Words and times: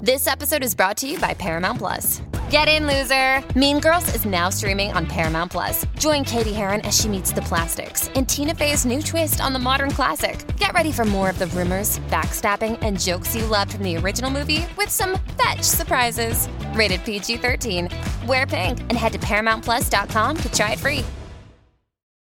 This 0.00 0.28
episode 0.28 0.62
is 0.62 0.76
brought 0.76 0.96
to 0.98 1.08
you 1.08 1.18
by 1.18 1.34
Paramount 1.34 1.78
Plus. 1.78 2.22
Get 2.50 2.68
in, 2.68 2.86
loser! 2.86 3.42
Mean 3.58 3.80
Girls 3.80 4.14
is 4.14 4.24
now 4.24 4.48
streaming 4.48 4.92
on 4.92 5.06
Paramount 5.06 5.50
Plus. 5.50 5.84
Join 5.98 6.24
Cady 6.24 6.52
Heron 6.52 6.82
as 6.82 6.96
she 6.96 7.08
meets 7.08 7.32
the 7.32 7.42
plastics 7.42 8.06
in 8.10 8.24
Tina 8.24 8.54
Fey's 8.54 8.86
new 8.86 9.02
twist 9.02 9.40
on 9.40 9.52
the 9.52 9.58
modern 9.58 9.90
classic. 9.90 10.56
Get 10.56 10.72
ready 10.72 10.92
for 10.92 11.04
more 11.04 11.28
of 11.28 11.40
the 11.40 11.48
rumors, 11.48 11.98
backstabbing, 12.10 12.78
and 12.80 13.00
jokes 13.00 13.34
you 13.34 13.44
loved 13.46 13.72
from 13.72 13.82
the 13.82 13.96
original 13.96 14.30
movie 14.30 14.68
with 14.76 14.88
some 14.88 15.18
fetch 15.36 15.62
surprises. 15.62 16.48
Rated 16.74 17.04
PG 17.04 17.38
13. 17.38 17.88
Wear 18.28 18.46
pink 18.46 18.78
and 18.78 18.92
head 18.92 19.14
to 19.14 19.18
ParamountPlus.com 19.18 20.36
to 20.36 20.52
try 20.52 20.74
it 20.74 20.78
free. 20.78 21.04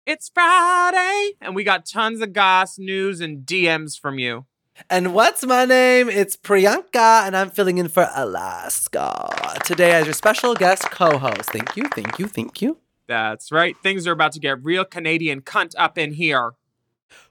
It's 0.06 0.30
Friday, 0.32 1.32
and 1.40 1.56
we 1.56 1.64
got 1.64 1.86
tons 1.86 2.20
of 2.20 2.32
goss, 2.32 2.78
news, 2.78 3.20
and 3.20 3.44
DMs 3.44 3.98
from 3.98 4.20
you. 4.20 4.46
And 4.90 5.14
what's 5.14 5.44
my 5.44 5.64
name? 5.64 6.08
It's 6.08 6.36
Priyanka, 6.36 7.26
and 7.26 7.36
I'm 7.36 7.50
filling 7.50 7.78
in 7.78 7.88
for 7.88 8.08
Alaska 8.14 9.56
today 9.64 9.92
as 9.92 10.06
your 10.06 10.14
special 10.14 10.54
guest 10.54 10.90
co-host. 10.90 11.50
Thank 11.50 11.76
you, 11.76 11.84
thank 11.94 12.18
you, 12.18 12.26
thank 12.26 12.62
you. 12.62 12.78
That's 13.06 13.50
right. 13.50 13.76
Things 13.82 14.06
are 14.06 14.12
about 14.12 14.32
to 14.32 14.40
get 14.40 14.62
real 14.62 14.84
Canadian 14.84 15.40
cunt 15.40 15.74
up 15.78 15.96
in 15.98 16.12
here. 16.12 16.52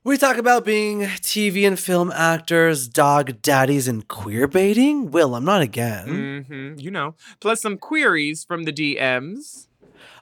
We 0.03 0.17
talk 0.17 0.37
about 0.37 0.65
being 0.65 1.01
TV 1.01 1.67
and 1.67 1.79
film 1.79 2.11
actors, 2.11 2.87
dog 2.87 3.41
daddies, 3.41 3.87
and 3.87 4.07
queer 4.07 4.47
baiting. 4.47 5.11
Will, 5.11 5.35
I'm 5.35 5.45
not 5.45 5.61
again. 5.61 6.43
hmm 6.47 6.79
You 6.79 6.89
know. 6.91 7.15
Plus 7.39 7.61
some 7.61 7.77
queries 7.77 8.43
from 8.43 8.63
the 8.63 8.73
DMs. 8.73 9.66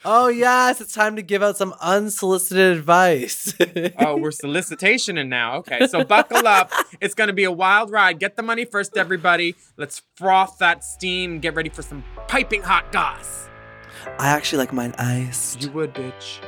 Oh 0.08 0.28
yes, 0.28 0.81
it's 0.81 0.94
time 0.94 1.16
to 1.16 1.23
give 1.23 1.42
out 1.42 1.58
some 1.58 1.73
unsolicited 1.81 2.78
advice. 2.78 3.56
Oh, 3.98 4.17
we're 4.17 4.30
solicitationing 4.44 5.30
now. 5.30 5.56
Okay, 5.58 5.88
so 5.88 6.03
buckle 6.03 6.48
up. 6.48 6.72
It's 7.02 7.16
going 7.16 7.30
to 7.30 7.34
be 7.34 7.44
a 7.44 7.52
wild 7.52 7.89
ride. 7.89 8.20
Get 8.20 8.36
the 8.36 8.44
money 8.44 8.66
first, 8.66 8.98
everybody. 8.98 9.56
Let's 9.78 10.03
froth 10.16 10.59
that 10.59 10.83
steam. 10.83 11.39
Get 11.39 11.56
ready 11.56 11.70
for 11.70 11.81
some 11.81 12.03
piping 12.28 12.61
hot 12.61 12.92
goss. 12.92 13.50
I 14.20 14.28
actually 14.28 14.59
like 14.59 14.73
mine 14.73 14.94
iced. 15.00 15.64
You 15.64 15.72
would, 15.72 15.95
bitch. 15.95 16.39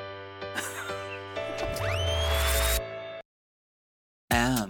M. 4.30 4.68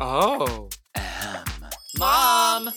Oh. 0.00 0.68
M. 0.94 1.44
Mom! 1.98 2.70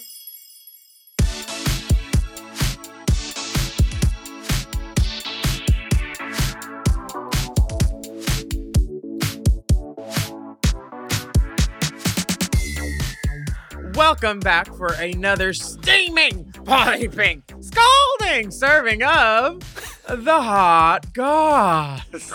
Welcome 13.95 14.41
back 14.41 14.67
for 14.75 14.91
another 14.93 15.53
steaming, 15.53 16.51
piping, 16.65 17.43
scalding 17.61 18.51
serving 18.51 19.01
of 19.03 19.61
the 20.05 20.41
hot 20.41 21.13
goss. 21.13 22.33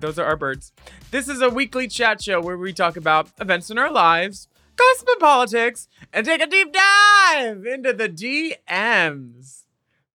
Those 0.00 0.18
are 0.18 0.24
our 0.24 0.36
birds. 0.36 0.72
This 1.10 1.28
is 1.28 1.42
a 1.42 1.50
weekly 1.50 1.86
chat 1.86 2.22
show 2.22 2.40
where 2.40 2.56
we 2.56 2.72
talk 2.72 2.96
about 2.96 3.28
events 3.38 3.70
in 3.70 3.76
our 3.76 3.92
lives, 3.92 4.48
gossip 4.74 5.08
and 5.08 5.20
politics, 5.20 5.86
and 6.14 6.24
take 6.24 6.40
a 6.40 6.46
deep 6.46 6.72
dive 6.72 7.66
into 7.66 7.92
the 7.92 8.08
DMs. 8.08 9.64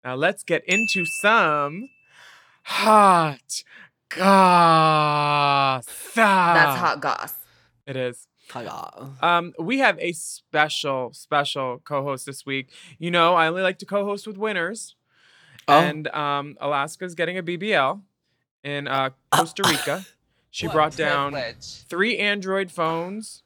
Now 0.03 0.15
let's 0.15 0.43
get 0.43 0.63
into 0.65 1.05
some 1.05 1.89
hot 2.63 3.63
goss. 4.09 5.85
That's 6.15 6.79
hot 6.79 7.01
goss. 7.01 7.35
It 7.85 7.95
is. 7.95 8.27
Um, 9.21 9.53
we 9.59 9.79
have 9.79 9.97
a 9.99 10.11
special, 10.13 11.11
special 11.13 11.79
co-host 11.83 12.25
this 12.25 12.45
week. 12.45 12.69
You 12.99 13.11
know, 13.11 13.33
I 13.35 13.47
only 13.47 13.61
like 13.61 13.79
to 13.79 13.85
co-host 13.85 14.27
with 14.27 14.37
winners, 14.37 14.95
Oh. 15.67 15.79
and 15.79 16.07
um, 16.09 16.57
Alaska's 16.59 17.15
getting 17.15 17.37
a 17.37 17.43
BBL 17.43 18.01
in 18.63 18.87
uh, 18.87 19.11
Costa 19.31 19.63
Rica. 19.67 20.05
She 20.51 20.67
What 20.67 20.73
brought 20.73 20.95
down 20.95 21.31
privilege. 21.31 21.83
three 21.89 22.19
Android 22.19 22.69
phones 22.69 23.41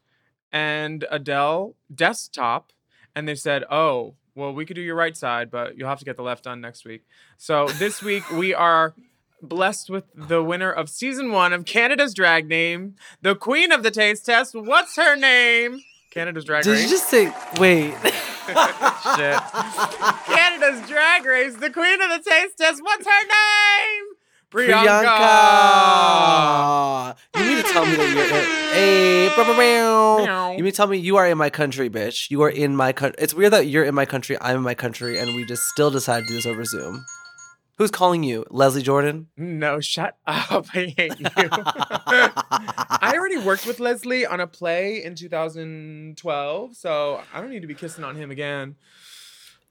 and 0.52 1.06
a 1.09 1.18
Dell 1.19 1.75
desktop, 1.94 2.74
and 3.16 3.25
they 3.25 3.36
said, 3.36 3.63
"Oh, 3.72 4.16
well, 4.36 4.53
we 4.53 4.66
could 4.66 4.75
do 4.75 4.81
your 4.81 4.96
right 4.96 5.16
side, 5.16 5.50
but 5.50 5.78
you'll 5.78 5.88
have 5.88 6.00
to 6.00 6.06
get 6.06 6.18
the 6.18 6.22
left 6.24 6.44
done 6.44 6.59
next 6.59 6.84
week." 6.84 7.06
So 7.38 7.68
this 7.80 8.03
week 8.03 8.30
we 8.31 8.53
are 8.53 8.94
blessed 9.42 9.90
with 9.90 10.06
the 10.16 10.42
winner 10.44 10.72
of 10.72 10.90
season 10.90 11.31
one 11.31 11.53
of 11.53 11.66
Canada's 11.66 12.14
Drag 12.14 12.48
Name, 12.48 12.96
the 13.22 13.36
Queen 13.36 13.72
of 13.72 13.84
the 13.84 13.92
Taste 13.92 14.25
Test. 14.25 14.56
What's 14.56 14.96
her 14.96 15.16
name? 15.16 15.80
Canada's 16.12 16.46
Drag 16.46 16.64
Did 16.64 16.72
Race. 16.72 16.81
Did 16.81 16.90
you 16.90 16.98
just 16.98 17.09
say 17.09 17.31
wait? 17.59 17.94
Shit. 18.48 19.40
Canada's 20.25 20.88
Drag 20.88 21.25
Race, 21.25 21.56
the 21.56 21.70
Queen 21.70 22.02
of 22.02 22.09
the 22.09 22.20
Taste 22.30 22.58
Test. 22.58 22.81
What's 22.84 23.06
her 23.06 23.22
name? 23.22 24.03
Priyanka. 24.50 25.03
Priyanka. 25.06 27.16
You 27.36 27.44
mean 27.46 27.58
to 27.58 27.64
tell 27.64 27.86
me 27.86 27.96
that 27.96 28.09
you're 28.09 28.24
in 28.24 28.30
hey. 28.74 29.28
You 30.58 30.64
mean 30.64 30.72
to 30.72 30.75
tell 30.75 30.88
me 30.88 30.98
you 30.98 31.18
are 31.18 31.28
in 31.28 31.38
my 31.38 31.50
country, 31.50 31.90
bitch? 31.90 32.31
You 32.31 32.42
are 32.42 32.50
in 32.50 32.74
my 32.75 32.94
country. 32.94 33.22
It's 33.22 33.34
weird 33.34 33.52
that 33.54 33.68
you're 33.68 33.84
in 33.84 33.94
my 33.94 34.06
country, 34.06 34.38
I'm 34.42 34.58
in 34.58 34.64
my 34.64 34.74
country, 34.74 35.19
and 35.19 35.36
we 35.36 35.46
just 35.46 35.64
still 35.68 35.92
decided 35.92 36.28
to 36.28 36.30
do 36.30 36.36
this 36.36 36.46
over 36.46 36.64
Zoom. 36.64 37.06
Who's 37.77 37.91
calling 37.91 38.23
you? 38.23 38.43
Leslie 38.49 38.81
Jordan? 38.81 39.27
No, 39.38 39.79
shut 39.79 40.17
up. 40.25 40.65
I 40.73 40.93
hate 40.97 41.19
you. 41.19 41.27
I 41.35 43.11
already 43.15 43.38
worked 43.38 43.65
with 43.67 43.79
Leslie 43.79 44.25
on 44.25 44.39
a 44.39 44.47
play 44.47 45.03
in 45.03 45.13
2012, 45.15 46.75
so 46.75 47.21
I 47.33 47.39
don't 47.41 47.49
need 47.49 47.61
to 47.61 47.67
be 47.67 47.75
kissing 47.75 48.03
on 48.03 48.15
him 48.15 48.31
again. 48.31 48.75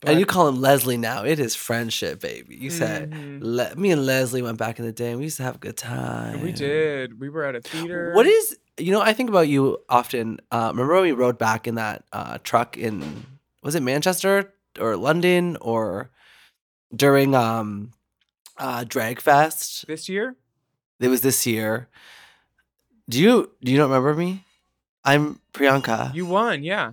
and 0.04 0.20
you 0.20 0.26
call 0.26 0.46
him 0.46 0.60
Leslie 0.60 0.98
now. 0.98 1.24
It 1.24 1.40
is 1.40 1.56
friendship, 1.56 2.20
baby. 2.20 2.54
You 2.54 2.70
said 2.70 3.10
Mhm. 3.10 3.38
Le- 3.42 3.74
me 3.76 3.90
and 3.90 4.06
Leslie 4.06 4.42
went 4.42 4.58
back 4.58 4.78
in 4.78 4.84
the 4.84 4.92
day 4.92 5.10
and 5.10 5.18
we 5.18 5.24
used 5.24 5.38
to 5.38 5.42
have 5.42 5.56
a 5.56 5.58
good 5.58 5.76
time. 5.76 6.42
we 6.42 6.52
did. 6.52 7.18
We 7.18 7.28
were 7.28 7.44
at 7.44 7.56
a 7.56 7.60
theater. 7.60 8.12
What 8.14 8.26
is 8.26 8.56
you 8.78 8.92
know? 8.92 9.00
I 9.00 9.14
think 9.14 9.30
about 9.30 9.48
you 9.48 9.78
often. 9.88 10.38
Uh, 10.52 10.68
remember 10.70 10.94
when 10.94 11.02
we 11.04 11.12
rode 11.12 11.38
back 11.38 11.66
in 11.66 11.74
that 11.76 12.04
uh, 12.12 12.38
truck 12.44 12.76
in 12.76 13.24
was 13.62 13.74
it 13.74 13.82
Manchester 13.82 14.52
or 14.78 14.96
London 14.96 15.56
or 15.62 16.10
during 16.94 17.34
um, 17.34 17.90
uh, 18.58 18.84
Drag 18.84 19.20
Fest? 19.20 19.86
this 19.86 20.08
year? 20.08 20.36
It 21.00 21.08
was 21.08 21.20
this 21.20 21.46
year. 21.46 21.88
Do 23.08 23.20
you 23.20 23.50
do 23.62 23.70
you 23.70 23.78
not 23.78 23.84
remember 23.84 24.14
me? 24.14 24.44
I'm 25.04 25.40
Priyanka. 25.52 26.14
You 26.14 26.26
won, 26.26 26.64
yeah. 26.64 26.92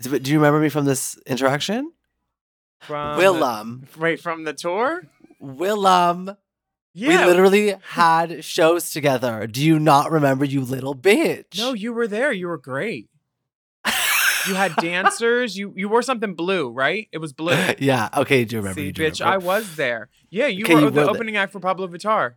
do 0.00 0.18
you 0.30 0.36
remember 0.38 0.60
me 0.60 0.68
from 0.68 0.84
this 0.84 1.18
interaction? 1.26 1.92
From 2.80 3.18
Willam, 3.18 3.92
The, 3.92 4.00
right 4.00 4.20
from 4.20 4.44
the 4.44 4.52
tour? 4.52 5.02
Willam. 5.40 6.36
Yeah. 6.94 7.08
We 7.08 7.32
literally 7.32 7.74
had 7.90 8.44
shows 8.44 8.90
together. 8.90 9.46
Do 9.46 9.64
you 9.64 9.78
not 9.78 10.10
remember, 10.10 10.44
you 10.44 10.60
little 10.60 10.94
bitch? 10.94 11.56
No, 11.56 11.72
you 11.72 11.94
were 11.94 12.06
there. 12.06 12.32
You 12.32 12.48
were 12.48 12.58
great. 12.58 13.08
You 14.48 14.54
had 14.54 14.74
dancers. 14.76 15.56
You 15.56 15.72
you 15.76 15.88
wore 15.88 16.02
something 16.02 16.34
blue, 16.34 16.70
right? 16.70 17.08
It 17.12 17.18
was 17.18 17.32
blue. 17.32 17.56
yeah. 17.78 18.08
Okay. 18.16 18.44
Do 18.44 18.56
you 18.56 18.60
remember? 18.60 18.80
See, 18.80 18.86
you 18.86 18.92
do 18.92 19.02
bitch, 19.02 19.24
I 19.24 19.38
was 19.38 19.76
there. 19.76 20.08
Yeah, 20.30 20.46
you 20.46 20.64
Okay, 20.64 20.74
were 20.74 20.80
you 20.82 20.90
the 20.90 21.08
opening 21.08 21.36
act 21.36 21.52
for 21.52 21.60
Pabllo 21.60 21.88
Vittar. 21.88 22.34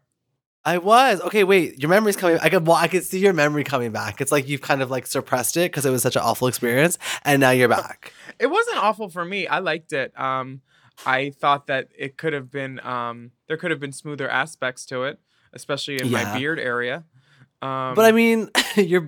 I 0.67 0.79
was. 0.79 1.21
Okay, 1.21 1.43
wait. 1.43 1.79
Your 1.79 1.89
memory's 1.89 2.15
coming. 2.15 2.39
I 2.41 2.49
could. 2.49 2.65
Well, 2.65 2.75
I 2.75 2.87
could 2.87 3.03
see 3.03 3.19
your 3.19 3.33
memory 3.33 3.63
coming 3.63 3.91
back. 3.91 4.19
It's 4.19 4.31
like 4.31 4.47
you've 4.47 4.61
kind 4.61 4.81
of 4.81 4.89
like 4.89 5.05
suppressed 5.05 5.57
it 5.57 5.71
because 5.71 5.85
it 5.85 5.91
was 5.91 6.01
such 6.01 6.15
an 6.15 6.23
awful 6.23 6.47
experience, 6.47 6.97
and 7.23 7.39
now 7.39 7.51
you're 7.51 7.69
back. 7.69 8.13
It 8.37 8.47
wasn't 8.47 8.83
awful 8.83 9.07
for 9.07 9.23
me. 9.23 9.47
I 9.47 9.59
liked 9.59 9.93
it. 9.93 10.11
Um, 10.19 10.59
I 11.05 11.29
thought 11.29 11.67
that 11.67 11.87
it 11.97 12.17
could 12.17 12.33
have 12.33 12.51
been 12.51 12.81
um, 12.85 13.31
there 13.47 13.55
could 13.55 13.71
have 13.71 13.79
been 13.79 13.93
smoother 13.93 14.29
aspects 14.29 14.85
to 14.87 15.03
it, 15.05 15.19
especially 15.53 16.01
in 16.01 16.11
my 16.11 16.37
beard 16.37 16.59
area. 16.59 17.05
Um, 17.65 17.95
but 17.95 18.05
I 18.05 18.11
mean, 18.11 18.49
your 18.75 19.07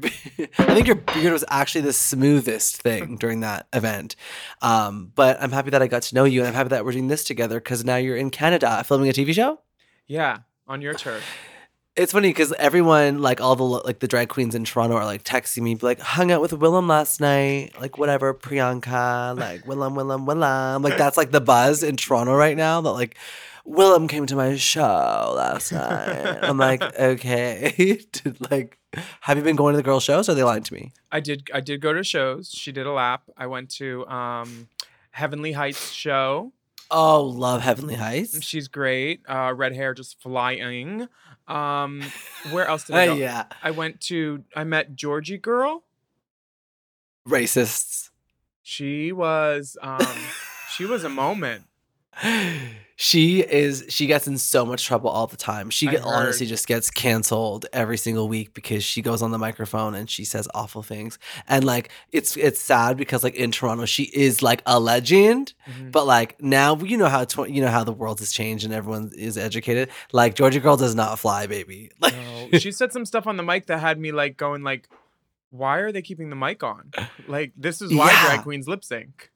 I 0.57 0.73
think 0.73 0.87
your 0.87 0.95
beard 0.95 1.31
was 1.31 1.45
actually 1.47 1.81
the 1.81 1.93
smoothest 1.93 2.81
thing 2.81 3.15
during 3.19 3.41
that 3.41 3.67
event. 3.71 4.15
Um, 4.61 5.11
but 5.13 5.37
I'm 5.41 5.51
happy 5.51 5.69
that 5.69 5.81
I 5.81 5.87
got 5.87 6.01
to 6.03 6.15
know 6.15 6.23
you, 6.23 6.39
and 6.39 6.47
I'm 6.47 6.53
happy 6.55 6.69
that 6.69 6.83
we're 6.83 6.93
doing 6.93 7.07
this 7.07 7.23
together 7.23 7.59
because 7.59 7.85
now 7.85 7.97
you're 7.97 8.17
in 8.17 8.31
Canada 8.31 8.83
filming 8.83 9.09
a 9.09 9.13
TV 9.13 9.33
show. 9.33 9.59
yeah, 10.07 10.39
on 10.67 10.81
your 10.81 10.93
turf. 10.93 11.23
It's 11.99 12.11
funny 12.11 12.29
because 12.29 12.53
everyone, 12.59 13.23
like 13.23 13.41
all 13.41 13.55
the 13.55 13.63
like 13.63 13.97
the 13.97 14.07
drag 14.07 14.29
queens 14.29 14.53
in 14.53 14.65
Toronto, 14.65 14.97
are 14.97 15.03
like 15.03 15.23
texting 15.23 15.63
me, 15.63 15.75
like 15.81 15.99
hung 15.99 16.31
out 16.31 16.41
with 16.41 16.51
Willam 16.51 16.87
last 16.87 17.19
night, 17.19 17.71
like 17.81 17.97
whatever 17.97 18.35
Priyanka, 18.35 19.35
like 19.35 19.63
Willam, 19.65 19.95
Willam, 19.95 20.27
Willam. 20.27 20.83
Like 20.83 20.95
that's 20.95 21.17
like 21.17 21.31
the 21.31 21.41
buzz 21.41 21.81
in 21.81 21.97
Toronto 21.97 22.35
right 22.35 22.55
now. 22.55 22.81
That 22.81 22.91
like 22.91 23.17
Willam 23.67 24.07
came 24.07 24.25
to 24.27 24.35
my 24.35 24.55
show 24.55 25.33
last 25.35 25.71
night. 25.73 26.39
I'm 26.41 26.57
like, 26.57 26.81
okay, 26.99 28.01
Did, 28.11 28.49
like, 28.49 28.77
have 29.21 29.37
you 29.37 29.43
been 29.43 29.55
going 29.57 29.73
to 29.73 29.77
the 29.77 29.83
girl 29.83 29.99
shows? 29.99 30.29
Or 30.29 30.31
are 30.31 30.35
they 30.35 30.43
lying 30.43 30.63
to 30.63 30.73
me? 30.73 30.93
I 31.11 31.19
did. 31.19 31.49
I 31.53 31.59
did 31.59 31.81
go 31.81 31.91
to 31.93 32.03
shows. 32.03 32.49
She 32.49 32.71
did 32.71 32.85
a 32.85 32.91
lap. 32.91 33.23
I 33.35 33.47
went 33.47 33.69
to 33.71 34.07
um, 34.07 34.69
Heavenly 35.11 35.51
Heights 35.51 35.91
show. 35.91 36.53
Oh, 36.89 37.23
love 37.23 37.61
Heavenly 37.61 37.95
Heights. 37.95 38.41
She's 38.41 38.69
great. 38.69 39.21
Uh, 39.27 39.53
red 39.53 39.75
hair 39.75 39.93
just 39.93 40.21
flying. 40.21 41.09
Um, 41.49 42.01
where 42.51 42.65
else 42.65 42.85
did 42.85 42.95
I 42.95 43.05
go? 43.07 43.15
yeah, 43.15 43.43
I 43.61 43.71
went 43.71 43.99
to. 44.01 44.45
I 44.55 44.63
met 44.63 44.95
Georgie 44.95 45.37
Girl. 45.37 45.83
racists. 47.27 48.09
She 48.63 49.11
was. 49.11 49.77
Um, 49.81 49.99
she 50.73 50.85
was 50.85 51.03
a 51.03 51.09
moment. 51.09 51.63
She 52.99 53.41
is 53.41 53.85
she 53.89 54.07
gets 54.07 54.27
in 54.27 54.39
so 54.39 54.65
much 54.65 54.83
trouble 54.83 55.07
all 55.07 55.27
the 55.27 55.37
time 55.37 55.69
she 55.69 55.85
get, 55.85 56.01
honestly 56.01 56.47
just 56.47 56.65
gets 56.65 56.89
canceled 56.89 57.67
every 57.71 57.95
single 57.95 58.27
week 58.27 58.55
because 58.55 58.83
she 58.83 59.03
goes 59.03 59.21
on 59.21 59.29
the 59.29 59.37
microphone 59.37 59.93
and 59.93 60.09
she 60.09 60.25
says 60.25 60.47
awful 60.55 60.81
things 60.81 61.19
and 61.47 61.63
like 61.63 61.91
it's 62.11 62.35
it's 62.37 62.59
sad 62.59 62.97
because 62.97 63.23
like 63.23 63.35
in 63.35 63.51
toronto 63.51 63.85
she 63.85 64.03
is 64.13 64.41
like 64.41 64.63
a 64.65 64.79
legend 64.79 65.53
Mhm. 65.69 65.91
but 65.91 66.07
like 66.07 66.41
now 66.41 66.75
you 66.77 66.97
know 66.97 67.07
how 67.07 67.23
tw- 67.23 67.47
you 67.49 67.61
know 67.61 67.67
how 67.69 67.83
the 67.83 67.93
world 67.93 68.17
has 68.19 68.31
changed 68.31 68.65
and 68.65 68.73
everyone 68.73 69.11
is 69.15 69.37
educated 69.37 69.89
like 70.11 70.33
georgia 70.33 70.59
girl 70.59 70.75
does 70.75 70.95
not 70.95 71.19
fly 71.19 71.45
baby 71.45 71.91
like 72.01 72.15
No, 72.51 72.57
she 72.57 72.71
said 72.71 72.91
some 72.91 73.05
stuff 73.05 73.27
on 73.27 73.37
the 73.37 73.43
mic 73.43 73.67
that 73.67 73.79
had 73.79 73.99
me 73.99 74.11
like 74.11 74.37
going 74.37 74.63
like, 74.63 74.89
why 75.51 75.77
are 75.79 75.91
they 75.91 76.01
keeping 76.01 76.29
the 76.31 76.35
mic 76.35 76.63
on? 76.63 76.91
Like 77.27 77.51
this 77.55 77.81
is 77.81 77.93
why 77.93 78.09
Yeah. 78.11 78.25
drag 78.25 78.41
queens 78.43 78.67
lip 78.67 78.83
sync. 78.83 79.29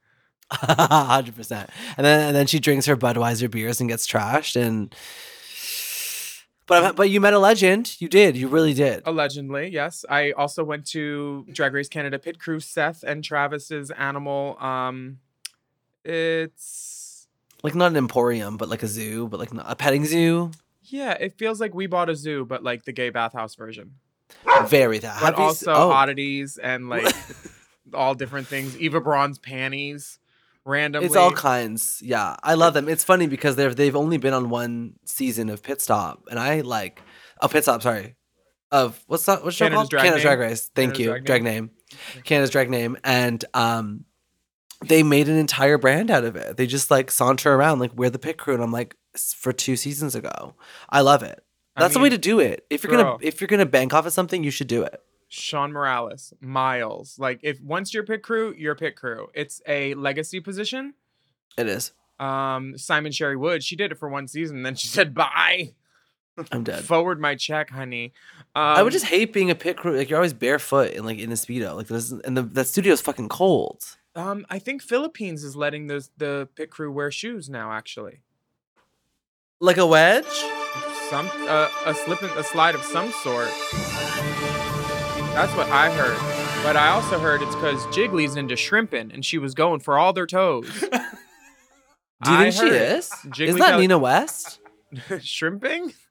Hundred 0.51 1.35
percent. 1.35 1.69
And 1.97 2.05
then 2.05 2.27
and 2.27 2.35
then 2.35 2.47
she 2.47 2.59
drinks 2.59 2.85
her 2.85 2.97
Budweiser 2.97 3.49
beers 3.49 3.79
and 3.79 3.89
gets 3.89 4.05
trashed. 4.05 4.59
And 4.59 4.93
but 6.67 6.95
but 6.95 7.09
you 7.09 7.21
met 7.21 7.33
a 7.33 7.39
legend. 7.39 7.99
You 7.99 8.09
did. 8.09 8.35
You 8.35 8.47
really 8.47 8.73
did. 8.73 9.03
Allegedly, 9.05 9.69
yes. 9.69 10.05
I 10.09 10.31
also 10.31 10.63
went 10.63 10.85
to 10.87 11.45
Drag 11.51 11.73
Race 11.73 11.89
Canada 11.89 12.19
pit 12.19 12.39
crew. 12.39 12.59
Seth 12.59 13.03
and 13.03 13.23
Travis's 13.23 13.91
animal. 13.91 14.57
Um, 14.59 15.19
it's 16.03 17.27
Like 17.63 17.75
not 17.75 17.91
an 17.91 17.97
emporium, 17.97 18.57
but 18.57 18.69
like 18.69 18.83
a 18.83 18.87
zoo, 18.87 19.27
but 19.27 19.39
like 19.39 19.51
a 19.53 19.75
petting 19.75 20.05
zoo. 20.05 20.51
yeah. 20.83 21.11
It 21.19 21.37
feels 21.37 21.61
like 21.61 21.73
we 21.73 21.87
bought 21.87 22.09
a 22.09 22.15
zoo, 22.15 22.45
but 22.45 22.63
like 22.63 22.85
the 22.85 22.91
gay 22.91 23.09
bathhouse 23.09 23.55
version. 23.55 23.95
Very 24.65 24.99
that. 24.99 25.21
But 25.21 25.35
also 25.35 25.73
oh. 25.73 25.91
oddities 25.91 26.57
and 26.57 26.89
like 26.89 27.13
all 27.93 28.15
different 28.15 28.47
things. 28.47 28.77
Eva 28.77 29.01
Braun's 29.01 29.39
panties, 29.39 30.19
randomly. 30.65 31.07
It's 31.07 31.15
all 31.15 31.31
kinds. 31.31 32.01
Yeah, 32.03 32.35
I 32.43 32.53
love 32.55 32.73
them. 32.73 32.87
It's 32.89 33.03
funny 33.03 33.27
because 33.27 33.55
they've 33.55 33.75
they've 33.75 33.95
only 33.95 34.17
been 34.17 34.33
on 34.33 34.49
one 34.49 34.93
season 35.05 35.49
of 35.49 35.63
Pit 35.63 35.81
Stop, 35.81 36.23
and 36.29 36.39
I 36.39 36.61
like 36.61 37.01
oh 37.41 37.47
Pit 37.47 37.63
Stop. 37.63 37.81
Sorry, 37.81 38.15
of 38.71 39.03
what's 39.07 39.25
that? 39.25 39.43
What's 39.43 39.55
show 39.55 39.65
Canada's 39.65 39.77
called? 39.77 39.89
Drag 39.89 40.03
Canada's. 40.03 40.23
Drag 40.23 40.39
Race. 40.39 40.71
Thank 40.73 40.93
Canada's 40.95 40.99
you, 40.99 41.05
Drag 41.07 41.25
drag 41.25 41.43
Name. 41.43 41.71
name. 42.15 42.23
Canada's 42.23 42.49
drag 42.49 42.69
name, 42.69 42.97
and 43.03 43.43
um, 43.53 44.05
they 44.85 45.03
made 45.03 45.27
an 45.29 45.37
entire 45.37 45.77
brand 45.77 46.09
out 46.09 46.23
of 46.23 46.35
it. 46.35 46.57
They 46.57 46.67
just 46.67 46.89
like 46.91 47.11
saunter 47.11 47.53
around 47.53 47.79
like 47.79 47.93
we're 47.93 48.09
the 48.09 48.19
pit 48.19 48.37
crew, 48.37 48.53
and 48.53 48.63
I'm 48.63 48.71
like 48.71 48.95
for 49.35 49.51
two 49.53 49.75
seasons 49.75 50.15
ago. 50.15 50.55
I 50.89 51.01
love 51.01 51.23
it. 51.23 51.43
I 51.75 51.81
That's 51.81 51.93
the 51.93 51.99
way 51.99 52.09
to 52.09 52.17
do 52.17 52.39
it. 52.39 52.65
If 52.69 52.83
you're 52.83 52.91
gonna 52.95 53.17
if 53.21 53.41
you're 53.41 53.47
gonna 53.47 53.65
bank 53.65 53.93
off 53.93 54.05
of 54.05 54.13
something, 54.13 54.43
you 54.43 54.51
should 54.51 54.67
do 54.67 54.83
it. 54.83 55.01
Sean 55.33 55.71
Morales, 55.71 56.33
Miles. 56.41 57.17
Like 57.17 57.39
if 57.41 57.61
once 57.61 57.93
you're 57.93 58.03
pit 58.03 58.21
crew, 58.21 58.53
you're 58.57 58.75
pit 58.75 58.97
crew. 58.97 59.29
It's 59.33 59.61
a 59.65 59.93
legacy 59.93 60.41
position. 60.41 60.93
It 61.57 61.67
is. 61.67 61.93
Um, 62.19 62.77
Simon 62.77 63.13
Sherry 63.13 63.37
Wood, 63.37 63.63
she 63.63 63.77
did 63.77 63.93
it 63.93 63.97
for 63.97 64.09
one 64.09 64.27
season, 64.27 64.63
then 64.63 64.75
she 64.75 64.87
said 64.97 65.13
bye. 65.13 65.71
I'm 66.51 66.63
dead. 66.65 66.83
Forward 66.83 67.19
my 67.21 67.35
check, 67.35 67.69
honey. 67.69 68.13
Um, 68.55 68.63
I 68.63 68.83
would 68.83 68.91
just 68.93 69.05
hate 69.05 69.31
being 69.31 69.49
a 69.49 69.55
pit 69.55 69.77
crew. 69.77 69.95
Like 69.97 70.09
you're 70.09 70.17
always 70.19 70.33
barefoot 70.33 70.93
and 70.95 71.05
like 71.05 71.17
in 71.19 71.31
a 71.31 71.35
speedo. 71.35 71.75
Like 71.77 71.87
this, 71.87 72.11
and 72.11 72.35
the 72.35 72.41
that 72.43 72.67
studio 72.67 72.91
is 72.91 72.99
fucking 72.99 73.29
cold. 73.29 73.83
Um, 74.15 74.45
I 74.49 74.59
think 74.59 74.81
Philippines 74.81 75.45
is 75.45 75.55
letting 75.55 75.87
the 75.87 76.05
the 76.17 76.49
pit 76.55 76.71
crew 76.71 76.91
wear 76.91 77.09
shoes 77.09 77.49
now. 77.49 77.71
Actually, 77.71 78.19
Like 79.61 79.77
a 79.77 79.85
wedge. 79.87 80.25
some 81.09 81.29
uh, 81.47 81.69
a 81.85 81.93
slip 81.93 82.21
and 82.21 82.31
a 82.31 82.43
slide 82.43 82.75
of 82.75 82.83
some 82.83 83.11
sort. 83.11 83.49
That's 85.33 85.55
what 85.55 85.67
I 85.69 85.89
heard. 85.91 86.17
But 86.63 86.75
I 86.75 86.89
also 86.89 87.17
heard 87.19 87.41
it's 87.41 87.55
because 87.55 87.83
Jiggly's 87.87 88.35
into 88.35 88.55
shrimping, 88.55 89.11
and 89.11 89.25
she 89.25 89.37
was 89.37 89.53
going 89.53 89.79
for 89.79 89.97
all 89.97 90.13
their 90.13 90.27
toes. 90.27 90.67
Do 90.81 90.87
you 92.31 92.37
I 92.37 92.51
think 92.51 92.55
she 92.71 92.77
is? 92.77 93.09
Jiggly 93.27 93.47
Isn't 93.47 93.59
that 93.59 93.69
Kelly- 93.69 93.81
Nina 93.81 93.97
West? 93.97 94.59
shrimping? 95.21 95.93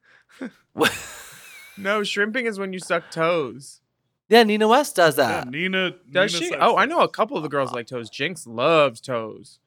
No, 1.76 2.02
shrimping 2.02 2.44
is 2.44 2.58
when 2.58 2.75
you 2.75 2.78
suck 2.78 3.11
toes. 3.11 3.81
yeah, 4.28 4.43
Nina 4.43 4.69
West 4.69 4.96
does 4.96 5.17
Yeah, 5.17 5.28
that. 5.44 5.49
Nina. 5.49 5.93
Does 6.11 6.34
Nina 6.38 6.46
she? 6.46 6.55
Oh, 6.61 6.76
I 6.76 6.84
know 6.84 7.00
a 7.00 7.08
couple 7.08 7.38
of 7.38 7.43
the 7.43 7.49
girls 7.49 7.72
like 7.72 7.87
toes. 7.87 8.11
Jinkx 8.11 8.46
loves 8.46 9.00
toes. 9.00 9.61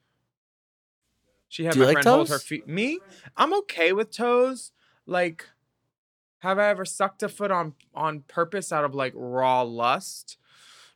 She 1.49 1.63
had 1.63 1.73
Do 1.73 1.79
you 1.79 1.85
my 1.85 1.93
like 1.93 2.03
friend 2.03 2.07
hold 2.15 2.29
her 2.29 2.37
feet. 2.37 2.67
Me? 2.67 2.99
I'm 3.35 3.51
okay 3.59 3.93
with 3.93 4.11
toes. 4.11 4.73
Like, 5.07 5.47
have 6.43 6.59
I 6.59 6.67
ever 6.67 6.83
sucked 6.83 7.23
a 7.23 7.29
foot 7.29 7.51
on 7.51 7.73
on 7.95 8.25
purpose 8.27 8.73
out 8.73 8.83
of 8.83 8.93
like 8.93 9.13
raw 9.15 9.61
lust? 9.61 10.37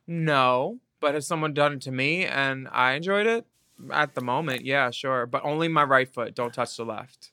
No. 0.06 0.78
But 1.00 1.14
has 1.14 1.26
someone 1.26 1.54
done 1.54 1.74
it 1.74 1.80
to 1.82 1.90
me 1.90 2.26
and 2.26 2.68
I 2.70 2.92
enjoyed 2.92 3.26
it? 3.26 3.46
At 3.90 4.14
the 4.14 4.20
moment, 4.20 4.66
yeah, 4.66 4.90
sure. 4.90 5.24
But 5.24 5.44
only 5.44 5.68
my 5.68 5.84
right 5.84 6.12
foot. 6.12 6.34
Don't 6.34 6.52
touch 6.52 6.76
the 6.76 6.84
left. 6.84 7.30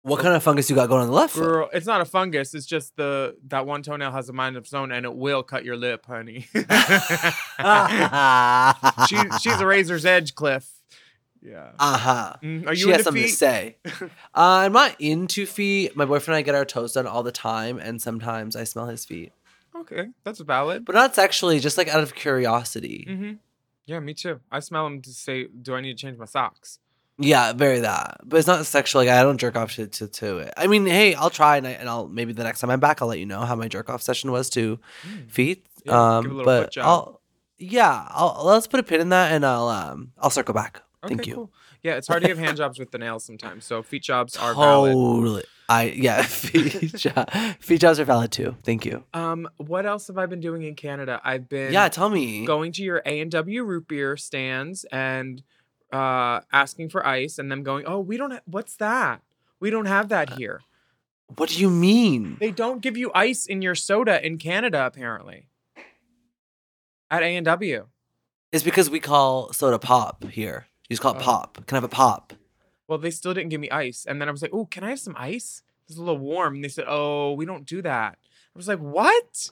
What 0.00 0.20
kind 0.20 0.34
of 0.34 0.42
fungus 0.42 0.70
you 0.70 0.76
got 0.76 0.88
going 0.88 1.02
on 1.02 1.08
the 1.08 1.12
left 1.12 1.34
foot? 1.34 1.42
Girl, 1.42 1.68
it's 1.74 1.86
not 1.86 2.00
a 2.00 2.04
fungus. 2.06 2.54
It's 2.54 2.66
just 2.66 2.96
the 2.96 3.36
that 3.48 3.66
one 3.66 3.82
toenail 3.82 4.12
has 4.12 4.28
a 4.28 4.32
mind 4.32 4.56
of 4.56 4.64
its 4.64 4.72
own, 4.72 4.92
and 4.92 5.04
it 5.04 5.14
will 5.14 5.42
cut 5.42 5.64
your 5.64 5.76
lip, 5.76 6.06
honey. 6.06 6.46
she, 9.08 9.16
she's 9.40 9.60
a 9.60 9.66
razor's 9.66 10.06
edge, 10.06 10.34
Cliff. 10.34 10.81
Yeah. 11.44 11.70
Uh 11.78 11.96
huh. 11.98 12.34
Mm, 12.42 12.66
Are 12.66 12.72
you 12.72 12.84
she 12.86 12.90
has 12.90 13.02
something 13.02 13.22
feet? 13.22 13.30
to 13.30 13.36
say. 13.36 13.76
uh, 14.02 14.08
I'm 14.34 14.72
not 14.72 14.94
into 15.00 15.44
feet. 15.46 15.96
My 15.96 16.04
boyfriend 16.04 16.36
and 16.36 16.36
I 16.36 16.42
get 16.42 16.54
our 16.54 16.64
toes 16.64 16.92
done 16.92 17.06
all 17.06 17.22
the 17.22 17.32
time, 17.32 17.78
and 17.78 18.00
sometimes 18.00 18.54
I 18.54 18.64
smell 18.64 18.86
his 18.86 19.04
feet, 19.04 19.32
Okay, 19.74 20.08
that's 20.24 20.40
valid. 20.40 20.84
but 20.84 20.94
not 20.94 21.14
sexually, 21.14 21.58
just 21.58 21.76
like 21.78 21.88
out 21.88 22.02
of 22.02 22.14
curiosity. 22.14 23.06
Mm-hmm. 23.08 23.32
Yeah, 23.86 23.98
me 24.00 24.14
too. 24.14 24.38
I 24.52 24.60
smell 24.60 24.84
them 24.84 25.02
to 25.02 25.10
say, 25.10 25.46
"Do 25.46 25.74
I 25.74 25.80
need 25.80 25.96
to 25.98 26.00
change 26.00 26.16
my 26.16 26.26
socks?" 26.26 26.78
Yeah, 27.18 27.52
very 27.52 27.80
that. 27.80 28.20
But 28.24 28.38
it's 28.38 28.46
not 28.46 28.64
sexual. 28.64 29.02
Like 29.02 29.08
I 29.10 29.22
don't 29.22 29.38
jerk 29.38 29.56
off 29.56 29.74
to, 29.74 29.86
to, 29.86 30.06
to 30.08 30.38
it. 30.38 30.54
I 30.56 30.66
mean, 30.66 30.86
hey, 30.86 31.14
I'll 31.14 31.30
try 31.30 31.56
and, 31.56 31.66
I, 31.66 31.70
and 31.72 31.88
I'll 31.88 32.08
maybe 32.08 32.32
the 32.32 32.42
next 32.44 32.60
time 32.60 32.70
I'm 32.70 32.80
back, 32.80 33.02
I'll 33.02 33.08
let 33.08 33.18
you 33.18 33.26
know 33.26 33.40
how 33.40 33.54
my 33.56 33.68
jerk 33.68 33.90
off 33.90 34.00
session 34.02 34.30
was 34.30 34.48
to 34.50 34.78
feet. 35.28 35.64
Mm. 35.64 35.68
Yeah, 35.86 36.16
um, 36.16 36.22
give 36.22 36.32
a 36.32 36.34
little 36.36 36.44
but. 36.62 36.78
I'll 36.78 37.20
yeah, 37.58 38.06
I'll 38.10 38.42
let's 38.44 38.66
put 38.66 38.80
a 38.80 38.82
pin 38.84 39.00
in 39.00 39.08
that 39.10 39.32
and 39.32 39.44
I'll 39.44 39.68
um 39.68 40.12
I'll 40.18 40.30
circle 40.30 40.54
back. 40.54 40.82
Thank 41.02 41.20
Okay, 41.22 41.30
you. 41.30 41.34
Cool. 41.34 41.52
Yeah, 41.82 41.94
it's 41.96 42.06
hard 42.06 42.22
to 42.22 42.28
give 42.28 42.38
hand 42.38 42.56
jobs 42.56 42.78
with 42.78 42.90
the 42.92 42.98
nails 42.98 43.24
sometimes, 43.24 43.64
so 43.64 43.82
feet 43.82 44.02
jobs 44.04 44.36
are 44.36 44.54
valid. 44.54 44.92
Totally. 44.92 45.42
I 45.68 45.84
yeah, 45.96 46.22
feet, 46.26 46.94
jo- 46.94 47.24
feet 47.60 47.80
jobs 47.80 47.98
are 47.98 48.04
valid 48.04 48.30
too. 48.30 48.56
Thank 48.62 48.84
you. 48.84 49.02
Um, 49.14 49.48
what 49.56 49.84
else 49.86 50.06
have 50.08 50.18
I 50.18 50.26
been 50.26 50.40
doing 50.40 50.62
in 50.62 50.74
Canada? 50.76 51.20
I've 51.24 51.48
been 51.48 51.72
Yeah, 51.72 51.88
tell 51.88 52.08
me. 52.10 52.44
going 52.46 52.72
to 52.72 52.82
your 52.82 53.02
A 53.04 53.20
and 53.20 53.30
W 53.30 53.64
root 53.64 53.88
beer 53.88 54.16
stands 54.16 54.84
and 54.92 55.42
uh 55.92 56.40
asking 56.52 56.88
for 56.90 57.06
ice, 57.06 57.38
and 57.38 57.50
them 57.50 57.62
going, 57.62 57.84
"Oh, 57.86 57.98
we 58.00 58.16
don't. 58.16 58.30
Ha- 58.32 58.40
what's 58.44 58.76
that? 58.76 59.22
We 59.60 59.70
don't 59.70 59.86
have 59.86 60.06
Uh, 60.06 60.08
that 60.08 60.30
here. 60.34 60.60
What 61.36 61.48
do 61.48 61.58
you 61.60 61.70
mean? 61.70 62.36
They 62.40 62.50
don't 62.50 62.80
give 62.82 62.96
you 62.96 63.10
ice 63.14 63.46
in 63.46 63.62
your 63.62 63.74
soda 63.74 64.24
in 64.24 64.38
Canada, 64.38 64.84
apparently. 64.86 65.48
At 67.10 67.22
A 67.22 67.36
and 67.36 67.44
W. 67.44 67.86
It's 68.52 68.64
because 68.64 68.90
we 68.90 69.00
call 69.00 69.52
soda 69.52 69.78
pop 69.78 70.24
here. 70.30 70.66
You 70.88 70.94
just 70.94 71.02
call 71.02 71.14
it 71.14 71.18
Oh. 71.20 71.24
pop. 71.24 71.66
Can 71.66 71.76
I 71.76 71.78
have 71.78 71.84
a 71.84 71.88
pop? 71.88 72.32
Well, 72.88 72.98
they 72.98 73.10
still 73.10 73.32
didn't 73.32 73.50
give 73.50 73.60
me 73.60 73.70
ice, 73.70 74.04
and 74.06 74.20
then 74.20 74.28
I 74.28 74.32
was 74.32 74.42
like, 74.42 74.52
"Oh, 74.52 74.66
can 74.66 74.84
I 74.84 74.90
have 74.90 75.00
some 75.00 75.14
ice? 75.16 75.62
It's 75.88 75.96
a 75.96 76.00
little 76.00 76.18
warm." 76.18 76.56
And 76.56 76.64
they 76.64 76.68
said, 76.68 76.84
"Oh, 76.88 77.32
we 77.32 77.46
don't 77.46 77.64
do 77.66 77.80
that." 77.82 78.18
I 78.54 78.58
was 78.58 78.68
like, 78.68 78.78
"What?" 78.80 79.50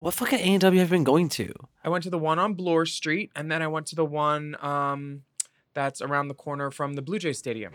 What 0.00 0.14
fucking 0.14 0.40
A 0.40 0.42
and 0.42 0.60
W 0.60 0.80
have 0.80 0.88
you 0.88 0.96
been 0.96 1.04
going 1.04 1.28
to? 1.30 1.52
I 1.84 1.88
went 1.88 2.02
to 2.04 2.10
the 2.10 2.18
one 2.18 2.38
on 2.40 2.54
Bloor 2.54 2.84
Street, 2.86 3.30
and 3.36 3.50
then 3.50 3.62
I 3.62 3.68
went 3.68 3.86
to 3.88 3.94
the 3.94 4.04
one 4.04 4.56
um, 4.60 5.22
that's 5.74 6.02
around 6.02 6.28
the 6.28 6.34
corner 6.34 6.70
from 6.72 6.94
the 6.94 7.02
Blue 7.02 7.20
Jay 7.20 7.32
Stadium. 7.32 7.72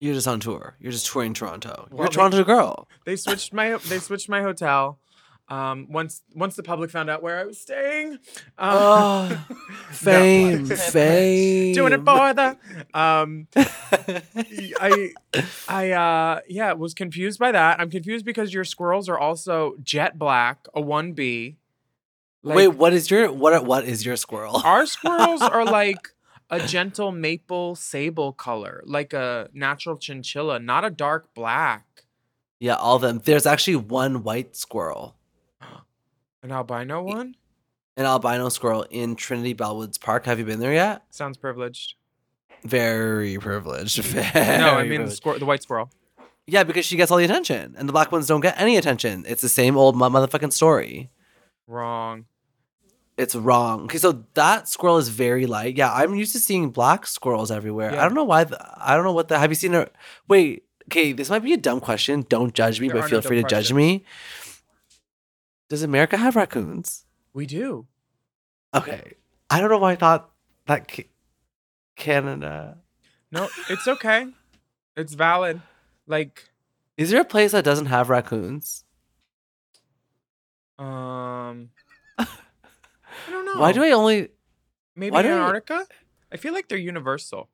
You're 0.00 0.14
just 0.14 0.26
on 0.26 0.40
tour. 0.40 0.76
You're 0.80 0.92
just 0.92 1.06
touring 1.06 1.34
Toronto. 1.34 1.86
You're 1.90 1.98
Well, 1.98 2.06
a 2.08 2.10
they- 2.10 2.14
Toronto 2.16 2.44
girl. 2.44 2.88
They 3.04 3.16
switched 3.16 3.52
my 3.52 3.76
they 3.76 3.98
switched 3.98 4.28
my 4.28 4.42
hotel. 4.42 4.98
Um, 5.48 5.88
once 5.90 6.22
once 6.34 6.56
the 6.56 6.62
public 6.62 6.90
found 6.90 7.10
out 7.10 7.22
where 7.22 7.38
I 7.38 7.44
was 7.44 7.60
staying, 7.60 8.12
um, 8.12 8.18
Oh, 8.58 9.46
fame, 9.90 10.64
fame. 10.66 11.74
doing 11.74 11.92
it 11.92 12.02
for 12.04 12.32
the 12.32 12.56
um 12.94 13.46
I 14.80 15.12
I 15.68 15.90
uh 15.90 16.40
yeah 16.48 16.72
was 16.72 16.94
confused 16.94 17.38
by 17.38 17.52
that. 17.52 17.78
I'm 17.78 17.90
confused 17.90 18.24
because 18.24 18.54
your 18.54 18.64
squirrels 18.64 19.08
are 19.08 19.18
also 19.18 19.74
jet 19.82 20.18
black, 20.18 20.66
a 20.74 20.80
1B. 20.80 21.56
Like, 22.42 22.56
Wait, 22.56 22.68
what 22.68 22.92
is 22.94 23.10
your 23.10 23.30
what? 23.32 23.64
What 23.66 23.84
is 23.84 24.04
your 24.04 24.16
squirrel? 24.16 24.62
our 24.64 24.86
squirrels 24.86 25.42
are 25.42 25.64
like 25.82 26.08
a 26.50 26.66
gentle 26.66 27.10
maple 27.12 27.74
sable 27.74 28.32
color, 28.32 28.82
like 28.86 29.12
a 29.12 29.48
natural 29.52 29.96
chinchilla, 29.96 30.58
not 30.58 30.84
a 30.84 30.90
dark 30.90 31.34
black. 31.34 31.84
Yeah, 32.60 32.74
all 32.76 32.96
of 32.96 33.02
them. 33.02 33.20
There's 33.24 33.46
actually 33.46 33.76
one 33.76 34.22
white 34.22 34.56
squirrel, 34.56 35.16
An 36.44 36.52
albino 36.52 37.02
one? 37.02 37.36
an 37.96 38.04
albino 38.04 38.48
squirrel 38.50 38.84
in 38.90 39.16
Trinity 39.16 39.54
Bellwoods 39.54 39.98
Park. 40.00 40.26
Have 40.26 40.38
you 40.38 40.44
been 40.44 40.60
there 40.60 40.74
yet? 40.74 41.02
Sounds 41.10 41.38
privileged. 41.38 41.94
Very 42.64 43.38
privileged. 43.38 44.14
No, 44.14 44.20
I 44.34 44.82
Very 44.82 44.88
mean 44.88 45.04
the, 45.06 45.10
squir- 45.10 45.38
the 45.38 45.44
white 45.46 45.62
squirrel. 45.62 45.90
Yeah, 46.46 46.64
because 46.64 46.84
she 46.84 46.96
gets 46.96 47.10
all 47.10 47.16
the 47.18 47.24
attention, 47.24 47.74
and 47.78 47.88
the 47.88 47.92
black 47.92 48.12
ones 48.12 48.26
don't 48.26 48.40
get 48.40 48.60
any 48.60 48.76
attention. 48.76 49.24
It's 49.26 49.40
the 49.40 49.48
same 49.48 49.76
old 49.78 49.96
motherfucking 49.96 50.52
story. 50.52 51.08
Wrong. 51.66 52.26
It's 53.16 53.34
wrong. 53.34 53.84
Okay, 53.84 53.98
so 53.98 54.24
that 54.34 54.68
squirrel 54.68 54.98
is 54.98 55.08
very 55.08 55.46
light. 55.46 55.76
Yeah, 55.76 55.92
I'm 55.94 56.14
used 56.14 56.32
to 56.32 56.40
seeing 56.40 56.70
black 56.70 57.06
squirrels 57.06 57.50
everywhere. 57.50 57.92
Yeah. 57.92 58.00
I 58.00 58.04
don't 58.04 58.14
know 58.14 58.24
why. 58.24 58.44
The, 58.44 58.58
I 58.76 58.94
don't 58.96 59.04
know 59.04 59.12
what 59.12 59.28
the. 59.28 59.38
Have 59.38 59.50
you 59.50 59.54
seen 59.56 59.72
her? 59.72 59.88
Wait. 60.28 60.64
Okay, 60.88 61.12
this 61.12 61.30
might 61.30 61.42
be 61.42 61.54
a 61.54 61.56
dumb 61.56 61.80
question. 61.80 62.26
Don't 62.28 62.52
judge 62.52 62.78
me, 62.80 62.88
There 62.88 63.00
but 63.00 63.08
feel 63.08 63.18
no 63.18 63.22
free 63.22 63.36
to 63.36 63.42
dumb 63.42 63.48
judge 63.48 63.72
me. 63.72 64.04
Does 65.74 65.82
America 65.82 66.16
have 66.16 66.36
raccoons? 66.36 67.04
We 67.32 67.46
do. 67.46 67.88
Okay, 68.72 69.14
I 69.50 69.58
don't 69.58 69.70
know 69.70 69.78
why 69.78 69.90
I 69.90 69.96
thought 69.96 70.30
that 70.66 70.86
ca- 70.88 71.10
Canada. 71.96 72.78
No, 73.32 73.48
it's 73.68 73.88
okay. 73.88 74.28
it's 74.96 75.14
valid. 75.14 75.60
Like, 76.06 76.48
Is 76.96 77.10
there 77.10 77.22
a 77.22 77.24
place 77.24 77.50
that 77.50 77.64
doesn't 77.64 77.86
have 77.86 78.08
raccoons? 78.08 78.84
um, 80.78 81.70
I 82.18 82.26
don't 83.28 83.44
know. 83.44 83.60
Why 83.60 83.72
do 83.72 83.82
I 83.82 83.90
only? 83.90 84.28
Maybe 84.94 85.10
do 85.10 85.16
I- 85.16 85.22
Antarctica? 85.22 85.88
I 86.30 86.36
feel 86.36 86.52
like 86.52 86.68
they're 86.68 86.78
universal. 86.78 87.48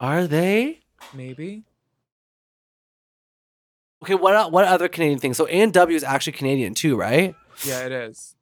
Are 0.00 0.26
they? 0.26 0.80
Maybe. 1.14 1.62
Okay, 4.02 4.14
what 4.14 4.50
what 4.52 4.64
other 4.64 4.88
Canadian 4.88 5.18
things? 5.18 5.36
So 5.36 5.46
A 5.46 5.60
and 5.60 5.72
W 5.72 5.96
is 5.96 6.02
actually 6.04 6.32
Canadian 6.34 6.74
too, 6.74 6.96
right? 6.96 7.34
Yeah, 7.64 7.86
it 7.86 7.92
is. 7.92 8.34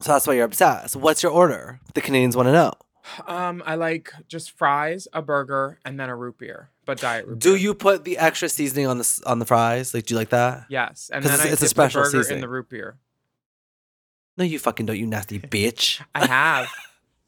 So 0.00 0.12
that's 0.12 0.26
why 0.26 0.34
you're 0.34 0.44
obsessed. 0.44 0.94
What's 0.96 1.22
your 1.22 1.32
order? 1.32 1.80
The 1.94 2.02
Canadians 2.02 2.36
want 2.36 2.48
to 2.48 2.52
know. 2.52 2.72
Um, 3.26 3.62
I 3.64 3.76
like 3.76 4.12
just 4.28 4.50
fries, 4.58 5.06
a 5.12 5.22
burger, 5.22 5.78
and 5.84 5.98
then 5.98 6.08
a 6.10 6.16
root 6.16 6.38
beer, 6.38 6.70
but 6.84 6.98
diet 7.00 7.26
root 7.26 7.38
Do 7.38 7.50
beer. 7.52 7.58
you 7.58 7.72
put 7.72 8.04
the 8.04 8.18
extra 8.18 8.48
seasoning 8.48 8.86
on 8.88 8.98
the 8.98 9.22
on 9.24 9.38
the 9.38 9.46
fries? 9.46 9.94
Like, 9.94 10.06
do 10.06 10.14
you 10.14 10.18
like 10.18 10.30
that? 10.30 10.66
Yes, 10.68 11.08
and 11.12 11.24
then 11.24 11.32
it's- 11.34 11.46
I 11.46 11.52
it's 11.52 11.62
a 11.62 11.68
special 11.68 12.02
burger 12.02 12.18
seasoning. 12.18 12.38
in 12.38 12.40
the 12.42 12.48
root 12.48 12.68
beer. 12.68 12.96
No, 14.36 14.44
you 14.44 14.58
fucking 14.58 14.84
don't, 14.86 14.98
you 14.98 15.06
nasty 15.06 15.38
bitch. 15.54 16.02
I 16.14 16.26
have, 16.26 16.68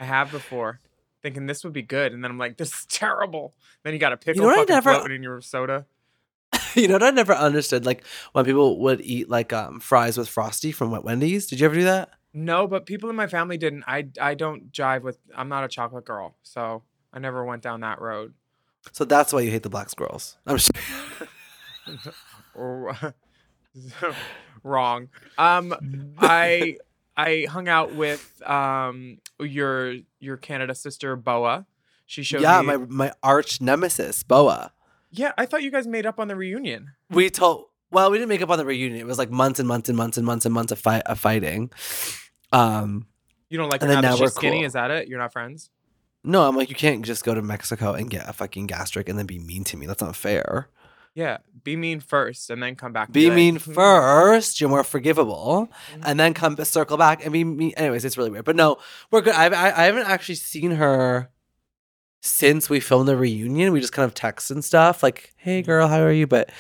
I 0.00 0.04
have 0.04 0.30
before, 0.30 0.80
thinking 1.23 1.47
this 1.47 1.62
would 1.64 1.73
be 1.73 1.80
good, 1.83 2.12
and 2.12 2.23
then 2.23 2.30
I'm 2.33 2.38
like, 2.38 2.57
this 2.59 2.71
is 2.75 2.87
terrible. 2.87 3.54
Then 3.85 3.95
you 3.95 3.99
got 4.00 4.12
a 4.12 4.16
pickle 4.18 4.42
know 4.47 4.54
fucking 4.57 4.75
never- 4.75 4.92
floating 4.95 5.16
in 5.16 5.23
your 5.23 5.40
soda. 5.40 5.87
you 6.75 6.88
know 6.88 6.94
what 6.94 7.02
I 7.02 7.10
never 7.10 7.34
understood? 7.34 7.87
Like 7.87 8.04
when 8.32 8.44
people 8.44 8.78
would 8.80 9.00
eat 9.00 9.28
like 9.28 9.52
um 9.52 9.80
fries 9.80 10.18
with 10.18 10.28
frosty 10.28 10.72
from 10.72 10.90
Wet 10.90 11.04
Wendy's. 11.04 11.46
Did 11.46 11.60
you 11.60 11.66
ever 11.66 11.75
do 11.75 11.84
that? 11.84 12.10
No, 12.34 12.66
but 12.66 12.87
people 12.87 13.10
in 13.10 13.16
my 13.16 13.26
family 13.26 13.56
didn't. 13.56 13.84
I 13.87 14.08
I 14.20 14.34
don't 14.34 14.70
jive 14.72 15.02
with. 15.02 15.18
I'm 15.34 15.48
not 15.48 15.64
a 15.64 15.68
chocolate 15.68 16.04
girl, 16.04 16.37
so 16.42 16.82
I 17.12 17.18
never 17.18 17.44
went 17.44 17.62
down 17.62 17.80
that 17.80 18.00
road. 18.00 18.34
So 18.92 19.04
that's 19.04 19.32
why 19.32 19.40
you 19.40 19.50
hate 19.50 19.62
the 19.62 19.70
black 19.70 19.90
squirrels. 19.90 20.37
I'm 20.46 20.58
Wrong. 24.62 25.08
Um, 25.37 25.75
I 26.18 26.76
I 27.16 27.46
hung 27.48 27.68
out 27.68 27.94
with 27.94 28.42
um 28.48 29.18
your 29.40 29.96
your 30.20 30.37
Canada 30.37 30.75
sister 30.75 31.16
Boa. 31.16 31.66
She 32.06 32.22
showed 32.22 32.42
yeah, 32.42 32.60
me. 32.60 32.66
my 32.66 32.76
my 32.76 33.12
arch 33.22 33.60
nemesis, 33.60 34.22
Boa. 34.22 34.72
Yeah, 35.11 35.33
I 35.38 35.47
thought 35.47 35.62
you 35.62 35.71
guys 35.71 35.87
made 35.87 36.07
up 36.07 36.19
on 36.19 36.29
the 36.29 36.37
reunion. 36.37 36.93
We 37.11 37.31
told 37.31 37.67
well, 37.91 38.11
we 38.11 38.19
didn't 38.19 38.29
make 38.29 38.43
up 38.43 38.50
on 38.50 38.59
the 38.59 38.67
reunion. 38.67 39.00
It 39.00 39.07
was 39.07 39.19
like 39.19 39.31
months 39.31 39.59
and 39.59 39.67
months 39.67 39.88
and 39.88 39.97
months 39.97 40.17
and 40.19 40.27
months 40.27 40.45
and 40.45 40.55
months 40.55 40.73
of 40.73 40.79
fight 40.79 41.03
of 41.07 41.19
fighting. 41.19 41.71
Um 42.53 43.07
You 43.49 43.59
don't 43.59 43.71
like 43.71 43.81
her 43.81 43.87
And 43.87 43.91
then 43.91 43.97
now 43.97 44.03
that 44.03 44.09
now 44.09 44.15
she's 44.17 44.21
we're 44.21 44.41
skinny? 44.41 44.57
cool. 44.59 44.67
Is 44.67 44.73
that 44.75 44.91
it? 44.91 45.09
You're 45.09 45.19
not 45.19 45.33
friends? 45.33 45.71
no, 46.25 46.47
I'm 46.47 46.57
like, 46.57 46.69
you 46.69 46.75
can't 46.75 47.05
just 47.05 47.25
go 47.25 47.33
to 47.33 47.41
Mexico 47.41 47.93
and 47.95 48.11
get 48.11 48.29
a 48.29 48.33
fucking 48.33 48.67
gastric 48.67 49.09
and 49.09 49.19
then 49.19 49.25
be 49.27 49.38
mean 49.38 49.65
to 49.65 49.77
me. 49.77 49.87
That's 49.87 50.03
not 50.03 50.17
fair. 50.17 50.69
Yeah. 51.15 51.38
Be 51.65 51.75
mean 51.75 52.00
first, 52.00 52.50
and 52.50 52.62
then 52.62 52.75
come 52.77 52.93
back. 52.93 53.09
and 53.09 53.15
Be 53.15 53.27
like, 53.29 53.37
mean 53.37 53.57
"Hmm." 53.57 53.73
first, 53.73 54.61
you're 54.61 54.69
more 54.69 54.85
forgivable, 54.85 55.69
and 56.05 56.19
then 56.21 56.35
come 56.35 56.57
circle 56.65 56.97
back 56.97 57.25
and 57.25 57.33
be 57.33 57.45
mean. 57.45 57.73
Anyways, 57.77 58.05
it's 58.05 58.19
really 58.19 58.31
weird, 58.31 58.45
but 58.45 58.57
no, 58.57 58.77
we're 59.11 59.23
good. 59.23 59.35
I, 59.35 59.47
I 59.47 59.83
I 59.83 59.85
haven't 59.87 60.07
actually 60.07 60.35
seen 60.37 60.73
her 60.73 61.31
since 62.20 62.68
we 62.68 62.80
filmed 62.80 63.08
the 63.08 63.16
reunion. 63.16 63.72
We 63.72 63.80
just 63.80 63.92
kind 63.92 64.04
of 64.06 64.14
text 64.14 64.50
and 64.50 64.64
stuff, 64.64 65.02
like, 65.02 65.32
"Hey, 65.37 65.62
girl, 65.62 65.88
how 65.88 66.00
are 66.00 66.12
you?" 66.12 66.26
But 66.26 66.50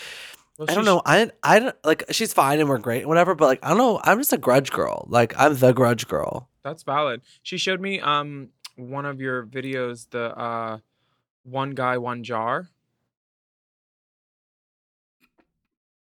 Well, 0.58 0.66
I 0.70 0.74
don't 0.74 0.84
know. 0.84 1.02
I 1.06 1.30
I 1.42 1.58
don't 1.60 1.76
like. 1.84 2.04
She's 2.10 2.32
fine 2.32 2.60
and 2.60 2.68
we're 2.68 2.78
great, 2.78 3.00
and 3.00 3.08
whatever. 3.08 3.34
But 3.34 3.46
like, 3.46 3.60
I 3.62 3.68
don't 3.68 3.78
know. 3.78 4.00
I'm 4.04 4.18
just 4.18 4.32
a 4.32 4.38
grudge 4.38 4.70
girl. 4.70 5.06
Like, 5.08 5.34
I'm 5.38 5.56
the 5.56 5.72
grudge 5.72 6.06
girl. 6.08 6.48
That's 6.62 6.82
valid. 6.82 7.22
She 7.42 7.58
showed 7.58 7.80
me 7.80 8.00
um 8.00 8.48
one 8.76 9.04
of 9.06 9.20
your 9.20 9.44
videos, 9.46 10.08
the 10.10 10.36
uh 10.38 10.78
one 11.44 11.70
guy, 11.72 11.98
one 11.98 12.22
jar. 12.24 12.68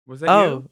Was 0.06 0.20
that 0.20 0.28
Oh, 0.30 0.44
you? 0.50 0.70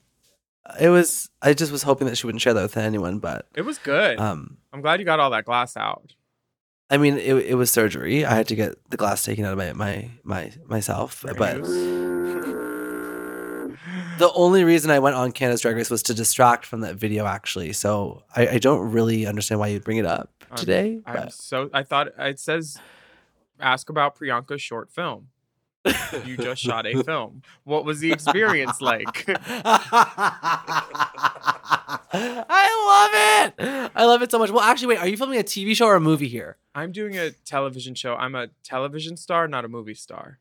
it 0.80 0.88
was. 0.90 1.30
I 1.40 1.54
just 1.54 1.70
was 1.72 1.82
hoping 1.84 2.06
that 2.08 2.18
she 2.18 2.26
wouldn't 2.26 2.42
share 2.42 2.54
that 2.54 2.62
with 2.62 2.76
anyone, 2.76 3.18
but 3.20 3.46
It 3.54 3.62
was 3.62 3.78
good. 3.78 4.18
um. 4.18 4.58
I'm 4.72 4.80
glad 4.82 5.00
you 5.00 5.06
got 5.06 5.20
all 5.20 5.30
that 5.30 5.44
glass 5.44 5.76
out. 5.76 6.14
I 6.90 6.96
mean, 6.96 7.18
it, 7.18 7.34
it 7.34 7.54
was 7.54 7.70
surgery. 7.70 8.24
I 8.24 8.34
had 8.34 8.48
to 8.48 8.54
get 8.54 8.76
the 8.90 8.96
glass 8.96 9.22
taken 9.24 9.44
out 9.44 9.52
of 9.52 9.58
my 9.58 9.72
my 9.74 10.10
my 10.24 10.52
myself. 10.66 11.22
But 11.36 11.62
the 14.18 14.32
only 14.34 14.64
reason 14.64 14.90
I 14.90 14.98
went 14.98 15.14
on 15.16 15.32
Canada's 15.32 15.60
Drag 15.60 15.76
Race 15.76 15.90
was 15.90 16.02
to 16.04 16.14
distract 16.14 16.64
from 16.66 16.80
that 16.80 16.96
video, 16.96 17.26
actually. 17.26 17.72
So 17.72 18.22
I, 18.34 18.48
I 18.48 18.58
don't 18.58 18.90
really 18.90 19.26
understand 19.26 19.60
why 19.60 19.68
you 19.68 19.80
bring 19.80 19.98
it 19.98 20.06
up 20.06 20.30
I'm- 20.50 20.56
today. 20.56 21.00
I'm 21.06 21.30
so 21.30 21.68
I 21.72 21.82
thought 21.82 22.08
it 22.18 22.40
says 22.40 22.78
ask 23.60 23.90
about 23.90 24.18
Priyanka's 24.18 24.62
short 24.62 24.90
film. 24.90 25.28
You 26.24 26.36
just 26.36 26.62
shot 26.62 26.86
a 26.86 27.02
film. 27.02 27.42
What 27.64 27.84
was 27.84 28.00
the 28.00 28.12
experience 28.12 28.80
like? 28.80 29.24
I 32.12 32.74
love 32.88 33.10
it. 33.58 33.90
I 33.94 34.04
love 34.04 34.22
it 34.22 34.30
so 34.30 34.38
much. 34.38 34.50
Well, 34.50 34.62
actually, 34.62 34.88
wait. 34.88 34.98
Are 34.98 35.08
you 35.08 35.16
filming 35.16 35.38
a 35.38 35.44
TV 35.44 35.74
show 35.76 35.86
or 35.86 35.96
a 35.96 36.00
movie 36.00 36.28
here? 36.28 36.56
I'm 36.74 36.92
doing 36.92 37.16
a 37.18 37.30
television 37.30 37.94
show. 37.94 38.14
I'm 38.14 38.34
a 38.34 38.48
television 38.62 39.16
star, 39.16 39.48
not 39.48 39.64
a 39.64 39.68
movie 39.68 39.94
star. 39.94 40.38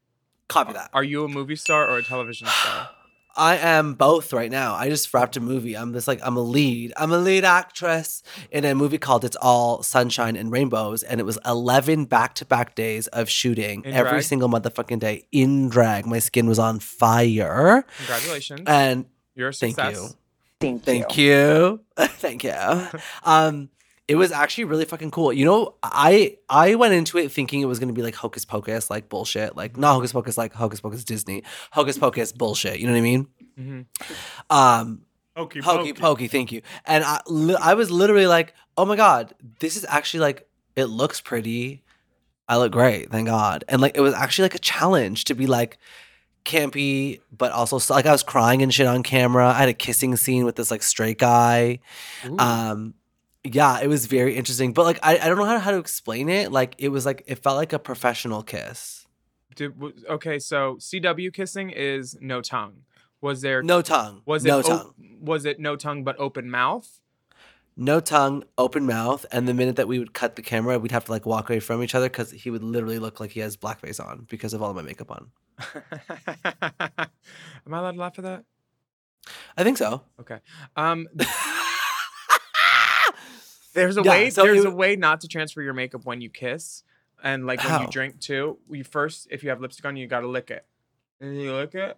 Copy 0.47 0.73
that. 0.73 0.89
Are 0.93 1.03
you 1.03 1.23
a 1.25 1.27
movie 1.27 1.55
star 1.55 1.87
or 1.89 1.97
a 1.97 2.03
television 2.03 2.47
star? 2.47 2.89
I 3.37 3.57
am 3.57 3.93
both 3.93 4.33
right 4.33 4.49
now. 4.49 4.73
I 4.73 4.89
just 4.89 5.13
wrapped 5.13 5.37
a 5.37 5.39
movie. 5.39 5.77
I'm 5.77 5.93
just 5.93 6.07
like 6.07 6.19
I'm 6.23 6.35
a 6.35 6.41
lead. 6.41 6.91
I'm 6.97 7.11
a 7.11 7.17
lead 7.19 7.45
actress 7.45 8.23
in 8.51 8.65
a 8.65 8.73
movie 8.73 8.97
called 8.97 9.23
It's 9.23 9.35
All 9.37 9.83
Sunshine 9.83 10.35
and 10.35 10.51
Rainbows, 10.51 11.03
and 11.03 11.19
it 11.19 11.23
was 11.23 11.37
11 11.45 12.05
back-to-back 12.05 12.73
days 12.75 13.07
of 13.07 13.29
shooting 13.29 13.83
In 13.85 13.93
every 13.93 14.09
drag? 14.11 14.23
single 14.23 14.49
motherfucking 14.49 14.99
day 14.99 15.27
in 15.31 15.69
drag. 15.69 16.05
My 16.07 16.19
skin 16.19 16.47
was 16.47 16.57
on 16.59 16.79
fire, 16.79 17.85
Congratulations. 17.97 18.61
and 18.65 19.05
You're 19.35 19.49
a 19.49 19.53
success. 19.53 19.75
thank 19.95 19.95
you, 19.95 20.15
Thank, 20.59 20.83
thank 20.83 21.17
you, 21.17 21.81
thank 21.97 22.43
you. 22.43 22.51
Um, 23.23 23.69
it 24.07 24.15
was 24.15 24.31
actually 24.31 24.63
really 24.65 24.85
fucking 24.85 25.11
cool. 25.11 25.33
You 25.33 25.45
know, 25.45 25.75
I 25.83 26.37
I 26.49 26.75
went 26.75 26.93
into 26.93 27.17
it 27.17 27.31
thinking 27.31 27.61
it 27.61 27.65
was 27.65 27.79
gonna 27.79 27.93
be 27.93 28.01
like 28.01 28.15
hocus 28.15 28.45
pocus, 28.45 28.89
like 28.89 29.09
bullshit, 29.09 29.55
like 29.55 29.77
not 29.77 29.93
hocus 29.93 30.13
pocus, 30.13 30.37
like 30.37 30.53
hocus 30.53 30.79
pocus 30.79 31.03
Disney, 31.03 31.43
hocus 31.71 31.97
pocus 31.97 32.31
bullshit. 32.31 32.79
You 32.79 32.87
know 32.87 32.93
what 32.93 32.99
I 32.99 33.01
mean? 33.01 33.27
Mhm. 33.59 33.85
Um, 34.49 35.01
Hokey 35.35 35.59
Hokey 35.59 35.93
pokey, 35.93 36.27
thank 36.27 36.51
you. 36.51 36.61
And 36.85 37.03
I, 37.03 37.21
li- 37.27 37.57
I 37.61 37.75
was 37.75 37.91
literally 37.91 38.25
like, 38.27 38.53
oh 38.75 38.85
my 38.85 38.95
god, 38.95 39.35
this 39.59 39.75
is 39.77 39.85
actually 39.87 40.21
like, 40.21 40.47
it 40.75 40.85
looks 40.85 41.21
pretty. 41.21 41.83
I 42.49 42.57
look 42.57 42.71
great, 42.71 43.11
thank 43.11 43.27
God. 43.27 43.63
And 43.67 43.79
like, 43.81 43.95
it 43.97 44.01
was 44.01 44.13
actually 44.15 44.43
like 44.45 44.55
a 44.55 44.59
challenge 44.59 45.25
to 45.25 45.35
be 45.35 45.45
like 45.47 45.77
campy, 46.45 47.19
but 47.37 47.51
also 47.51 47.79
like 47.93 48.05
I 48.05 48.11
was 48.11 48.23
crying 48.23 48.61
and 48.61 48.73
shit 48.73 48.87
on 48.87 49.03
camera. 49.03 49.47
I 49.49 49.53
had 49.53 49.69
a 49.69 49.73
kissing 49.73 50.15
scene 50.15 50.45
with 50.45 50.55
this 50.55 50.71
like 50.71 50.81
straight 50.81 51.19
guy. 51.19 51.79
Ooh. 52.25 52.37
Um, 52.39 52.93
yeah, 53.53 53.79
it 53.79 53.87
was 53.87 54.05
very 54.05 54.35
interesting. 54.35 54.73
But 54.73 54.83
like, 54.85 54.99
I, 55.03 55.17
I 55.17 55.27
don't 55.27 55.37
know 55.37 55.45
how, 55.45 55.59
how 55.59 55.71
to 55.71 55.77
explain 55.77 56.29
it. 56.29 56.51
Like, 56.51 56.75
it 56.77 56.89
was 56.89 57.05
like, 57.05 57.23
it 57.27 57.35
felt 57.39 57.57
like 57.57 57.73
a 57.73 57.79
professional 57.79 58.43
kiss. 58.43 59.05
Did, 59.55 59.73
w- 59.79 59.95
okay, 60.09 60.39
so 60.39 60.75
CW 60.75 61.33
kissing 61.33 61.69
is 61.71 62.17
no 62.21 62.41
tongue. 62.41 62.83
Was 63.21 63.41
there 63.41 63.63
No 63.63 63.81
tongue. 63.81 64.21
was 64.25 64.45
it 64.45 64.47
no 64.49 64.61
tongue? 64.61 64.93
was 65.19 65.45
it 65.45 65.59
no 65.59 65.75
tongue 65.75 66.03
but 66.03 66.15
open 66.19 66.49
mouth? 66.51 66.99
No 67.79 67.99
tongue, 67.99 68.43
open 68.57 68.85
mouth, 68.87 69.23
and 69.31 69.47
the 69.47 69.53
minute 69.53 69.75
that 69.75 69.87
we 69.87 69.99
would 69.99 70.13
cut 70.13 70.35
the 70.35 70.41
camera, 70.41 70.79
we'd 70.79 70.91
have 70.91 71.05
to 71.05 71.11
like 71.11 71.25
walk 71.27 71.49
away 71.49 71.59
from 71.59 71.81
each 71.83 71.93
other 71.95 72.07
because 72.09 72.31
he 72.31 72.49
would 72.49 72.63
literally 72.63 72.97
look 72.99 73.19
like 73.19 73.31
he 73.31 73.39
has 73.39 73.55
blackface 73.57 74.03
on 74.03 74.25
because 74.29 74.53
of 74.53 74.61
all 74.63 74.69
of 74.71 74.75
my 74.75 74.81
makeup 74.81 75.11
on. 75.11 75.29
Am 77.65 77.73
I 77.73 77.79
allowed 77.79 77.91
to 77.93 77.97
laugh 77.99 78.17
at 78.19 78.23
that? 78.23 78.43
I 79.57 79.63
think 79.63 79.77
so. 79.77 80.01
Okay. 80.19 80.39
Um 80.75 81.07
there's 83.77 83.97
a 83.97 84.01
Yeah, 84.03 84.11
way 84.11 84.29
so 84.29 84.43
there's 84.43 84.65
it- 84.65 84.67
a 84.67 84.71
way 84.71 84.95
not 84.95 85.21
to 85.21 85.27
transfer 85.27 85.61
your 85.61 85.73
makeup 85.73 86.05
when 86.05 86.19
you 86.21 86.29
kiss. 86.29 86.83
And 87.23 87.45
like 87.47 87.63
when 87.63 87.81
you 87.81 87.87
drink 87.87 88.19
too, 88.19 88.59
you 88.69 88.83
first 88.83 89.27
if 89.31 89.43
you 89.43 89.49
have 89.49 89.59
lipstick 89.61 89.85
on, 89.85 89.95
you 89.95 90.05
gotta 90.07 90.27
lick 90.27 90.51
it. 90.51 90.65
And 91.21 91.39
you 91.41 91.53
lick 91.55 91.73
it. 91.73 91.97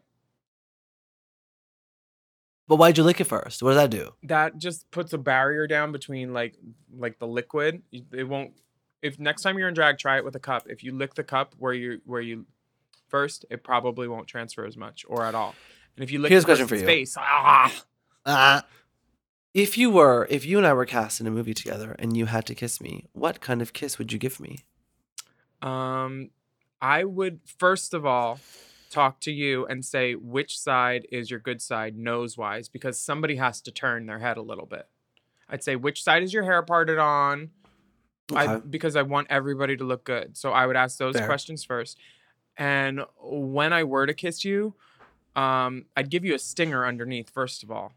But 2.68 2.76
why'd 2.76 2.98
you 2.98 3.04
lick 3.04 3.20
it 3.20 3.24
first? 3.26 3.64
What 3.64 3.72
does 3.72 3.78
that 3.78 3.90
do? 3.90 4.14
that 4.24 4.58
just 4.58 4.90
puts 4.92 5.12
a 5.14 5.18
barrier 5.18 5.66
down 5.68 5.92
between 5.92 6.34
like 6.34 6.56
like 6.96 7.18
the 7.20 7.28
liquid. 7.28 7.82
It 7.92 8.28
won't. 8.28 8.54
If 9.02 9.18
next 9.20 9.42
time 9.42 9.58
you're 9.58 9.68
in 9.68 9.74
drag, 9.74 9.98
try 9.98 10.18
it 10.18 10.26
with 10.26 10.36
a 10.36 10.40
cup. 10.40 10.68
If 10.70 10.84
you 10.84 10.92
lick 10.94 11.16
the 11.16 11.24
cup 11.24 11.56
where 11.58 11.74
you 11.74 12.02
where 12.06 12.22
you 12.22 12.46
first, 13.08 13.46
it 13.50 13.64
probably 13.64 14.08
won't 14.08 14.28
transfer 14.28 14.66
as 14.66 14.78
much 14.78 15.04
or 15.08 15.26
at 15.26 15.34
all. 15.36 15.56
And 15.96 16.04
if 16.04 16.12
you 16.12 16.20
lick 16.20 16.30
Here's 16.30 16.44
a 16.44 16.46
question 16.46 16.68
for 16.68 16.76
you. 16.76 16.86
face, 16.86 17.16
ah, 17.18 17.74
Uh, 18.26 18.62
if 19.54 19.78
you 19.78 19.90
were, 19.90 20.28
if 20.30 20.46
you 20.46 20.58
and 20.58 20.68
I 20.68 20.74
were 20.74 20.86
cast 20.86 21.20
in 21.20 21.28
a 21.28 21.32
movie 21.32 21.54
together 21.54 21.96
and 22.00 22.16
you 22.16 22.28
had 22.28 22.46
to 22.48 22.56
kiss 22.56 22.80
me, 22.80 23.06
what 23.14 23.42
kind 23.42 23.62
of 23.62 23.74
kiss 23.74 23.98
would 23.98 24.12
you 24.14 24.20
give 24.20 24.40
me? 24.40 24.66
um, 25.62 26.30
I 26.82 27.04
would 27.04 27.42
first 27.58 27.94
of 27.94 28.06
all 28.06 28.40
talk 28.90 29.20
to 29.22 29.32
you 29.32 29.66
and 29.66 29.84
say 29.84 30.16
which 30.16 30.58
side 30.58 31.06
is 31.12 31.30
your 31.30 31.40
good 31.40 31.62
side 31.62 31.98
nose 31.98 32.38
wise 32.38 32.70
because 32.70 32.98
somebody 33.00 33.36
has 33.36 33.62
to 33.62 33.72
turn 33.72 34.06
their 34.06 34.20
head 34.20 34.38
a 34.38 34.42
little 34.42 34.66
bit. 34.66 34.88
I'd 35.50 35.64
say 35.64 35.76
which 35.76 36.04
side 36.04 36.24
is 36.24 36.34
your 36.34 36.44
hair 36.44 36.62
parted 36.62 36.98
on? 36.98 37.50
I 38.34 38.58
because 38.58 38.96
I 38.96 39.02
want 39.02 39.28
everybody 39.30 39.76
to 39.78 39.84
look 39.84 40.04
good. 40.04 40.38
So 40.38 40.52
I 40.52 40.68
would 40.68 40.76
ask 40.76 40.98
those 40.98 41.16
Fair. 41.16 41.26
questions 41.26 41.64
first. 41.64 41.98
And 42.56 43.02
when 43.22 43.74
I 43.74 43.84
were 43.84 44.06
to 44.06 44.14
kiss 44.14 44.46
you, 44.46 44.76
um, 45.36 45.86
I'd 45.98 46.10
give 46.10 46.24
you 46.24 46.36
a 46.36 46.40
stinger 46.40 46.86
underneath 46.86 47.30
first 47.30 47.64
of 47.64 47.72
all, 47.72 47.94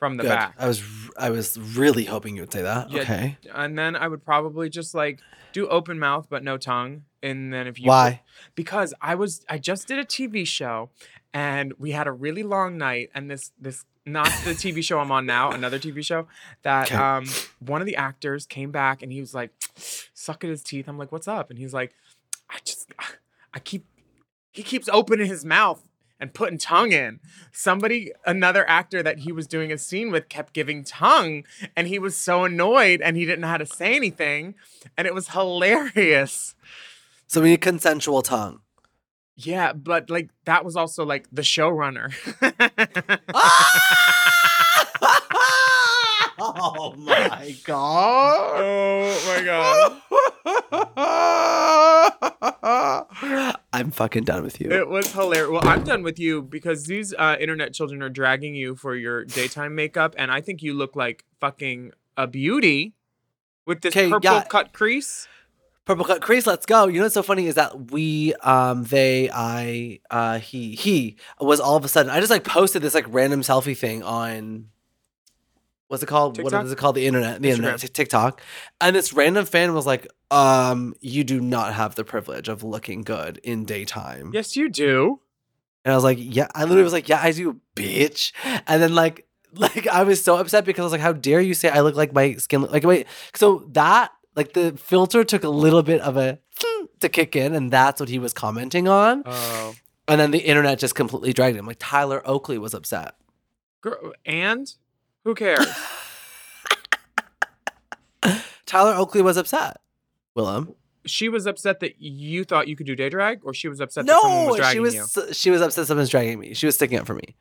from 0.00 0.16
the 0.16 0.24
Good. 0.24 0.30
back. 0.30 0.54
I 0.58 0.66
was, 0.66 0.82
I 1.16 1.30
was 1.30 1.56
really 1.58 2.04
hoping 2.04 2.34
you 2.34 2.42
would 2.42 2.52
say 2.52 2.62
that. 2.62 2.90
Yeah, 2.90 3.02
okay. 3.02 3.36
And 3.54 3.78
then 3.78 3.94
I 3.94 4.08
would 4.08 4.24
probably 4.24 4.68
just 4.68 4.94
like 4.94 5.20
do 5.52 5.68
open 5.68 5.98
mouth 6.00 6.26
but 6.28 6.42
no 6.42 6.56
tongue. 6.56 7.02
And 7.22 7.52
then 7.52 7.68
if 7.68 7.78
you 7.78 7.86
Why? 7.86 8.22
because 8.56 8.94
I 9.00 9.14
was 9.14 9.44
I 9.48 9.58
just 9.58 9.86
did 9.86 9.98
a 9.98 10.04
TV 10.04 10.46
show 10.46 10.88
and 11.34 11.74
we 11.78 11.92
had 11.92 12.06
a 12.06 12.12
really 12.12 12.42
long 12.42 12.78
night 12.78 13.10
and 13.14 13.30
this 13.30 13.52
this 13.60 13.84
not 14.06 14.24
the 14.44 14.52
TV 14.52 14.82
show 14.82 14.98
I'm 14.98 15.12
on 15.12 15.26
now, 15.26 15.50
another 15.52 15.78
TV 15.78 16.02
show 16.02 16.26
that 16.62 16.90
um 16.92 17.26
one 17.58 17.82
of 17.82 17.86
the 17.86 17.96
actors 17.96 18.46
came 18.46 18.70
back 18.70 19.02
and 19.02 19.12
he 19.12 19.20
was 19.20 19.34
like 19.34 19.50
sucking 19.76 20.48
his 20.48 20.62
teeth. 20.62 20.88
I'm 20.88 20.96
like, 20.96 21.12
"What's 21.12 21.28
up?" 21.28 21.50
And 21.50 21.58
he's 21.58 21.74
like, 21.74 21.92
"I 22.48 22.56
just 22.64 22.90
I 23.52 23.58
keep 23.58 23.84
he 24.50 24.62
keeps 24.62 24.88
opening 24.88 25.26
his 25.26 25.44
mouth 25.44 25.86
and 26.20 26.34
putting 26.34 26.58
tongue 26.58 26.92
in. 26.92 27.20
Somebody, 27.50 28.12
another 28.26 28.68
actor 28.68 29.02
that 29.02 29.20
he 29.20 29.32
was 29.32 29.46
doing 29.46 29.72
a 29.72 29.78
scene 29.78 30.10
with, 30.10 30.28
kept 30.28 30.52
giving 30.52 30.84
tongue, 30.84 31.44
and 31.74 31.88
he 31.88 31.98
was 31.98 32.16
so 32.16 32.44
annoyed 32.44 33.00
and 33.00 33.16
he 33.16 33.24
didn't 33.24 33.40
know 33.40 33.48
how 33.48 33.56
to 33.56 33.66
say 33.66 33.96
anything, 33.96 34.54
and 34.96 35.06
it 35.06 35.14
was 35.14 35.28
hilarious. 35.28 36.54
So 37.26 37.40
we 37.40 37.50
need 37.50 37.60
consensual 37.60 38.22
tongue. 38.22 38.60
Yeah, 39.36 39.72
but 39.72 40.10
like 40.10 40.30
that 40.44 40.64
was 40.64 40.76
also 40.76 41.04
like 41.04 41.26
the 41.32 41.42
showrunner. 41.42 42.12
oh 46.38 46.94
my 46.98 47.56
god. 47.64 48.60
oh 48.60 49.22
my 49.26 49.42
god. 53.32 53.56
I'm 53.72 53.90
fucking 53.90 54.24
done 54.24 54.42
with 54.42 54.60
you. 54.60 54.70
It 54.70 54.88
was 54.88 55.12
hilarious. 55.12 55.50
Well, 55.50 55.68
I'm 55.68 55.84
done 55.84 56.02
with 56.02 56.18
you 56.18 56.42
because 56.42 56.86
these 56.86 57.14
uh, 57.14 57.36
internet 57.38 57.72
children 57.72 58.02
are 58.02 58.08
dragging 58.08 58.54
you 58.54 58.74
for 58.74 58.96
your 58.96 59.24
daytime 59.24 59.74
makeup, 59.74 60.14
and 60.18 60.30
I 60.30 60.40
think 60.40 60.62
you 60.62 60.74
look 60.74 60.96
like 60.96 61.24
fucking 61.40 61.92
a 62.16 62.26
beauty 62.26 62.94
with 63.66 63.82
this 63.82 63.94
purple 63.94 64.20
yeah. 64.22 64.42
cut 64.44 64.72
crease. 64.72 65.28
Purple 65.84 66.04
cut 66.04 66.20
crease, 66.20 66.46
let's 66.46 66.66
go. 66.66 66.88
You 66.88 66.98
know 66.98 67.04
what's 67.04 67.14
so 67.14 67.22
funny 67.22 67.46
is 67.46 67.54
that 67.54 67.90
we, 67.90 68.34
um, 68.42 68.84
they, 68.84 69.30
I, 69.32 70.00
uh, 70.10 70.38
he, 70.38 70.74
he 70.74 71.16
was 71.40 71.60
all 71.60 71.76
of 71.76 71.84
a 71.84 71.88
sudden. 71.88 72.10
I 72.10 72.18
just 72.18 72.30
like 72.30 72.44
posted 72.44 72.82
this 72.82 72.94
like 72.94 73.06
random 73.08 73.42
selfie 73.42 73.76
thing 73.76 74.02
on, 74.02 74.66
what's 75.90 76.02
it 76.02 76.06
called? 76.06 76.38
What 76.38 76.44
TikTok? 76.50 76.64
is 76.66 76.72
it 76.72 76.78
called? 76.78 76.94
The 76.94 77.06
internet, 77.06 77.42
the 77.42 77.50
internet, 77.50 77.74
Instagram. 77.74 77.80
Tik- 77.80 77.92
TikTok. 77.94 78.40
And 78.80 78.94
this 78.94 79.12
random 79.12 79.44
fan 79.44 79.74
was 79.74 79.86
like, 79.86 80.06
um, 80.30 80.94
you 81.00 81.24
do 81.24 81.40
not 81.40 81.74
have 81.74 81.96
the 81.96 82.04
privilege 82.04 82.48
of 82.48 82.62
looking 82.62 83.02
good 83.02 83.38
in 83.42 83.64
daytime. 83.64 84.30
Yes, 84.32 84.54
you 84.56 84.68
do. 84.68 85.20
And 85.84 85.92
I 85.92 85.96
was 85.96 86.04
like, 86.04 86.18
yeah, 86.20 86.46
I 86.54 86.62
literally 86.62 86.84
was 86.84 86.92
like, 86.92 87.08
yeah, 87.08 87.20
I 87.20 87.32
do, 87.32 87.60
bitch. 87.74 88.32
And 88.66 88.80
then 88.82 88.94
like, 88.94 89.26
like 89.54 89.88
I 89.88 90.04
was 90.04 90.22
so 90.22 90.36
upset 90.36 90.64
because 90.64 90.82
I 90.82 90.84
was 90.84 90.92
like, 90.92 91.00
how 91.00 91.12
dare 91.12 91.40
you 91.40 91.54
say 91.54 91.68
I 91.68 91.80
look 91.80 91.96
like 91.96 92.12
my 92.12 92.34
skin? 92.34 92.62
Like, 92.62 92.84
wait, 92.84 93.06
so 93.34 93.66
that 93.72 94.12
like 94.36 94.52
the 94.52 94.72
filter 94.76 95.24
took 95.24 95.42
a 95.42 95.48
little 95.48 95.82
bit 95.82 96.00
of 96.02 96.16
a 96.16 96.38
to 97.00 97.08
kick 97.08 97.34
in, 97.34 97.54
and 97.54 97.70
that's 97.70 97.98
what 97.98 98.08
he 98.08 98.18
was 98.20 98.32
commenting 98.32 98.86
on. 98.86 99.24
Oh, 99.26 99.74
And 100.06 100.20
then 100.20 100.30
the 100.30 100.38
internet 100.38 100.78
just 100.78 100.94
completely 100.94 101.32
dragged 101.32 101.56
him. 101.56 101.66
Like 101.66 101.78
Tyler 101.80 102.22
Oakley 102.24 102.58
was 102.58 102.74
upset. 102.74 103.14
girl, 103.80 104.12
and 104.24 104.72
who 105.24 105.34
cares? 105.34 105.66
Tyler 108.66 108.94
Oakley 108.94 109.22
was 109.22 109.36
upset. 109.36 109.78
Willam. 110.36 110.74
she 111.06 111.28
was 111.28 111.46
upset 111.46 111.80
that 111.80 112.00
you 112.00 112.44
thought 112.44 112.68
you 112.68 112.76
could 112.76 112.86
do 112.86 112.94
day 112.94 113.08
drag, 113.08 113.40
or 113.42 113.52
she 113.52 113.68
was 113.68 113.80
upset 113.80 114.06
that 114.06 114.20
someone 114.20 114.44
No, 114.44 114.50
was 114.52 114.56
dragging 114.58 114.72
she 114.76 114.80
was 114.80 114.94
you. 115.16 115.32
she 115.34 115.50
was 115.50 115.60
upset 115.60 115.86
someone's 115.86 116.08
dragging 116.10 116.38
me. 116.38 116.54
She 116.54 116.66
was 116.66 116.76
sticking 116.76 116.98
up 116.98 117.06
for 117.06 117.14
me. 117.14 117.34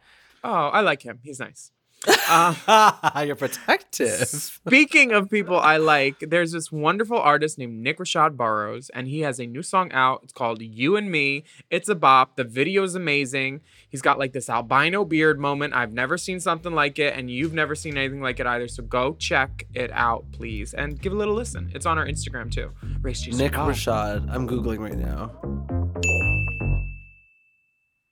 Oh, 0.43 0.49
I 0.51 0.81
like 0.81 1.03
him. 1.03 1.19
He's 1.23 1.39
nice. 1.39 1.71
Uh, 2.07 3.23
You're 3.25 3.35
protective. 3.35 4.27
Speaking 4.27 5.11
of 5.11 5.29
people 5.29 5.59
I 5.59 5.77
like, 5.77 6.19
there's 6.21 6.51
this 6.51 6.71
wonderful 6.71 7.17
artist 7.17 7.57
named 7.57 7.81
Nick 7.81 7.97
Rashad 7.97 8.37
Burrows, 8.37 8.89
and 8.91 9.07
he 9.07 9.21
has 9.21 9.39
a 9.39 9.45
new 9.45 9.61
song 9.61 9.91
out. 9.91 10.21
It's 10.23 10.33
called 10.33 10.61
You 10.61 10.95
and 10.95 11.11
Me. 11.11 11.43
It's 11.69 11.89
a 11.89 11.95
bop. 11.95 12.35
The 12.35 12.43
video 12.43 12.83
is 12.83 12.95
amazing. 12.95 13.61
He's 13.89 14.01
got 14.01 14.17
like 14.19 14.33
this 14.33 14.49
albino 14.49 15.03
beard 15.03 15.39
moment. 15.39 15.73
I've 15.73 15.91
never 15.91 16.17
seen 16.17 16.39
something 16.39 16.73
like 16.73 16.99
it, 16.99 17.15
and 17.17 17.29
you've 17.29 17.53
never 17.53 17.75
seen 17.75 17.97
anything 17.97 18.21
like 18.21 18.39
it 18.39 18.47
either. 18.47 18.67
So 18.67 18.83
go 18.83 19.15
check 19.15 19.65
it 19.73 19.91
out, 19.93 20.25
please, 20.31 20.73
and 20.73 20.99
give 21.01 21.11
a 21.11 21.15
little 21.15 21.35
listen. 21.35 21.71
It's 21.73 21.85
on 21.85 21.97
our 21.97 22.05
Instagram 22.05 22.51
too. 22.51 22.71
Race 23.01 23.21
Chaser 23.21 23.37
Nick 23.37 23.53
Pod. 23.53 23.73
Rashad. 23.73 24.33
I'm 24.33 24.47
googling 24.47 24.79
right 24.79 24.97
now. 24.97 25.31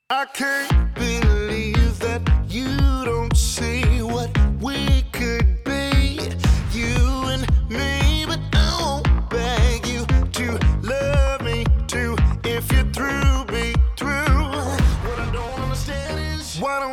I 0.10 0.26
can't 0.34 0.95
believe 0.95 1.37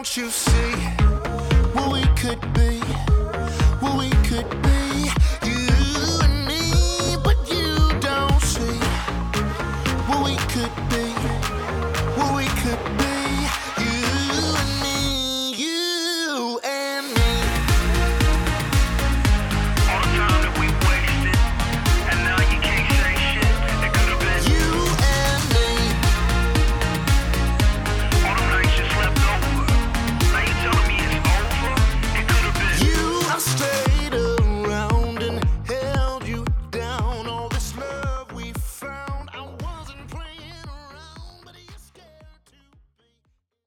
don't 0.05 0.17
you 0.19 0.29
see 0.29 0.75
what 1.73 1.91
we 1.91 2.03
could 2.15 2.53
be? 2.53 2.74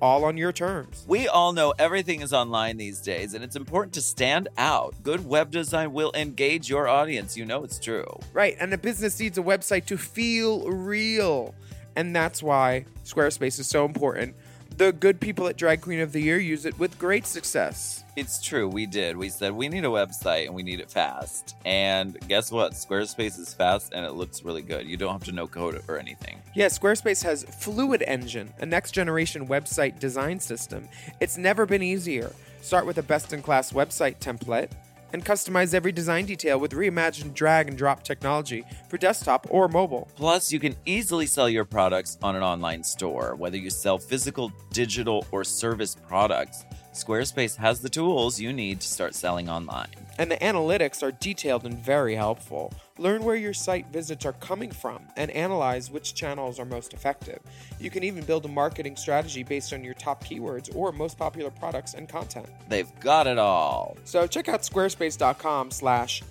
all 0.00 0.24
on 0.24 0.36
your 0.36 0.52
terms. 0.52 1.04
We 1.06 1.28
all 1.28 1.52
know 1.52 1.74
everything 1.78 2.20
is 2.22 2.32
online 2.32 2.76
these 2.76 3.00
days, 3.00 3.34
and 3.34 3.44
it's 3.44 3.56
important 3.56 3.94
to 3.94 4.00
stand 4.00 4.48
out. 4.56 4.94
Good 5.02 5.26
web 5.26 5.50
design 5.50 5.92
will 5.92 6.12
engage 6.14 6.68
your 6.68 6.88
audience. 6.88 7.36
You 7.36 7.44
know 7.44 7.64
it's 7.64 7.78
true. 7.78 8.06
Right, 8.32 8.56
and 8.60 8.72
a 8.72 8.78
business 8.78 9.18
needs 9.18 9.38
a 9.38 9.42
website 9.42 9.86
to 9.86 9.98
feel 9.98 10.68
real. 10.70 11.54
And 11.96 12.14
that's 12.14 12.42
why 12.42 12.84
Squarespace 13.04 13.58
is 13.58 13.66
so 13.66 13.84
important. 13.84 14.36
The 14.78 14.92
good 14.92 15.18
people 15.18 15.48
at 15.48 15.56
Drag 15.56 15.80
Queen 15.80 15.98
of 15.98 16.12
the 16.12 16.20
Year 16.20 16.38
use 16.38 16.64
it 16.64 16.78
with 16.78 17.00
great 17.00 17.26
success. 17.26 18.04
It's 18.14 18.40
true, 18.40 18.68
we 18.68 18.86
did. 18.86 19.16
We 19.16 19.28
said 19.28 19.52
we 19.52 19.68
need 19.68 19.84
a 19.84 19.88
website 19.88 20.46
and 20.46 20.54
we 20.54 20.62
need 20.62 20.78
it 20.78 20.88
fast. 20.88 21.56
And 21.64 22.16
guess 22.28 22.52
what? 22.52 22.74
Squarespace 22.74 23.40
is 23.40 23.52
fast 23.52 23.92
and 23.92 24.06
it 24.06 24.12
looks 24.12 24.44
really 24.44 24.62
good. 24.62 24.86
You 24.86 24.96
don't 24.96 25.10
have 25.10 25.24
to 25.24 25.32
know 25.32 25.48
code 25.48 25.82
or 25.88 25.98
anything. 25.98 26.38
Yeah, 26.54 26.66
Squarespace 26.66 27.24
has 27.24 27.42
Fluid 27.42 28.04
Engine, 28.06 28.54
a 28.60 28.66
next 28.66 28.92
generation 28.92 29.48
website 29.48 29.98
design 29.98 30.38
system. 30.38 30.88
It's 31.18 31.36
never 31.36 31.66
been 31.66 31.82
easier. 31.82 32.30
Start 32.60 32.86
with 32.86 32.98
a 32.98 33.02
best 33.02 33.32
in 33.32 33.42
class 33.42 33.72
website 33.72 34.20
template 34.20 34.70
and 35.12 35.24
customize 35.24 35.74
every 35.74 35.92
design 35.92 36.26
detail 36.26 36.58
with 36.58 36.72
reimagined 36.72 37.34
drag 37.34 37.68
and 37.68 37.76
drop 37.76 38.02
technology 38.02 38.64
for 38.88 38.98
desktop 38.98 39.46
or 39.50 39.68
mobile. 39.68 40.08
Plus, 40.16 40.52
you 40.52 40.60
can 40.60 40.76
easily 40.86 41.26
sell 41.26 41.48
your 41.48 41.64
products 41.64 42.18
on 42.22 42.36
an 42.36 42.42
online 42.42 42.82
store, 42.82 43.34
whether 43.36 43.56
you 43.56 43.70
sell 43.70 43.98
physical, 43.98 44.52
digital, 44.72 45.26
or 45.32 45.44
service 45.44 45.94
products. 45.94 46.64
Squarespace 46.92 47.56
has 47.56 47.80
the 47.80 47.88
tools 47.88 48.40
you 48.40 48.52
need 48.52 48.80
to 48.80 48.88
start 48.88 49.14
selling 49.14 49.48
online. 49.48 49.88
And 50.18 50.30
the 50.30 50.36
analytics 50.36 51.02
are 51.02 51.12
detailed 51.12 51.64
and 51.64 51.78
very 51.78 52.14
helpful. 52.16 52.72
Learn 52.98 53.22
where 53.24 53.36
your 53.36 53.54
site 53.54 53.86
visits 53.92 54.26
are 54.26 54.32
coming 54.34 54.70
from 54.72 55.00
and 55.16 55.30
analyze 55.30 55.90
which 55.90 56.14
channels 56.14 56.58
are 56.58 56.64
most 56.64 56.92
effective. 56.92 57.38
You 57.78 57.88
can 57.90 58.02
even 58.02 58.24
build 58.24 58.44
a 58.44 58.48
marketing 58.48 58.96
strategy 58.96 59.44
based 59.44 59.72
on 59.72 59.84
your 59.84 59.94
top 59.94 60.24
keywords 60.24 60.74
or 60.74 60.90
most 60.90 61.16
popular 61.16 61.50
products 61.50 61.94
and 61.94 62.08
content. 62.08 62.48
They've 62.68 62.90
got 63.00 63.26
it 63.28 63.38
all. 63.38 63.96
So 64.04 64.26
check 64.26 64.48
out 64.48 64.62
squarespace.com 64.62 65.70
slash 65.70 66.22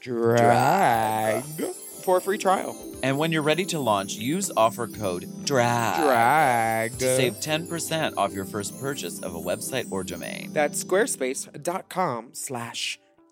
drag 0.00 1.42
for 2.04 2.18
a 2.18 2.20
free 2.20 2.38
trial. 2.38 2.76
And 3.02 3.16
when 3.18 3.32
you're 3.32 3.42
ready 3.42 3.64
to 3.66 3.78
launch, 3.78 4.14
use 4.14 4.50
offer 4.56 4.86
code 4.86 5.22
DRAG, 5.46 6.02
Drag. 6.02 6.98
to 6.98 7.16
save 7.16 7.34
10% 7.34 8.16
off 8.18 8.32
your 8.34 8.44
first 8.44 8.78
purchase 8.78 9.20
of 9.20 9.34
a 9.34 9.38
website 9.40 9.90
or 9.90 10.04
domain. 10.04 10.50
That's 10.52 10.84
squarespace.com 10.84 12.30
slash 12.32 12.98
drag. 12.98 13.09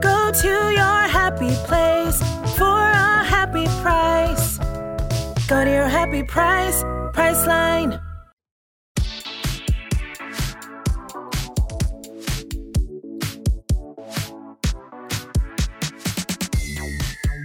Go 0.00 0.30
to 0.32 0.48
your 0.48 1.00
happy 1.08 1.54
place 1.66 2.18
for 2.56 2.64
a 2.64 3.24
happy 3.24 3.64
price. 3.82 4.58
Go 5.48 5.64
to 5.64 5.70
your 5.70 5.88
happy 5.88 6.22
price, 6.22 6.82
Priceline. 7.14 8.02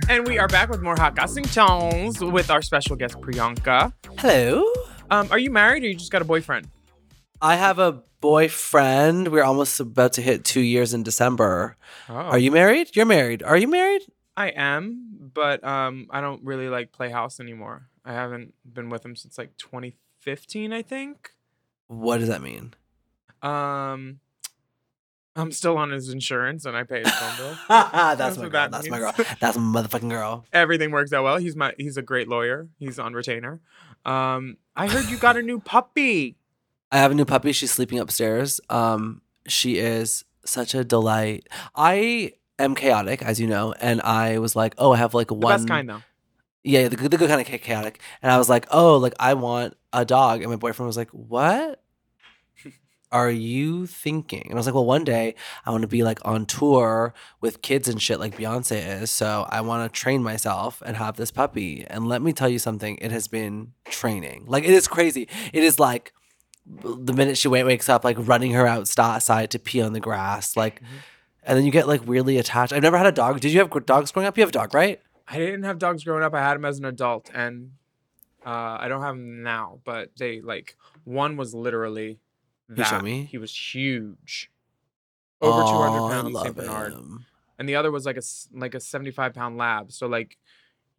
And 0.10 0.28
we 0.28 0.38
are 0.38 0.50
back 0.50 0.70
with 0.70 0.82
more 0.82 0.98
hot 0.98 1.16
gossiping 1.16 1.46
tones 1.46 2.20
with 2.20 2.52
our 2.52 2.62
special 2.62 2.98
guest 2.98 3.16
Priyanka. 3.22 3.94
Hello. 4.20 4.66
Um, 5.10 5.30
are 5.32 5.40
you 5.40 5.50
married 5.52 5.84
or 5.84 5.88
you 5.88 5.96
just 5.96 6.12
got 6.12 6.22
a 6.22 6.26
boyfriend? 6.26 6.68
I 7.42 7.56
have 7.56 7.80
a 7.80 8.04
boyfriend. 8.22 9.30
We're 9.30 9.44
almost 9.44 9.80
about 9.80 10.14
to 10.14 10.22
hit 10.22 10.46
two 10.46 10.62
years 10.62 10.94
in 10.94 11.04
December. 11.04 11.76
Oh. 12.08 12.14
Are 12.14 12.40
you 12.40 12.52
married? 12.52 12.96
You're 12.96 13.06
married. 13.06 13.44
Are 13.44 13.58
you 13.58 13.68
married? 13.68 14.04
I 14.38 14.50
am, 14.50 15.30
but 15.34 15.64
um, 15.64 16.08
I 16.10 16.22
don't 16.22 16.44
really 16.44 16.70
like 16.70 16.92
play 16.92 17.10
house 17.10 17.40
anymore. 17.40 17.88
I 18.06 18.14
haven't 18.14 18.54
been 18.72 18.90
with 18.90 19.06
him 19.06 19.16
since 19.16 19.38
like 19.38 19.58
2015, 19.58 20.72
I 20.72 20.82
think. 20.82 21.32
What 21.88 22.20
does 22.20 22.30
that 22.30 22.42
mean? 22.42 22.74
Um, 23.42 24.20
I'm 25.36 25.52
still 25.52 25.78
on 25.78 25.92
his 25.92 26.10
insurance 26.10 26.66
and 26.66 26.76
I 26.76 26.84
pay 26.84 27.00
his 27.00 27.12
phone 27.12 27.38
bill. 27.38 27.58
That's 27.70 28.18
That's 28.18 28.38
my 28.38 28.44
girl. 28.44 28.52
that 28.52 28.72
That's 28.72 28.90
my 28.90 29.00
girl. 29.00 29.14
That's 29.40 29.58
my 29.58 29.82
motherfucking 29.82 30.10
girl. 30.10 30.46
Everything 30.54 30.92
works 30.92 31.14
out 31.14 31.24
well. 31.24 31.38
He's 31.38 31.56
my 31.56 31.74
he's 31.78 31.98
a 31.98 32.02
great 32.02 32.28
lawyer. 32.28 32.68
He's 32.80 33.00
on 33.00 33.14
retainer. 33.14 33.62
Um, 34.06 34.58
I 34.76 34.88
heard 34.88 35.10
you 35.10 35.18
got 35.18 35.38
a 35.38 35.42
new 35.42 35.60
puppy. 35.60 36.36
I 36.92 36.98
have 36.98 37.12
a 37.12 37.16
new 37.16 37.26
puppy. 37.26 37.52
She's 37.52 37.72
sleeping 37.72 38.00
upstairs. 38.00 38.60
Um, 38.70 39.22
she 39.48 39.78
is 39.78 40.26
such 40.46 40.74
a 40.76 40.84
delight. 40.84 41.48
I 41.76 42.34
am 42.60 42.76
chaotic, 42.76 43.22
as 43.22 43.40
you 43.40 43.48
know, 43.48 43.74
and 43.80 44.02
I 44.02 44.38
was 44.40 44.56
like, 44.56 44.76
oh, 44.78 44.92
I 44.94 44.98
have 44.98 45.14
like 45.14 45.28
The 45.28 45.34
one. 45.36 45.54
best 45.54 45.68
kind 45.68 45.90
though. 45.90 46.02
Yeah, 46.64 46.90
the, 46.90 46.96
the 46.96 47.18
good 47.18 47.28
kind 47.30 47.42
of 47.42 47.48
chaotic. 47.62 48.00
And 48.22 48.32
I 48.32 48.38
was 48.38 48.48
like, 48.50 48.68
oh, 48.72 48.98
like 48.98 49.14
I 49.20 49.34
want 49.34 49.76
a 49.94 50.06
dog. 50.06 50.42
And 50.42 50.50
my 50.52 50.58
boyfriend 50.58 50.86
was 50.88 50.98
like, 50.98 51.10
what 51.10 51.82
are 53.12 53.32
you 53.32 53.88
thinking? 53.88 54.44
And 54.46 54.54
I 54.54 54.58
was 54.58 54.68
like, 54.68 54.76
well, 54.76 54.86
one 54.86 55.04
day 55.04 55.34
I 55.66 55.72
want 55.72 55.82
to 55.82 55.88
be 55.88 56.04
like 56.04 56.20
on 56.24 56.46
tour 56.46 57.14
with 57.40 57.62
kids 57.64 57.88
and 57.88 58.00
shit 58.02 58.20
like 58.20 58.38
Beyonce 58.38 59.02
is. 59.02 59.10
So 59.10 59.48
I 59.50 59.62
want 59.62 59.92
to 59.92 60.00
train 60.00 60.22
myself 60.22 60.84
and 60.86 60.98
have 60.98 61.18
this 61.18 61.32
puppy. 61.32 61.84
And 61.90 62.08
let 62.08 62.22
me 62.22 62.32
tell 62.32 62.50
you 62.50 62.60
something, 62.60 62.98
it 63.02 63.12
has 63.12 63.28
been 63.28 63.74
training. 63.86 64.44
Like 64.46 64.64
it 64.64 64.70
is 64.72 64.88
crazy. 64.88 65.28
It 65.54 65.64
is 65.64 65.80
like 65.80 66.14
the 66.66 67.14
minute 67.14 67.38
she 67.38 67.48
wakes 67.48 67.90
up, 67.90 68.04
like 68.04 68.18
running 68.20 68.52
her 68.52 68.68
outside 68.68 69.52
to 69.52 69.60
pee 69.60 69.82
on 69.82 69.94
the 69.94 70.00
grass, 70.00 70.56
like. 70.56 70.82
And 71.44 71.58
then 71.58 71.66
you 71.66 71.72
get 71.72 71.88
like 71.88 72.06
weirdly 72.06 72.38
attached. 72.38 72.72
I've 72.72 72.84
never 72.84 73.00
had 73.00 73.08
a 73.08 73.12
dog. 73.12 73.40
Did 73.40 73.52
you 73.52 73.58
have 73.58 73.86
dogs 73.88 74.12
growing 74.12 74.28
up? 74.28 74.38
You 74.38 74.42
have 74.44 74.50
a 74.50 74.52
dog, 74.52 74.76
right? 74.76 75.02
I 75.28 75.38
didn't 75.40 75.64
have 75.64 75.80
dogs 75.80 76.04
growing 76.04 76.22
up. 76.24 76.36
I 76.36 76.40
had 76.40 76.54
them 76.54 76.66
as 76.66 76.78
an 76.78 76.86
adult, 76.86 77.32
and 77.34 77.72
uh, 78.46 78.78
I 78.80 78.88
don't 78.88 79.02
have 79.02 79.16
them 79.16 79.42
now. 79.42 79.80
But 79.84 80.12
they 80.20 80.40
like 80.40 80.78
one 81.04 81.38
was 81.38 81.56
literally 81.56 82.20
you 82.70 82.76
that. 82.76 82.84
show 82.84 83.00
me? 83.00 83.24
He 83.24 83.40
was 83.40 83.58
huge, 83.58 84.52
over 85.42 85.64
oh, 85.64 85.72
two 85.72 85.78
hundred 85.78 86.14
pounds, 86.14 86.42
Saint 86.44 86.56
Bernard, 86.56 86.94
him. 86.94 87.26
and 87.58 87.68
the 87.68 87.76
other 87.76 87.90
was 87.90 88.06
like 88.06 88.18
a 88.18 88.22
like 88.54 88.76
a 88.76 88.80
seventy 88.80 89.10
five 89.10 89.34
pound 89.34 89.58
lab. 89.58 89.92
So 89.92 90.06
like. 90.06 90.38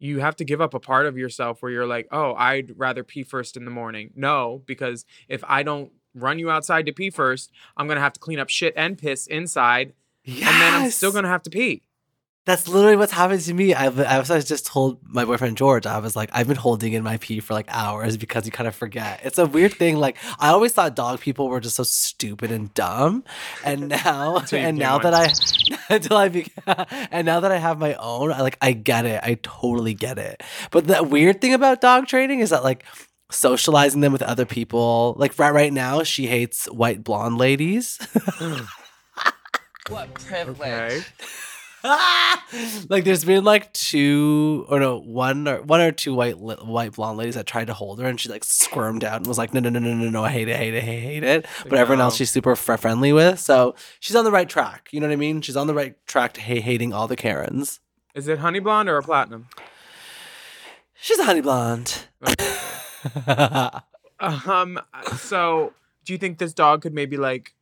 You 0.03 0.19
have 0.19 0.35
to 0.35 0.43
give 0.43 0.59
up 0.59 0.73
a 0.73 0.81
part 0.81 1.05
of 1.05 1.17
yourself 1.17 1.61
where 1.61 1.71
you're 1.71 1.87
like, 1.87 2.09
oh, 2.11 2.33
I'd 2.33 2.77
rather 2.77 3.05
pee 3.05 3.23
first 3.23 3.55
in 3.55 3.63
the 3.63 3.71
morning. 3.71 4.11
No, 4.17 4.61
because 4.65 5.05
if 5.29 5.45
I 5.47 5.63
don't 5.63 5.93
run 6.13 6.39
you 6.39 6.51
outside 6.51 6.85
to 6.87 6.91
pee 6.91 7.09
first, 7.09 7.53
I'm 7.77 7.87
gonna 7.87 8.01
have 8.01 8.11
to 8.11 8.19
clean 8.19 8.37
up 8.37 8.49
shit 8.49 8.73
and 8.75 8.97
piss 8.97 9.27
inside, 9.27 9.93
and 10.25 10.41
then 10.41 10.73
I'm 10.73 10.91
still 10.91 11.13
gonna 11.13 11.29
have 11.29 11.43
to 11.43 11.49
pee. 11.49 11.83
That's 12.45 12.67
literally 12.67 12.97
what's 12.97 13.13
happened 13.13 13.39
to 13.41 13.53
me. 13.53 13.73
I've, 13.73 13.97
I 13.99 14.19
was 14.19 14.29
I 14.29 14.41
just 14.41 14.65
told 14.65 14.99
my 15.07 15.23
boyfriend 15.23 15.55
George, 15.55 15.85
I 15.85 15.99
was 15.99 16.13
like, 16.13 16.29
I've 16.33 16.47
been 16.47 16.57
holding 16.57 16.91
in 16.91 17.01
my 17.01 17.15
pee 17.15 17.39
for 17.39 17.53
like 17.53 17.67
hours 17.69 18.17
because 18.17 18.45
you 18.45 18.51
kind 18.51 18.67
of 18.67 18.75
forget. 18.75 19.21
It's 19.23 19.37
a 19.37 19.45
weird 19.45 19.73
thing. 19.73 19.95
Like 19.95 20.17
I 20.39 20.49
always 20.49 20.73
thought 20.73 20.93
dog 20.93 21.21
people 21.21 21.47
were 21.47 21.61
just 21.61 21.77
so 21.77 21.83
stupid 21.83 22.51
and 22.51 22.73
dumb, 22.73 23.23
and 23.63 23.87
now 24.03 24.43
and 24.51 24.77
now 24.77 24.95
one. 24.95 25.03
that 25.03 25.13
I 25.13 25.31
until 25.95 26.17
I 26.17 26.27
beca- 26.27 27.07
and 27.11 27.25
now 27.25 27.39
that 27.39 27.51
I 27.53 27.57
have 27.57 27.79
my 27.79 27.93
own, 27.93 28.33
I 28.33 28.41
like 28.41 28.57
I 28.61 28.73
get 28.73 29.05
it. 29.05 29.21
I 29.23 29.35
totally 29.41 29.93
get 29.93 30.17
it. 30.17 30.43
But 30.71 30.87
the 30.87 31.01
weird 31.01 31.39
thing 31.39 31.53
about 31.53 31.79
dog 31.79 32.07
training 32.07 32.41
is 32.41 32.49
that 32.49 32.63
like 32.63 32.83
socializing 33.31 34.01
them 34.01 34.11
with 34.11 34.21
other 34.21 34.45
people. 34.45 35.15
Like 35.17 35.39
right 35.39 35.53
right 35.53 35.71
now, 35.71 36.03
she 36.03 36.27
hates 36.27 36.65
white 36.65 37.05
blonde 37.05 37.37
ladies. 37.37 37.99
What 39.89 40.13
privilege. 40.13 40.59
Okay. 40.61 41.01
like 42.89 43.03
there's 43.03 43.25
been 43.25 43.43
like 43.43 43.71
two 43.73 44.65
or 44.69 44.79
no 44.79 44.99
one 44.99 45.47
or 45.47 45.61
one 45.63 45.81
or 45.81 45.91
two 45.91 46.13
white 46.13 46.37
white 46.37 46.93
blonde 46.93 47.17
ladies 47.17 47.35
that 47.35 47.45
tried 47.45 47.67
to 47.67 47.73
hold 47.73 47.99
her 47.99 48.07
and 48.07 48.19
she 48.21 48.29
like 48.29 48.43
squirmed 48.43 49.03
out 49.03 49.17
and 49.17 49.27
was 49.27 49.37
like 49.37 49.53
no 49.53 49.59
no 49.59 49.69
no 49.69 49.79
no 49.79 49.93
no 49.93 50.09
no 50.09 50.23
I 50.23 50.29
hate 50.29 50.47
it 50.47 50.55
hate 50.55 50.73
it 50.73 50.83
hate 50.83 51.23
it 51.23 51.45
but 51.67 51.77
everyone 51.77 52.01
else 52.01 52.15
she's 52.15 52.31
super 52.31 52.55
fr- 52.55 52.75
friendly 52.77 53.11
with 53.11 53.39
so 53.39 53.75
she's 53.99 54.15
on 54.15 54.23
the 54.23 54.31
right 54.31 54.47
track 54.47 54.87
you 54.91 55.01
know 55.01 55.07
what 55.07 55.13
I 55.13 55.17
mean 55.17 55.41
she's 55.41 55.57
on 55.57 55.67
the 55.67 55.73
right 55.73 55.95
track 56.07 56.33
to 56.33 56.41
ha- 56.41 56.61
hating 56.61 56.93
all 56.93 57.07
the 57.07 57.17
Karens 57.17 57.81
Is 58.15 58.27
it 58.29 58.39
honey 58.39 58.59
blonde 58.59 58.87
or 58.87 58.97
a 58.97 59.03
platinum? 59.03 59.47
She's 60.95 61.19
a 61.19 61.25
honey 61.25 61.41
blonde. 61.41 62.05
Um. 64.19 64.79
So, 65.17 65.73
do 66.05 66.13
you 66.13 66.19
think 66.19 66.37
this 66.37 66.53
dog 66.53 66.81
could 66.81 66.93
maybe 66.93 67.17
like 67.17 67.53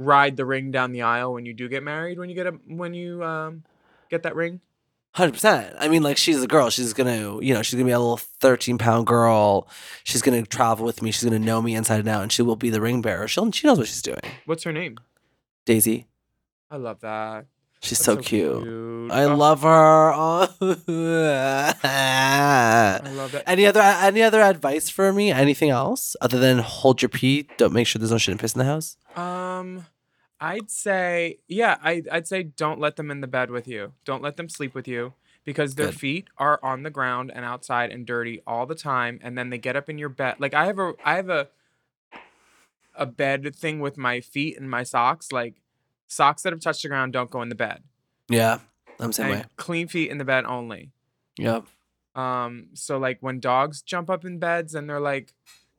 ride 0.00 0.36
the 0.36 0.44
ring 0.44 0.70
down 0.70 0.92
the 0.92 1.02
aisle 1.02 1.34
when 1.34 1.46
you 1.46 1.52
do 1.52 1.68
get 1.68 1.82
married? 1.82 2.18
When 2.18 2.28
you 2.28 2.34
get 2.34 2.46
a 2.46 2.52
when 2.66 2.94
you 2.94 3.22
um 3.22 3.62
get 4.10 4.22
that 4.24 4.34
ring? 4.34 4.60
Hundred 5.12 5.32
percent. 5.32 5.74
I 5.78 5.88
mean, 5.88 6.02
like 6.02 6.16
she's 6.16 6.42
a 6.42 6.46
girl. 6.46 6.70
She's 6.70 6.92
gonna, 6.92 7.40
you 7.40 7.52
know, 7.52 7.62
she's 7.62 7.74
gonna 7.74 7.84
be 7.84 7.90
a 7.92 7.98
little 7.98 8.16
thirteen 8.16 8.78
pound 8.78 9.06
girl. 9.06 9.68
She's 10.04 10.22
gonna 10.22 10.46
travel 10.46 10.84
with 10.86 11.02
me. 11.02 11.10
She's 11.10 11.24
gonna 11.24 11.38
know 11.38 11.60
me 11.60 11.74
inside 11.74 12.00
and 12.00 12.08
out, 12.08 12.22
and 12.22 12.32
she 12.32 12.42
will 12.42 12.56
be 12.56 12.70
the 12.70 12.80
ring 12.80 13.02
bearer. 13.02 13.26
She'll, 13.26 13.50
she 13.50 13.66
knows 13.66 13.78
what 13.78 13.88
she's 13.88 14.02
doing. 14.02 14.20
What's 14.46 14.62
her 14.62 14.72
name? 14.72 14.98
Daisy. 15.66 16.06
I 16.70 16.76
love 16.76 17.00
that. 17.00 17.46
She's 17.82 17.98
so, 17.98 18.16
so 18.16 18.20
cute. 18.20 18.62
cute. 18.62 19.10
I 19.10 19.24
Oh. 19.24 19.34
love 19.36 19.62
her. 19.62 20.12
Oh. 20.14 20.48
I 21.82 23.00
love 23.14 23.32
that. 23.32 23.42
any 23.48 23.66
other 23.66 23.80
any 23.80 24.22
other 24.22 24.40
advice 24.40 24.88
for 24.88 25.12
me? 25.12 25.30
Anything 25.30 25.70
else 25.70 26.14
other 26.20 26.38
than 26.38 26.58
hold 26.58 27.02
your 27.02 27.08
pee? 27.08 27.48
Don't 27.56 27.72
make 27.72 27.86
sure 27.86 27.98
there's 27.98 28.10
no 28.12 28.18
shit 28.18 28.32
and 28.32 28.40
piss 28.40 28.54
in 28.54 28.58
the 28.58 28.64
house. 28.64 28.96
Um, 29.16 29.86
I'd 30.40 30.70
say 30.70 31.38
yeah. 31.48 31.78
I 31.82 32.02
I'd 32.10 32.28
say 32.28 32.42
don't 32.44 32.78
let 32.80 32.96
them 32.96 33.10
in 33.10 33.20
the 33.20 33.26
bed 33.26 33.50
with 33.50 33.66
you. 33.66 33.92
Don't 34.04 34.22
let 34.22 34.36
them 34.36 34.48
sleep 34.48 34.74
with 34.74 34.86
you 34.86 35.14
because 35.44 35.74
their 35.74 35.86
Good. 35.86 35.94
feet 35.96 36.28
are 36.38 36.60
on 36.62 36.82
the 36.82 36.90
ground 36.90 37.32
and 37.34 37.44
outside 37.44 37.90
and 37.90 38.06
dirty 38.06 38.42
all 38.46 38.66
the 38.66 38.74
time, 38.74 39.18
and 39.22 39.36
then 39.36 39.50
they 39.50 39.58
get 39.58 39.74
up 39.76 39.88
in 39.88 39.98
your 39.98 40.08
bed. 40.10 40.36
Like 40.38 40.54
I 40.54 40.66
have 40.66 40.78
a 40.78 40.92
I 41.04 41.16
have 41.16 41.28
a 41.30 41.48
a 42.94 43.06
bed 43.06 43.54
thing 43.56 43.80
with 43.80 43.96
my 43.96 44.20
feet 44.20 44.58
and 44.58 44.70
my 44.70 44.82
socks. 44.82 45.32
Like 45.32 45.54
socks 46.10 46.42
that 46.42 46.52
have 46.52 46.60
touched 46.60 46.82
the 46.82 46.88
ground 46.88 47.12
don't 47.14 47.30
go 47.30 47.40
in 47.40 47.48
the 47.48 47.54
bed. 47.54 47.82
Yeah, 48.28 48.58
I'm 48.98 49.12
same 49.12 49.30
way. 49.30 49.44
clean 49.56 49.88
feet 49.88 50.10
in 50.10 50.18
the 50.18 50.24
bed 50.24 50.44
only. 50.44 50.90
Yep. 51.38 51.64
Um, 52.14 52.68
so 52.74 52.98
like 52.98 53.18
when 53.20 53.40
dogs 53.40 53.80
jump 53.82 54.10
up 54.10 54.24
in 54.24 54.38
beds 54.38 54.74
and 54.74 54.90
they're 54.90 55.00
like 55.00 55.32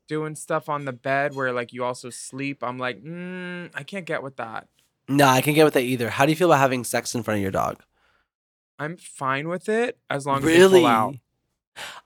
doing 0.08 0.36
stuff 0.36 0.70
on 0.70 0.86
the 0.86 0.94
bed 0.94 1.36
where 1.36 1.52
like 1.52 1.74
you 1.74 1.84
also 1.84 2.10
sleep, 2.10 2.64
I'm 2.64 2.78
like, 2.80 3.04
mm, 3.04 3.70
I 3.76 3.84
can't 3.84 4.06
get 4.06 4.24
with 4.24 4.38
that. 4.38 4.68
No, 5.08 5.28
I 5.28 5.42
can't 5.42 5.56
get 5.56 5.66
with 5.66 5.74
that 5.74 5.84
either. 5.84 6.10
How 6.10 6.26
do 6.26 6.32
you 6.32 6.36
feel 6.38 6.50
about 6.50 6.60
having 6.62 6.84
sex 6.86 7.14
in 7.14 7.22
front 7.22 7.38
of 7.38 7.42
your 7.42 7.52
dog? 7.52 7.84
I'm 8.80 8.98
fine 8.98 9.48
with 9.50 9.68
it 9.70 10.00
as 10.10 10.26
long 10.26 10.38
as 10.40 10.44
they 10.46 10.58
Really? 10.58 10.80
pull 10.80 10.88
out. 10.88 11.16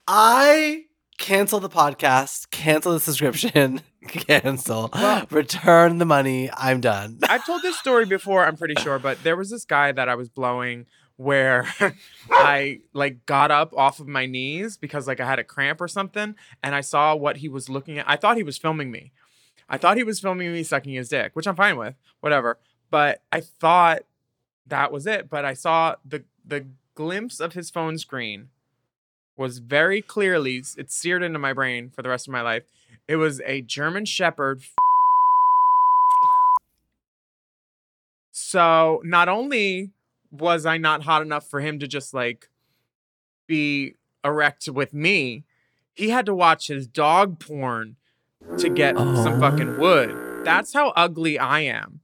I 0.07 0.85
cancel 1.17 1.59
the 1.59 1.69
podcast, 1.69 2.49
cancel 2.51 2.93
the 2.93 2.99
subscription, 2.99 3.81
cancel, 4.07 4.91
return 5.29 5.97
the 5.97 6.05
money. 6.05 6.49
I'm 6.53 6.81
done. 6.81 7.19
I've 7.29 7.45
told 7.45 7.61
this 7.61 7.77
story 7.77 8.05
before, 8.05 8.45
I'm 8.45 8.57
pretty 8.57 8.75
sure, 8.81 8.99
but 8.99 9.23
there 9.23 9.35
was 9.35 9.49
this 9.49 9.65
guy 9.65 9.91
that 9.91 10.09
I 10.09 10.15
was 10.15 10.29
blowing 10.29 10.85
where 11.17 11.67
I 12.31 12.81
like 12.93 13.25
got 13.25 13.51
up 13.51 13.73
off 13.75 13.99
of 13.99 14.07
my 14.07 14.25
knees 14.25 14.77
because 14.77 15.07
like 15.07 15.19
I 15.19 15.25
had 15.25 15.39
a 15.39 15.43
cramp 15.43 15.79
or 15.79 15.87
something 15.87 16.35
and 16.61 16.75
I 16.75 16.81
saw 16.81 17.15
what 17.15 17.37
he 17.37 17.47
was 17.47 17.69
looking 17.69 17.97
at. 17.97 18.09
I 18.09 18.17
thought 18.17 18.37
he 18.37 18.43
was 18.43 18.57
filming 18.57 18.91
me. 18.91 19.11
I 19.69 19.77
thought 19.77 19.97
he 19.97 20.03
was 20.03 20.19
filming 20.19 20.51
me 20.51 20.63
sucking 20.63 20.93
his 20.93 21.09
dick, 21.09 21.35
which 21.35 21.47
I'm 21.47 21.55
fine 21.55 21.77
with, 21.77 21.95
whatever. 22.19 22.59
But 22.91 23.23
I 23.31 23.39
thought 23.39 24.01
that 24.67 24.91
was 24.91 25.07
it, 25.07 25.29
but 25.29 25.45
I 25.45 25.53
saw 25.53 25.95
the 26.03 26.23
the 26.45 26.67
glimpse 26.93 27.39
of 27.39 27.53
his 27.53 27.69
phone 27.69 27.97
screen 27.97 28.49
was 29.37 29.59
very 29.59 30.01
clearly 30.01 30.63
it 30.77 30.91
seared 30.91 31.23
into 31.23 31.39
my 31.39 31.53
brain 31.53 31.89
for 31.89 32.01
the 32.01 32.09
rest 32.09 32.27
of 32.27 32.31
my 32.31 32.41
life. 32.41 32.63
It 33.07 33.17
was 33.17 33.41
a 33.41 33.61
German 33.61 34.05
shepherd 34.05 34.61
So 38.55 39.01
not 39.03 39.27
only 39.27 39.91
was 40.31 40.65
I 40.65 40.77
not 40.77 41.03
hot 41.03 41.21
enough 41.21 41.49
for 41.49 41.61
him 41.61 41.79
to 41.79 41.87
just 41.87 42.13
like 42.13 42.49
be 43.47 43.95
erect 44.23 44.69
with 44.69 44.93
me, 44.93 45.43
he 45.93 46.09
had 46.09 46.25
to 46.25 46.35
watch 46.35 46.67
his 46.67 46.85
dog 46.85 47.39
porn 47.39 47.95
to 48.57 48.69
get 48.69 48.97
some 48.97 49.39
fucking 49.39 49.75
oh. 49.75 49.79
wood. 49.79 50.45
That's 50.45 50.73
how 50.73 50.89
ugly 50.95 51.39
I 51.39 51.61
am. 51.61 52.01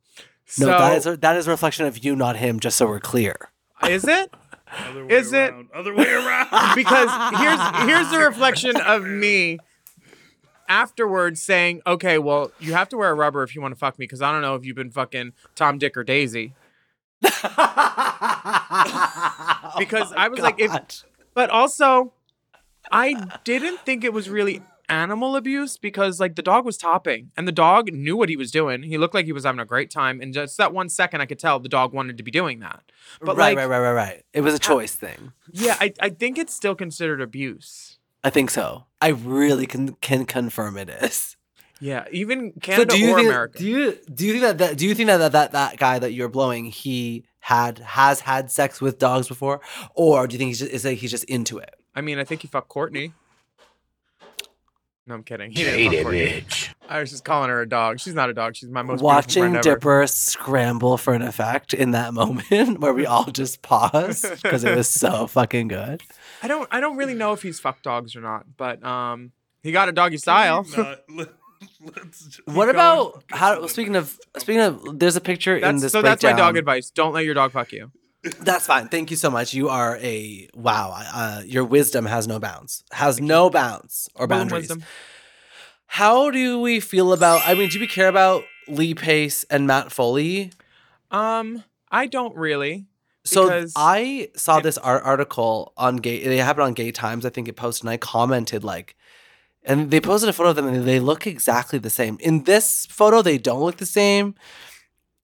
No, 0.57 0.65
So 0.65 0.65
that 0.65 0.97
is 0.97 1.05
a, 1.05 1.17
that 1.17 1.35
is 1.35 1.47
a 1.47 1.51
reflection 1.51 1.85
of 1.85 2.03
you, 2.03 2.15
not 2.15 2.37
him. 2.37 2.59
Just 2.59 2.75
so 2.77 2.87
we're 2.87 2.99
clear. 2.99 3.35
is 3.87 4.05
it? 4.05 4.33
Is 5.09 5.33
it? 5.33 5.53
Other 5.73 5.93
way 5.93 6.09
around. 6.09 6.47
because 6.75 7.09
here's 7.39 7.59
here's 7.89 8.11
the 8.11 8.19
reflection 8.25 8.77
of 8.77 9.05
me 9.05 9.59
afterwards 10.69 11.41
saying, 11.41 11.81
okay, 11.85 12.17
well, 12.17 12.51
you 12.59 12.73
have 12.73 12.87
to 12.89 12.97
wear 12.97 13.11
a 13.11 13.13
rubber 13.13 13.43
if 13.43 13.53
you 13.55 13.61
want 13.61 13.73
to 13.73 13.79
fuck 13.79 13.99
me, 13.99 14.05
because 14.05 14.21
I 14.21 14.31
don't 14.31 14.41
know 14.41 14.55
if 14.55 14.65
you've 14.65 14.75
been 14.75 14.91
fucking 14.91 15.33
Tom, 15.55 15.77
Dick, 15.77 15.97
or 15.97 16.03
Daisy. 16.03 16.53
because 17.21 17.41
oh 20.11 20.15
I 20.17 20.27
was 20.29 20.39
like, 20.39 20.59
if, 20.59 20.71
but 21.33 21.49
also, 21.49 22.13
I 22.91 23.37
didn't 23.43 23.81
think 23.81 24.03
it 24.03 24.13
was 24.13 24.29
really 24.29 24.61
animal 24.91 25.35
abuse 25.35 25.77
because 25.77 26.19
like 26.19 26.35
the 26.35 26.41
dog 26.41 26.65
was 26.65 26.77
topping 26.77 27.31
and 27.37 27.47
the 27.47 27.51
dog 27.51 27.91
knew 27.91 28.17
what 28.17 28.29
he 28.29 28.35
was 28.35 28.51
doing. 28.51 28.83
He 28.83 28.97
looked 28.97 29.13
like 29.13 29.25
he 29.25 29.31
was 29.31 29.45
having 29.45 29.59
a 29.59 29.65
great 29.65 29.89
time, 29.89 30.21
and 30.21 30.33
just 30.33 30.57
that 30.57 30.73
one 30.73 30.89
second, 30.89 31.21
I 31.21 31.25
could 31.25 31.39
tell 31.39 31.59
the 31.59 31.69
dog 31.69 31.93
wanted 31.93 32.17
to 32.17 32.23
be 32.23 32.31
doing 32.31 32.59
that. 32.59 32.83
But 33.21 33.37
right, 33.37 33.55
like, 33.55 33.57
right, 33.57 33.79
right, 33.79 33.79
right, 33.79 33.93
right. 33.93 34.23
It 34.33 34.41
was 34.41 34.53
a 34.53 34.57
uh, 34.57 34.59
choice 34.59 34.93
thing. 34.93 35.31
yeah, 35.51 35.77
I, 35.79 35.93
I 35.99 36.09
think 36.09 36.37
it's 36.37 36.53
still 36.53 36.75
considered 36.75 37.21
abuse. 37.21 37.97
I 38.23 38.29
think 38.29 38.51
so. 38.51 38.85
I 39.01 39.09
really 39.09 39.65
can 39.65 39.93
can 39.95 40.25
confirm 40.25 40.77
it 40.77 40.89
is. 40.89 41.37
Yeah, 41.79 42.05
even 42.11 42.51
Canada 42.61 42.91
so 42.91 42.97
do 42.97 43.03
you 43.03 43.11
or 43.11 43.15
think, 43.15 43.27
America. 43.27 43.57
Do 43.57 43.65
you 43.65 43.97
do 44.13 44.25
you 44.25 44.33
think 44.33 44.43
that, 44.43 44.57
that 44.59 44.77
do 44.77 44.87
you 44.87 44.93
think 44.93 45.07
that, 45.07 45.17
that 45.17 45.31
that 45.31 45.51
that 45.53 45.77
guy 45.77 45.97
that 45.97 46.13
you're 46.13 46.29
blowing 46.29 46.65
he 46.65 47.25
had 47.39 47.79
has 47.79 48.19
had 48.19 48.51
sex 48.51 48.79
with 48.79 48.99
dogs 48.99 49.27
before, 49.27 49.61
or 49.95 50.27
do 50.27 50.33
you 50.33 50.37
think 50.37 50.49
he's 50.49 50.59
just 50.59 50.71
is 50.71 50.85
like 50.85 50.99
he's 50.99 51.09
just 51.09 51.23
into 51.23 51.57
it? 51.57 51.73
I 51.95 52.01
mean, 52.01 52.19
I 52.19 52.23
think 52.23 52.41
he 52.41 52.47
fucked 52.47 52.69
Courtney. 52.69 53.13
No, 55.07 55.15
I'm 55.15 55.23
kidding. 55.23 55.51
He 55.51 55.63
didn't 55.63 55.93
fuck 55.93 56.03
Courtney. 56.03 56.43
I 56.87 56.99
was 56.99 57.09
just 57.09 57.25
calling 57.25 57.49
her 57.49 57.61
a 57.61 57.67
dog. 57.67 57.99
She's 57.99 58.13
not 58.13 58.29
a 58.29 58.33
dog. 58.33 58.55
She's 58.55 58.69
my 58.69 58.83
most 58.83 59.01
Watching. 59.01 59.59
Dipper 59.61 60.05
scramble 60.07 60.97
for 60.97 61.13
an 61.13 61.21
effect 61.21 61.73
in 61.73 61.91
that 61.91 62.13
moment 62.15 62.79
where 62.79 62.93
we 62.93 63.05
all 63.05 63.25
just 63.25 63.61
paused 63.61 64.25
because 64.43 64.63
it 64.63 64.75
was 64.75 64.87
so 64.87 65.25
fucking 65.27 65.69
good. 65.69 66.03
I 66.43 66.47
don't. 66.47 66.67
I 66.71 66.79
don't 66.79 66.97
really 66.97 67.15
know 67.15 67.33
if 67.33 67.41
he's 67.41 67.59
fucked 67.59 67.83
dogs 67.83 68.15
or 68.15 68.21
not, 68.21 68.45
but 68.57 68.83
um, 68.83 69.31
he 69.63 69.71
got 69.71 69.89
a 69.89 69.91
doggy 69.91 70.17
style. 70.17 70.65
Let- 70.77 71.03
let's 71.83 72.39
What 72.45 72.69
about 72.69 73.23
how? 73.29 73.65
Speaking 73.67 73.95
of 73.95 74.17
speaking 74.37 74.61
of, 74.61 74.99
there's 74.99 75.15
a 75.15 75.21
picture 75.21 75.57
in 75.57 75.77
this. 75.77 75.91
so 75.91 76.01
that's 76.01 76.23
my 76.23 76.33
dog 76.33 76.57
advice. 76.57 76.91
Don't 76.91 77.13
let 77.13 77.25
your 77.25 77.33
dog 77.33 77.51
fuck 77.51 77.71
you. 77.71 77.91
That's 78.23 78.67
fine. 78.67 78.87
Thank 78.87 79.09
you 79.09 79.17
so 79.17 79.31
much. 79.31 79.53
You 79.53 79.69
are 79.69 79.97
a 79.97 80.47
wow. 80.53 80.93
Uh, 80.95 81.41
your 81.45 81.63
wisdom 81.63 82.05
has 82.05 82.27
no 82.27 82.39
bounds. 82.39 82.83
Has 82.91 83.19
no 83.19 83.49
bounds 83.49 84.09
or 84.15 84.27
Boom 84.27 84.39
boundaries. 84.39 84.63
wisdom. 84.69 84.83
How 85.87 86.29
do 86.29 86.59
we 86.59 86.79
feel 86.79 87.13
about? 87.13 87.41
I 87.45 87.55
mean, 87.55 87.69
do 87.69 87.79
we 87.79 87.87
care 87.87 88.07
about 88.07 88.43
Lee 88.67 88.93
Pace 88.93 89.43
and 89.49 89.65
Matt 89.65 89.91
Foley? 89.91 90.51
Um, 91.09 91.63
I 91.89 92.05
don't 92.05 92.35
really. 92.35 92.85
So 93.23 93.45
because 93.45 93.73
I 93.75 94.29
saw 94.35 94.59
this 94.59 94.77
art 94.77 95.03
article 95.03 95.73
on 95.75 95.97
gay. 95.97 96.23
They 96.23 96.37
happened 96.37 96.63
on 96.63 96.73
Gay 96.73 96.91
Times. 96.91 97.25
I 97.25 97.29
think 97.29 97.47
it 97.47 97.55
posted, 97.55 97.83
and 97.83 97.89
I 97.89 97.97
commented 97.97 98.63
like, 98.63 98.95
and 99.63 99.91
they 99.91 99.99
posted 99.99 100.29
a 100.29 100.33
photo 100.33 100.51
of 100.51 100.55
them, 100.55 100.67
and 100.67 100.85
they 100.85 100.99
look 100.99 101.27
exactly 101.27 101.77
the 101.79 101.89
same. 101.89 102.17
In 102.19 102.43
this 102.43 102.85
photo, 102.85 103.21
they 103.21 103.37
don't 103.37 103.61
look 103.61 103.77
the 103.77 103.85
same. 103.85 104.35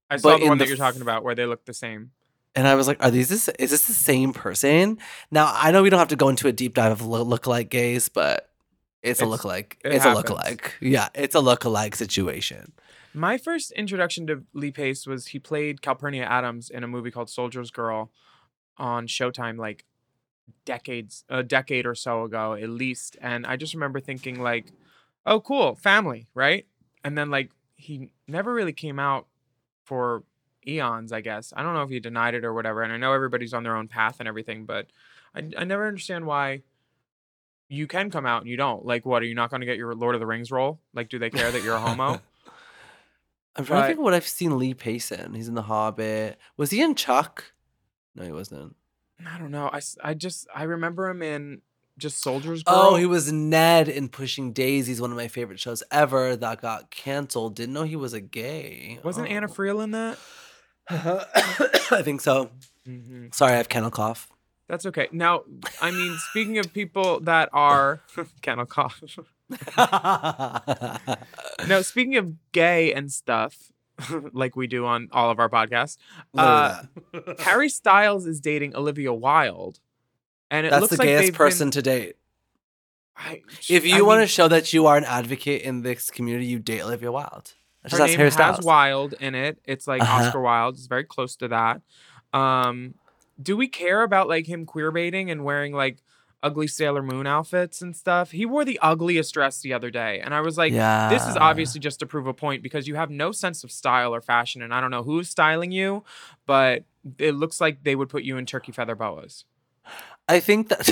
I 0.09 0.17
saw 0.17 0.29
But 0.29 0.37
the 0.37 0.43
in 0.43 0.49
one 0.49 0.57
the 0.57 0.65
that 0.65 0.69
you're 0.69 0.77
talking 0.77 1.01
about 1.01 1.23
where 1.23 1.35
they 1.35 1.45
look 1.45 1.65
the 1.65 1.73
same. 1.73 2.11
And 2.57 2.67
I 2.67 2.75
was 2.75 2.87
like, 2.87 3.01
"Are 3.03 3.11
these 3.11 3.29
this? 3.29 3.47
Is 3.59 3.69
this 3.71 3.85
the 3.85 3.93
same 3.93 4.33
person?" 4.33 4.97
Now 5.31 5.49
I 5.53 5.71
know 5.71 5.83
we 5.83 5.89
don't 5.89 5.99
have 5.99 6.07
to 6.09 6.15
go 6.17 6.27
into 6.29 6.47
a 6.47 6.51
deep 6.51 6.73
dive 6.73 6.91
of 6.91 7.01
lo- 7.05 7.23
lookalike 7.23 7.69
gays, 7.69 8.09
but 8.09 8.49
it's, 9.03 9.21
a 9.21 9.25
It's- 9.25 9.39
lookalike. 9.39 9.73
it 9.85 9.93
It's 9.93 10.03
happens. 10.03 10.29
a 10.29 10.33
lookalike. 10.33 10.71
Yeah, 10.81 11.07
it's 11.13 11.35
a 11.35 11.39
lookalike 11.39 11.95
situation. 11.95 12.73
My 13.13 13.37
first 13.37 13.71
introduction 13.71 14.27
to 14.27 14.43
Lee 14.53 14.71
Pace 14.71 15.07
was 15.07 15.27
he 15.27 15.39
played 15.39 15.81
Calpernia 15.81 16.23
Addams 16.25 16.69
in 16.69 16.83
a 16.83 16.87
movie 16.87 17.11
called 17.11 17.29
Soldier's 17.29 17.71
Girl 17.71 18.11
on 18.77 19.07
Showtime, 19.07 19.57
like 19.57 19.85
decades, 20.65 21.23
a 21.29 21.43
decade 21.43 21.85
or 21.85 21.95
so 21.95 22.23
ago, 22.23 22.53
at 22.53 22.69
least. 22.69 23.17
And 23.21 23.45
I 23.47 23.55
just 23.55 23.73
remember 23.73 23.99
thinking, 23.99 24.39
like, 24.41 24.65
oh, 25.25 25.39
cool, 25.41 25.75
family, 25.75 26.27
right? 26.33 26.65
And 27.03 27.17
then, 27.17 27.29
like, 27.29 27.51
he 27.75 28.11
never 28.27 28.53
really 28.53 28.73
came 28.73 28.99
out 28.99 29.27
for 29.83 30.23
eons, 30.67 31.11
I 31.11 31.21
guess. 31.21 31.53
I 31.55 31.63
don't 31.63 31.73
know 31.73 31.83
if 31.83 31.89
he 31.89 31.99
denied 31.99 32.33
it 32.35 32.43
or 32.45 32.53
whatever. 32.53 32.81
And 32.83 32.91
I 32.91 32.97
know 32.97 33.13
everybody's 33.13 33.53
on 33.53 33.63
their 33.63 33.75
own 33.75 33.87
path 33.87 34.17
and 34.19 34.27
everything, 34.27 34.65
but 34.65 34.87
I, 35.35 35.43
I 35.57 35.63
never 35.63 35.87
understand 35.87 36.25
why 36.25 36.61
you 37.69 37.87
can 37.87 38.09
come 38.11 38.25
out 38.25 38.41
and 38.41 38.49
you 38.49 38.57
don't. 38.57 38.85
Like, 38.85 39.05
what? 39.05 39.21
Are 39.21 39.25
you 39.25 39.35
not 39.35 39.49
going 39.49 39.59
to 39.61 39.65
get 39.65 39.77
your 39.77 39.93
Lord 39.95 40.15
of 40.15 40.19
the 40.21 40.27
Rings 40.27 40.51
role? 40.51 40.79
Like, 40.93 41.09
do 41.09 41.19
they 41.19 41.29
care 41.29 41.51
that 41.51 41.63
you're 41.63 41.75
a 41.75 41.79
homo? 41.81 42.21
I'm 43.55 43.65
trying 43.65 43.79
But- 43.79 43.81
to 43.81 43.87
think 43.93 43.99
what 43.99 44.13
I've 44.13 44.27
seen 44.27 44.57
Lee 44.57 44.73
Pace 44.73 45.11
in. 45.11 45.33
He's 45.33 45.47
in 45.47 45.55
The 45.55 45.63
Hobbit. 45.63 46.37
Was 46.57 46.69
he 46.69 46.81
in 46.81 46.95
Chuck? 46.95 47.53
No, 48.15 48.23
he 48.23 48.31
wasn't. 48.31 48.75
I 49.27 49.37
don't 49.39 49.51
know. 49.51 49.69
I, 49.73 49.81
I 50.03 50.13
just 50.13 50.47
I 50.53 50.63
remember 50.63 51.09
him 51.09 51.23
in 51.23 51.61
just 51.97 52.21
Soldier's 52.21 52.61
Girl. 52.61 52.75
Oh, 52.77 52.95
he 52.95 53.07
was 53.07 53.31
Ned 53.31 53.89
in 53.89 54.09
Pushing 54.09 54.53
Daisies, 54.53 55.01
one 55.01 55.09
of 55.09 55.17
my 55.17 55.27
favorite 55.27 55.59
shows 55.59 55.81
ever 55.91 56.35
that 56.35 56.61
got 56.61 56.91
canceled. 56.91 57.55
Didn't 57.55 57.73
know 57.73 57.81
he 57.83 57.95
was 57.95 58.13
a 58.13 58.21
gay. 58.21 58.99
Wasn't 59.03 59.27
Anna 59.27 59.47
Oh. 59.49 59.53
Friel 59.53 59.83
in 59.83 59.89
that? 59.91 60.19
I 60.89 62.01
think 62.03 62.21
so. 62.21 62.49
Mhm. 62.87 63.33
Sorry, 63.33 63.53
I 63.53 63.57
have 63.57 63.69
kennel 63.69 63.91
cough. 63.91 64.31
That's 64.67 64.85
okay. 64.85 65.07
Now, 65.11 65.43
I 65.81 65.91
mean, 65.91 66.17
speaking 66.29 66.57
of 66.57 66.73
people 66.73 67.19
that 67.21 67.49
are 67.53 68.01
kennel 68.41 68.65
cough. 68.65 69.01
no, 71.67 71.81
speaking 71.81 72.17
of 72.17 72.33
gay 72.51 72.93
and 72.93 73.11
stuff, 73.11 73.71
like 74.33 74.55
we 74.55 74.67
do 74.67 74.85
on 74.85 75.09
all 75.11 75.31
of 75.31 75.39
our 75.39 75.49
podcasts, 75.49 75.97
uh, 76.37 76.83
Harry 77.39 77.69
Styles 77.69 78.25
is 78.25 78.41
dating 78.41 78.75
Olivia 78.75 79.13
Wilde, 79.13 79.79
and 80.51 80.65
it 80.65 80.71
That's 80.71 80.81
looks 80.81 80.91
the 80.91 80.97
like 80.99 81.07
gayest 81.07 81.33
person 81.33 81.67
Been, 81.67 81.71
to 81.71 81.81
date. 81.81 82.15
I, 83.15 83.41
If 83.69 83.83
I 83.83 83.87
you 83.87 84.05
want 84.05 84.21
to 84.21 84.27
show 84.27 84.47
that 84.47 84.73
you 84.73 84.85
are 84.85 84.97
an 84.97 85.05
advocate 85.05 85.63
in 85.63 85.81
this 85.81 86.11
community, 86.11 86.45
you 86.45 86.59
date 86.59 86.81
Olivia 86.81 87.11
Wilde. 87.11 87.53
Her 87.91 88.05
name 88.05 88.19
has 88.19 88.33
Styles. 88.33 88.65
Wilde 88.65 89.13
in 89.19 89.35
it. 89.35 89.59
It's 89.65 89.87
like 89.87 90.01
Uh-huh. 90.01 90.25
Oscar 90.25 90.41
Wilde. 90.41 90.75
It's 90.75 90.87
very 90.87 91.03
close 91.03 91.35
to 91.37 91.47
that. 91.49 91.81
Um, 92.33 92.95
do 93.41 93.55
we 93.55 93.67
care 93.67 94.01
about 94.03 94.27
like 94.27 94.47
him 94.47 94.65
queer 94.65 94.91
baiting 94.91 95.29
and 95.31 95.43
wearing 95.43 95.73
like 95.73 95.97
ugly 96.43 96.67
Sailor 96.67 97.01
Moon 97.03 97.25
outfits 97.27 97.81
and 97.81 97.95
stuff? 97.95 98.31
He 98.31 98.45
wore 98.45 98.65
the 98.65 98.79
ugliest 98.81 99.33
dress 99.33 99.61
the 99.61 99.73
other 99.73 99.89
day, 99.89 100.19
and 100.19 100.33
I 100.33 100.41
was 100.41 100.57
like, 100.57 100.73
this 101.09 101.25
is 101.27 101.35
obviously 101.37 101.79
just 101.79 101.99
to 101.99 102.05
prove 102.05 102.27
a 102.27 102.33
point 102.33 102.63
because 102.63 102.87
you 102.87 102.95
have 102.95 103.09
no 103.09 103.31
sense 103.31 103.63
of 103.63 103.71
style 103.71 104.13
or 104.13 104.21
fashion, 104.21 104.61
and 104.61 104.73
I 104.73 104.81
don't 104.81 104.91
know 104.91 105.03
who's 105.03 105.29
styling 105.29 105.71
you, 105.71 106.03
but 106.45 106.83
it 107.17 107.33
looks 107.35 107.61
like 107.61 107.83
they 107.83 107.95
would 107.95 108.09
put 108.09 108.23
you 108.23 108.37
in 108.37 108.45
turkey 108.45 108.71
feather 108.71 108.95
boas. 108.95 109.45
I 110.27 110.39
think 110.39 110.69
that 110.69 110.89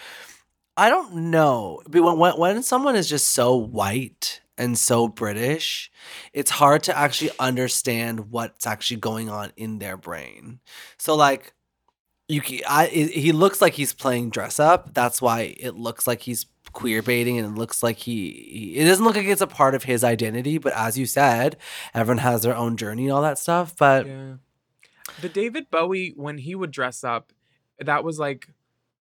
I 0.76 0.88
don't 0.88 1.30
know. 1.30 1.82
But 1.88 2.02
when, 2.02 2.18
when 2.18 2.36
when 2.38 2.62
someone 2.62 2.96
is 2.96 3.08
just 3.08 3.28
so 3.28 3.54
white 3.56 4.40
and 4.58 4.76
so 4.76 5.08
British, 5.08 5.90
it's 6.32 6.50
hard 6.50 6.82
to 6.84 6.96
actually 6.96 7.30
understand 7.38 8.30
what's 8.30 8.66
actually 8.66 8.98
going 8.98 9.30
on 9.30 9.52
in 9.56 9.78
their 9.78 9.96
brain. 9.96 10.60
So 10.98 11.14
like 11.14 11.54
you 12.28 12.42
I 12.68 12.86
he 12.86 13.32
looks 13.32 13.62
like 13.62 13.74
he's 13.74 13.94
playing 13.94 14.30
dress 14.30 14.60
up. 14.60 14.92
That's 14.92 15.22
why 15.22 15.56
it 15.58 15.76
looks 15.76 16.06
like 16.06 16.22
he's 16.22 16.46
queer 16.72 17.00
baiting 17.00 17.38
and 17.38 17.56
it 17.56 17.58
looks 17.58 17.82
like 17.82 17.96
he, 17.96 18.72
he 18.74 18.76
it 18.76 18.84
doesn't 18.84 19.04
look 19.04 19.16
like 19.16 19.26
it's 19.26 19.40
a 19.40 19.46
part 19.46 19.74
of 19.74 19.84
his 19.84 20.04
identity, 20.04 20.58
but 20.58 20.74
as 20.74 20.98
you 20.98 21.06
said, 21.06 21.56
everyone 21.94 22.18
has 22.18 22.42
their 22.42 22.54
own 22.54 22.76
journey 22.76 23.04
and 23.04 23.12
all 23.12 23.22
that 23.22 23.38
stuff, 23.38 23.74
but 23.78 24.06
Yeah. 24.06 24.34
The 25.22 25.30
David 25.30 25.70
Bowie, 25.70 26.12
when 26.16 26.36
he 26.36 26.54
would 26.54 26.70
dress 26.70 27.02
up, 27.02 27.32
that 27.78 28.04
was 28.04 28.18
like, 28.18 28.50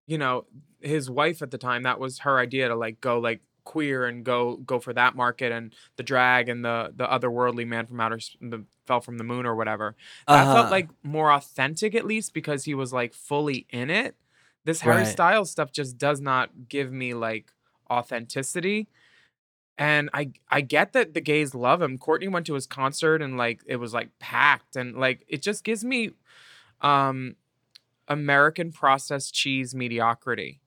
you 0.08 0.18
know, 0.18 0.46
his 0.80 1.10
wife 1.10 1.42
at 1.42 1.52
the 1.52 1.58
time, 1.58 1.84
that 1.84 2.00
was 2.00 2.20
her 2.20 2.40
idea 2.40 2.70
to 2.70 2.76
like 2.76 3.02
go 3.02 3.20
like 3.20 3.42
queer 3.68 4.06
and 4.06 4.24
go 4.24 4.58
go 4.58 4.80
for 4.80 4.94
that 4.94 5.16
market 5.16 5.52
and 5.52 5.74
the 5.98 6.04
drag 6.04 6.48
and 6.50 6.64
the 6.64 6.94
the 6.96 7.06
otherworldly 7.06 7.68
man 7.68 7.86
from 7.86 8.00
outer 8.00 8.20
the 8.42 8.64
fell 8.86 9.02
from 9.02 9.18
the 9.18 9.24
moon 9.24 9.46
or 9.46 9.56
whatever. 9.56 9.96
That 10.32 10.44
Uh-huh. 10.44 10.54
felt 10.54 10.70
like 10.72 10.90
more 11.04 11.32
authentic 11.34 11.94
at 11.96 12.06
least 12.06 12.34
because 12.34 12.64
he 12.66 12.74
was 12.74 12.94
like 12.94 13.14
fully 13.14 13.66
in 13.70 13.90
it. 13.90 14.16
This 14.66 14.82
Harry 14.82 15.04
Right. 15.04 15.08
Styles 15.08 15.52
stuff 15.52 15.72
just 15.72 15.98
does 15.98 16.22
not 16.22 16.70
give 16.70 16.92
me 16.92 17.14
like 17.14 17.52
authenticity. 17.90 18.88
And 19.78 20.10
I 20.14 20.32
I 20.50 20.62
get 20.62 20.94
that 20.94 21.14
the 21.14 21.22
gays 21.22 21.54
love 21.54 21.82
him. 21.82 21.98
Courtney 21.98 22.28
went 22.28 22.46
to 22.48 22.56
his 22.56 22.68
concert 22.68 23.22
and 23.22 23.38
like 23.38 23.62
it 23.68 23.78
was 23.78 23.94
like 23.94 24.10
packed 24.20 24.76
and 24.76 24.96
like 24.98 25.24
it 25.28 25.42
just 25.42 25.64
gives 25.64 25.84
me 25.86 26.12
um 26.82 27.36
American 28.08 28.72
processed 28.72 29.34
cheese 29.34 29.76
mediocrity. 29.76 30.62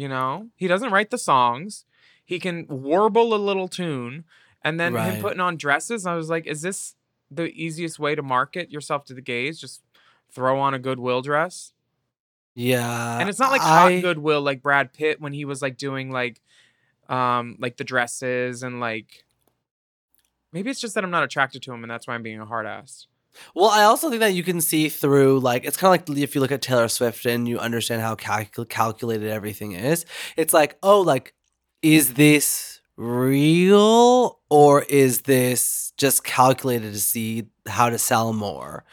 You 0.00 0.08
know? 0.08 0.48
He 0.56 0.66
doesn't 0.66 0.92
write 0.92 1.10
the 1.10 1.18
songs. 1.18 1.84
He 2.24 2.38
can 2.38 2.66
warble 2.70 3.34
a 3.34 3.36
little 3.36 3.68
tune 3.68 4.24
and 4.64 4.80
then 4.80 4.94
him 4.94 5.20
putting 5.20 5.40
on 5.40 5.58
dresses. 5.58 6.06
I 6.06 6.14
was 6.14 6.30
like, 6.30 6.46
is 6.46 6.62
this 6.62 6.94
the 7.30 7.48
easiest 7.50 7.98
way 7.98 8.14
to 8.14 8.22
market 8.22 8.70
yourself 8.70 9.04
to 9.06 9.14
the 9.14 9.20
gays? 9.20 9.60
Just 9.60 9.82
throw 10.32 10.58
on 10.58 10.72
a 10.72 10.78
goodwill 10.78 11.20
dress? 11.20 11.72
yeah. 12.54 13.18
and 13.20 13.28
it's 13.28 13.38
not 13.38 13.50
like 13.50 13.60
I- 13.60 13.64
hot 13.94 14.02
goodwill 14.02 14.40
like 14.40 14.62
Brad 14.62 14.94
Pitt 14.94 15.20
when 15.20 15.34
he 15.34 15.44
was 15.44 15.60
like 15.60 15.76
doing 15.76 16.10
like 16.10 16.40
um 17.08 17.56
like 17.58 17.76
the 17.76 17.84
dresses 17.84 18.62
and 18.62 18.80
like 18.80 19.24
maybe 20.52 20.70
it's 20.70 20.80
just 20.80 20.94
that 20.94 21.04
I'm 21.04 21.10
not 21.10 21.24
attracted 21.24 21.62
to 21.64 21.72
him 21.72 21.84
and 21.84 21.90
that's 21.90 22.06
why 22.06 22.14
I'm 22.14 22.22
being 22.22 22.40
a 22.40 22.46
hard 22.46 22.64
ass. 22.66 23.06
Well, 23.54 23.70
I 23.70 23.84
also 23.84 24.08
think 24.10 24.20
that 24.20 24.34
you 24.34 24.42
can 24.42 24.60
see 24.60 24.88
through, 24.88 25.40
like, 25.40 25.64
it's 25.64 25.76
kind 25.76 25.94
of 25.94 26.08
like 26.08 26.18
if 26.18 26.34
you 26.34 26.40
look 26.40 26.52
at 26.52 26.62
Taylor 26.62 26.88
Swift 26.88 27.24
and 27.26 27.48
you 27.48 27.58
understand 27.58 28.02
how 28.02 28.14
calcul- 28.14 28.68
calculated 28.68 29.28
everything 29.30 29.72
is. 29.72 30.04
It's 30.36 30.52
like, 30.52 30.76
oh, 30.82 31.00
like, 31.00 31.34
is 31.82 32.14
this 32.14 32.80
real 32.96 34.40
or 34.50 34.82
is 34.82 35.22
this 35.22 35.92
just 35.96 36.24
calculated 36.24 36.92
to 36.92 36.98
see 37.00 37.46
how 37.66 37.88
to 37.90 37.98
sell 37.98 38.32
more? 38.32 38.84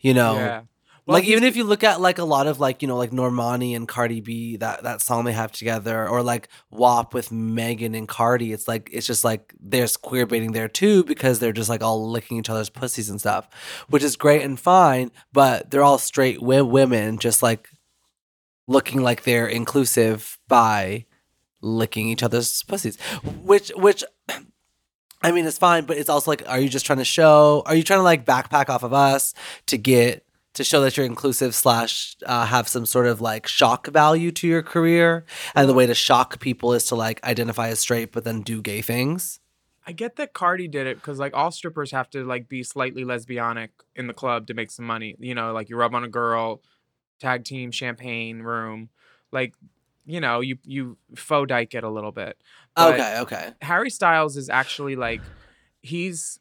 You 0.00 0.14
know, 0.14 0.36
Yeah. 0.36 0.62
Well, 1.04 1.18
like 1.18 1.24
even 1.24 1.42
if 1.42 1.56
you 1.56 1.64
look 1.64 1.82
at 1.82 2.00
like 2.00 2.18
a 2.18 2.24
lot 2.24 2.46
of 2.46 2.60
like 2.60 2.80
you 2.80 2.86
know 2.86 2.96
like 2.96 3.10
Normani 3.10 3.74
and 3.74 3.88
Cardi 3.88 4.20
B 4.20 4.56
that 4.58 4.84
that 4.84 5.00
song 5.00 5.24
they 5.24 5.32
have 5.32 5.50
together 5.50 6.08
or 6.08 6.22
like 6.22 6.48
WAP 6.70 7.12
with 7.12 7.32
Megan 7.32 7.96
and 7.96 8.06
Cardi 8.06 8.52
it's 8.52 8.68
like 8.68 8.88
it's 8.92 9.06
just 9.06 9.24
like 9.24 9.52
there's 9.60 9.96
queer 9.96 10.26
baiting 10.26 10.52
there 10.52 10.68
too 10.68 11.02
because 11.02 11.40
they're 11.40 11.52
just 11.52 11.68
like 11.68 11.82
all 11.82 12.08
licking 12.08 12.38
each 12.38 12.50
other's 12.50 12.70
pussies 12.70 13.10
and 13.10 13.18
stuff 13.18 13.48
which 13.88 14.04
is 14.04 14.14
great 14.14 14.42
and 14.42 14.60
fine 14.60 15.10
but 15.32 15.70
they're 15.72 15.82
all 15.82 15.98
straight 15.98 16.36
wi- 16.36 16.62
women 16.62 17.18
just 17.18 17.42
like 17.42 17.68
looking 18.68 19.02
like 19.02 19.24
they're 19.24 19.48
inclusive 19.48 20.38
by 20.46 21.04
licking 21.60 22.08
each 22.08 22.22
other's 22.22 22.62
pussies 22.62 22.96
which 23.42 23.70
which 23.74 24.04
I 25.24 25.30
mean, 25.30 25.46
it's 25.46 25.56
fine, 25.56 25.84
but 25.84 25.98
it's 25.98 26.08
also 26.08 26.32
like, 26.32 26.42
are 26.48 26.58
you 26.58 26.68
just 26.68 26.84
trying 26.84 26.98
to 26.98 27.04
show? 27.04 27.62
Are 27.66 27.76
you 27.76 27.84
trying 27.84 28.00
to 28.00 28.02
like 28.02 28.26
backpack 28.26 28.68
off 28.68 28.82
of 28.82 28.92
us 28.92 29.34
to 29.66 29.78
get 29.78 30.26
to 30.54 30.64
show 30.64 30.80
that 30.82 30.96
you're 30.96 31.06
inclusive 31.06 31.54
slash 31.54 32.16
uh, 32.26 32.46
have 32.46 32.68
some 32.68 32.86
sort 32.86 33.06
of 33.06 33.20
like 33.20 33.46
shock 33.46 33.86
value 33.88 34.30
to 34.32 34.46
your 34.46 34.62
career? 34.62 35.24
And 35.54 35.68
the 35.68 35.74
way 35.74 35.86
to 35.86 35.94
shock 35.94 36.40
people 36.40 36.72
is 36.72 36.84
to 36.86 36.94
like 36.94 37.22
identify 37.24 37.68
as 37.68 37.80
straight, 37.80 38.12
but 38.12 38.24
then 38.24 38.42
do 38.42 38.60
gay 38.62 38.82
things. 38.82 39.40
I 39.86 39.92
get 39.92 40.16
that 40.16 40.32
Cardi 40.32 40.68
did 40.68 40.86
it 40.86 40.96
because 40.96 41.18
like 41.18 41.34
all 41.34 41.50
strippers 41.50 41.90
have 41.90 42.08
to 42.10 42.24
like 42.24 42.48
be 42.48 42.62
slightly 42.62 43.04
lesbianic 43.04 43.70
in 43.96 44.06
the 44.06 44.14
club 44.14 44.46
to 44.46 44.54
make 44.54 44.70
some 44.70 44.84
money. 44.84 45.16
You 45.18 45.34
know, 45.34 45.52
like 45.52 45.68
you 45.68 45.76
rub 45.76 45.94
on 45.94 46.04
a 46.04 46.08
girl, 46.08 46.62
tag 47.18 47.44
team, 47.44 47.72
champagne 47.72 48.40
room, 48.40 48.90
like 49.32 49.54
you 50.04 50.20
know, 50.20 50.40
you 50.40 50.58
you 50.64 50.98
faux 51.16 51.48
dyke 51.48 51.74
it 51.74 51.84
a 51.84 51.90
little 51.90 52.12
bit. 52.12 52.36
But 52.76 52.94
okay, 52.94 53.18
okay. 53.20 53.50
Harry 53.60 53.90
Styles 53.90 54.36
is 54.36 54.48
actually 54.48 54.96
like 54.96 55.20
he's 55.82 56.38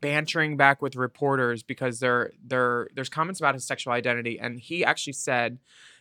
bantering 0.00 0.56
back 0.56 0.80
with 0.80 0.94
reporters 0.94 1.62
because 1.62 1.98
there 2.00 2.32
there 2.44 2.88
there's 2.94 3.08
comments 3.08 3.40
about 3.40 3.54
his 3.54 3.66
sexual 3.66 3.92
identity 3.92 4.38
and 4.38 4.60
he 4.60 4.84
actually 4.84 5.12
said 5.12 5.58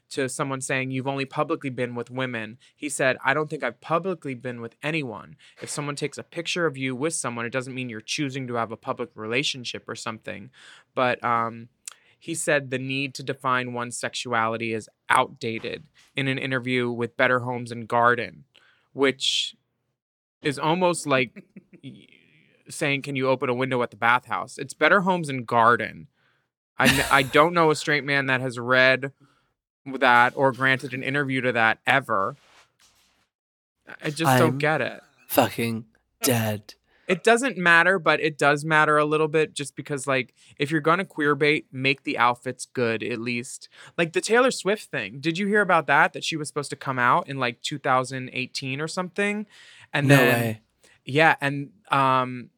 to 0.09 0.27
someone 0.27 0.59
saying 0.59 0.91
you've 0.91 1.07
only 1.07 1.23
publicly 1.25 1.69
been 1.69 1.95
with 1.95 2.11
women. 2.11 2.57
He 2.75 2.89
said 2.89 3.17
i 3.23 3.33
don't 3.33 3.49
think 3.49 3.63
i've 3.63 3.81
publicly 3.81 4.35
been 4.35 4.61
with 4.61 4.75
anyone. 4.83 5.35
If 5.61 5.69
someone 5.69 5.95
takes 5.95 6.17
a 6.17 6.23
picture 6.23 6.65
of 6.65 6.77
you 6.77 6.95
with 6.95 7.13
someone 7.13 7.45
it 7.45 7.51
doesn't 7.51 7.73
mean 7.73 7.89
you're 7.89 8.01
choosing 8.01 8.47
to 8.47 8.55
have 8.55 8.71
a 8.71 8.77
public 8.77 9.09
relationship 9.15 9.87
or 9.87 9.95
something. 9.95 10.51
But 10.93 11.23
um 11.23 11.69
he 12.19 12.35
said 12.35 12.69
the 12.69 12.77
need 12.77 13.15
to 13.15 13.23
define 13.23 13.73
one's 13.73 13.97
sexuality 13.97 14.73
is 14.73 14.87
outdated 15.09 15.85
in 16.15 16.27
an 16.27 16.37
interview 16.37 16.91
with 16.91 17.17
better 17.17 17.39
homes 17.39 17.71
and 17.71 17.87
garden 17.87 18.43
which 18.93 19.55
is 20.41 20.59
almost 20.59 21.07
like 21.07 21.43
saying, 22.71 23.01
"Can 23.03 23.15
you 23.15 23.27
open 23.29 23.49
a 23.49 23.53
window 23.53 23.81
at 23.83 23.91
the 23.91 23.97
bathhouse?" 23.97 24.57
It's 24.57 24.73
Better 24.73 25.01
Homes 25.01 25.29
and 25.29 25.45
Garden. 25.45 26.07
I 26.79 27.05
I 27.11 27.21
don't 27.37 27.53
know 27.53 27.71
a 27.71 27.75
straight 27.75 28.03
man 28.03 28.25
that 28.27 28.41
has 28.41 28.57
read 28.59 29.11
that 29.85 30.33
or 30.35 30.51
granted 30.51 30.93
an 30.93 31.03
interview 31.03 31.41
to 31.41 31.51
that 31.53 31.79
ever. 31.87 32.35
I 34.03 34.09
just 34.09 34.29
I'm- 34.31 34.39
don't 34.39 34.57
get 34.57 34.81
it. 34.81 35.01
Fucking 35.27 35.85
dead. 36.21 36.75
It 37.07 37.23
doesn't 37.25 37.57
matter, 37.57 37.99
but 37.99 38.21
it 38.21 38.37
does 38.37 38.63
matter 38.63 38.97
a 38.97 39.03
little 39.03 39.27
bit 39.27 39.53
just 39.53 39.75
because, 39.75 40.07
like, 40.07 40.33
if 40.57 40.71
you're 40.71 40.79
gonna 40.79 41.03
queer 41.03 41.35
bait, 41.35 41.65
make 41.69 42.03
the 42.03 42.17
outfits 42.17 42.65
good 42.71 43.03
at 43.03 43.19
least. 43.19 43.67
Like 43.97 44.13
the 44.13 44.21
Taylor 44.21 44.51
Swift 44.51 44.89
thing. 44.91 45.19
Did 45.19 45.37
you 45.37 45.47
hear 45.47 45.59
about 45.59 45.87
that? 45.87 46.13
That 46.13 46.23
she 46.23 46.37
was 46.37 46.47
supposed 46.47 46.69
to 46.69 46.77
come 46.77 46.97
out 46.99 47.27
in 47.27 47.37
like 47.37 47.61
2018 47.63 48.79
or 48.79 48.87
something, 48.87 49.45
and 49.91 50.07
No 50.07 50.15
then 50.15 50.33
way. 50.41 50.61
yeah, 51.03 51.35
and 51.41 51.71
um, 51.89 52.49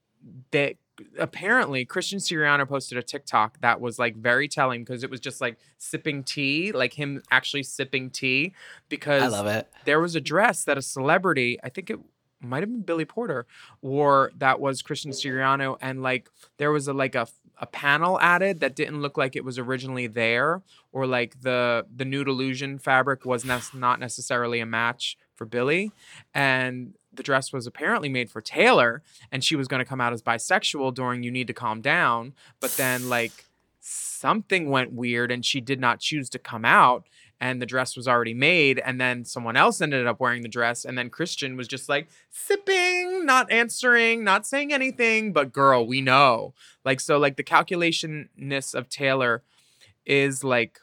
that 0.51 0.75
apparently 1.17 1.85
Christian 1.85 2.19
Siriano 2.19 2.67
posted 2.67 2.97
a 2.97 3.03
TikTok 3.03 3.59
that 3.61 3.81
was 3.81 3.97
like 3.97 4.15
very 4.15 4.47
telling 4.47 4.83
because 4.83 5.03
it 5.03 5.09
was 5.09 5.19
just 5.19 5.41
like 5.41 5.57
sipping 5.77 6.23
tea, 6.23 6.71
like 6.71 6.93
him 6.93 7.21
actually 7.31 7.63
sipping 7.63 8.09
tea, 8.09 8.53
because 8.89 9.23
I 9.23 9.27
love 9.27 9.47
it. 9.47 9.67
there 9.85 9.99
was 9.99 10.15
a 10.15 10.21
dress 10.21 10.63
that 10.65 10.77
a 10.77 10.81
celebrity, 10.81 11.59
I 11.63 11.69
think 11.69 11.89
it 11.89 11.99
might 12.41 12.61
have 12.61 12.69
been 12.69 12.81
Billy 12.81 13.05
Porter, 13.05 13.45
wore 13.81 14.31
that 14.37 14.59
was 14.59 14.81
Christian 14.81 15.11
Siriano, 15.11 15.77
and 15.81 16.03
like 16.03 16.29
there 16.57 16.71
was 16.71 16.87
a 16.87 16.93
like 16.93 17.15
a 17.15 17.27
a 17.59 17.65
panel 17.67 18.19
added 18.19 18.59
that 18.59 18.75
didn't 18.75 19.01
look 19.01 19.17
like 19.17 19.35
it 19.35 19.45
was 19.45 19.57
originally 19.57 20.07
there, 20.07 20.61
or 20.91 21.07
like 21.07 21.41
the 21.41 21.85
the 21.95 22.05
nude 22.05 22.27
illusion 22.27 22.77
fabric 22.77 23.25
was 23.25 23.45
nec- 23.45 23.73
not 23.73 23.99
necessarily 23.99 24.59
a 24.59 24.65
match 24.65 25.17
for 25.35 25.45
Billy, 25.45 25.91
and 26.33 26.93
the 27.15 27.23
dress 27.23 27.53
was 27.53 27.67
apparently 27.67 28.09
made 28.09 28.29
for 28.29 28.41
Taylor, 28.41 29.01
and 29.31 29.43
she 29.43 29.55
was 29.55 29.67
going 29.67 29.79
to 29.79 29.85
come 29.85 30.01
out 30.01 30.13
as 30.13 30.21
bisexual 30.21 30.93
during 30.93 31.23
"You 31.23 31.31
Need 31.31 31.47
to 31.47 31.53
Calm 31.53 31.81
Down," 31.81 32.33
but 32.59 32.71
then 32.71 33.09
like 33.09 33.45
something 33.79 34.69
went 34.69 34.93
weird 34.93 35.31
and 35.31 35.45
she 35.45 35.59
did 35.59 35.79
not 35.79 35.99
choose 35.99 36.29
to 36.29 36.39
come 36.39 36.63
out 36.63 37.05
and 37.41 37.61
the 37.61 37.65
dress 37.65 37.97
was 37.97 38.07
already 38.07 38.33
made 38.33 38.79
and 38.79 39.01
then 39.01 39.25
someone 39.25 39.57
else 39.57 39.81
ended 39.81 40.07
up 40.07 40.21
wearing 40.21 40.41
the 40.41 40.47
dress 40.47 40.85
and 40.85 40.97
then 40.97 41.09
Christian 41.09 41.57
was 41.57 41.67
just 41.67 41.89
like 41.89 42.07
sipping, 42.31 43.25
not 43.25 43.51
answering, 43.51 44.23
not 44.23 44.47
saying 44.47 44.71
anything, 44.71 45.33
but 45.33 45.51
girl, 45.51 45.85
we 45.85 45.99
know. 45.99 46.53
Like 46.85 47.01
so 47.01 47.17
like 47.17 47.35
the 47.35 47.43
calculationness 47.43 48.73
of 48.73 48.87
Taylor 48.87 49.43
is 50.05 50.41
like 50.41 50.79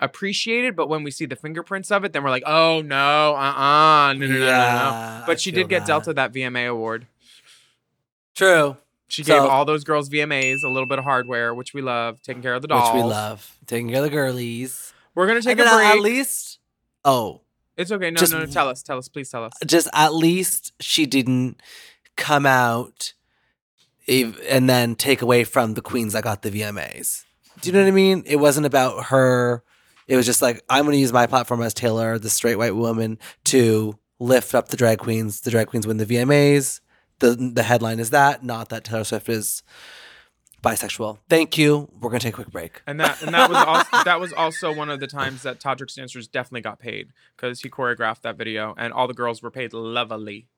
appreciated, 0.00 0.74
but 0.74 0.88
when 0.88 1.02
we 1.04 1.10
see 1.10 1.26
the 1.26 1.36
fingerprints 1.36 1.90
of 1.90 2.04
it, 2.04 2.12
then 2.12 2.24
we're 2.24 2.30
like, 2.30 2.42
oh 2.46 2.82
no, 2.82 3.34
uh-uh, 3.36 4.12
no, 4.14 4.26
no, 4.26 4.26
no, 4.26 4.38
no, 4.38 4.38
no. 4.40 5.22
But 5.26 5.32
I 5.32 5.34
she 5.36 5.50
did 5.50 5.68
get 5.68 5.80
that. 5.80 5.86
Delta 5.86 6.14
that 6.14 6.32
VMA 6.32 6.68
award. 6.68 7.06
True. 8.34 8.76
She 9.08 9.22
So- 9.24 9.34
gave 9.40 9.50
all 9.50 9.64
those 9.64 9.84
girls 9.84 10.08
VMAs, 10.08 10.62
a 10.64 10.68
little 10.68 10.86
bit 10.86 10.98
of 10.98 11.04
hardware, 11.04 11.54
which 11.54 11.74
we 11.74 11.82
love, 11.82 12.22
taking 12.22 12.42
care 12.42 12.54
of 12.54 12.62
the 12.62 12.68
dolls. 12.68 12.94
Which 12.94 13.02
we 13.02 13.08
love. 13.08 13.56
Taking 13.66 13.88
care 13.88 13.98
of 13.98 14.04
the 14.04 14.10
girlies. 14.10 14.92
We're 15.14 15.26
gonna 15.26 15.42
take 15.42 15.58
And 15.58 15.68
a 15.68 15.74
break. 15.74 15.86
At 15.88 16.00
least, 16.00 16.58
oh, 17.04 17.40
it's 17.76 17.90
okay. 17.90 18.10
No, 18.10 18.16
just- 18.20 18.32
no, 18.32 18.38
no. 18.40 18.46
Tell 18.46 18.68
us. 18.68 18.82
Tell 18.82 18.98
us. 18.98 19.08
Please 19.08 19.30
tell 19.30 19.44
us. 19.44 19.52
just 19.66 19.88
at 19.92 20.14
least 20.14 20.72
she 20.80 21.06
didn't 21.06 21.60
come 22.16 22.46
out 22.46 23.12
and 24.08 24.68
then 24.68 24.94
take 24.96 25.22
away 25.22 25.44
from 25.44 25.74
the 25.74 25.80
queens 25.80 26.12
that 26.14 26.24
got 26.24 26.42
the 26.42 26.50
VMAs. 26.50 27.24
Do 27.60 27.68
you 27.68 27.72
know 27.72 27.80
what 27.82 27.88
I 27.88 27.92
mean? 27.92 28.22
It 28.26 28.36
wasn't 28.36 28.66
about 28.66 29.06
her. 29.06 29.62
It 30.10 30.16
was 30.16 30.26
just 30.26 30.42
like 30.42 30.60
I'm 30.68 30.84
going 30.84 30.94
to 30.94 30.98
use 30.98 31.12
my 31.12 31.28
platform 31.28 31.62
as 31.62 31.72
Taylor, 31.72 32.18
the 32.18 32.28
straight 32.28 32.56
white 32.56 32.74
woman, 32.74 33.16
to 33.44 33.96
lift 34.18 34.56
up 34.56 34.68
the 34.68 34.76
drag 34.76 34.98
queens. 34.98 35.42
The 35.42 35.52
drag 35.52 35.68
queens 35.68 35.86
win 35.86 35.98
the 35.98 36.04
VMAs. 36.04 36.80
the 37.20 37.36
The 37.36 37.62
headline 37.62 38.00
is 38.00 38.10
that, 38.10 38.42
not 38.42 38.70
that 38.70 38.82
Taylor 38.82 39.04
Swift 39.04 39.28
is 39.28 39.62
bisexual. 40.64 41.18
Thank 41.28 41.56
you. 41.56 41.88
We're 42.00 42.10
going 42.10 42.18
to 42.18 42.26
take 42.26 42.34
a 42.34 42.42
quick 42.42 42.50
break. 42.50 42.82
And 42.88 42.98
that 42.98 43.22
and 43.22 43.32
that 43.32 43.48
was 43.48 43.58
also 43.58 44.04
that 44.04 44.20
was 44.20 44.32
also 44.32 44.74
one 44.74 44.90
of 44.90 44.98
the 44.98 45.06
times 45.06 45.42
that 45.42 45.60
Todrick's 45.60 45.94
dancers 45.94 46.26
definitely 46.26 46.62
got 46.62 46.80
paid 46.80 47.12
because 47.36 47.60
he 47.60 47.70
choreographed 47.70 48.22
that 48.22 48.36
video 48.36 48.74
and 48.76 48.92
all 48.92 49.06
the 49.06 49.14
girls 49.14 49.42
were 49.42 49.52
paid 49.52 49.72
lovely. 49.72 50.48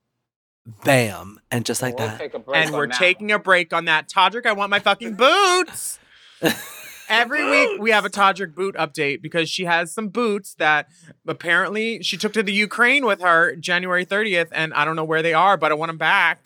Bam, 0.83 1.39
and 1.51 1.63
just 1.63 1.83
like 1.83 1.97
that. 1.97 2.19
And 2.55 2.71
we're 2.71 2.87
taking 2.87 3.31
a 3.31 3.37
break 3.37 3.71
on 3.71 3.85
that. 3.85 4.09
Todrick, 4.09 4.47
I 4.47 4.53
want 4.53 4.71
my 4.71 4.79
fucking 4.79 5.13
boots. 5.13 5.99
Every 7.09 7.43
week 7.49 7.79
we 7.81 7.91
have 7.91 8.05
a 8.05 8.09
Todrick 8.09 8.55
boot 8.55 8.75
update 8.75 9.21
because 9.21 9.49
she 9.49 9.65
has 9.65 9.91
some 9.93 10.09
boots 10.09 10.53
that 10.55 10.87
apparently 11.27 12.01
she 12.03 12.17
took 12.17 12.33
to 12.33 12.43
the 12.43 12.53
Ukraine 12.53 13.05
with 13.05 13.21
her 13.21 13.55
January 13.55 14.05
30th, 14.05 14.49
and 14.51 14.73
I 14.73 14.85
don't 14.85 14.95
know 14.95 15.03
where 15.03 15.21
they 15.21 15.33
are, 15.33 15.57
but 15.57 15.71
I 15.71 15.75
want 15.75 15.89
them 15.89 15.97
back. 15.97 16.43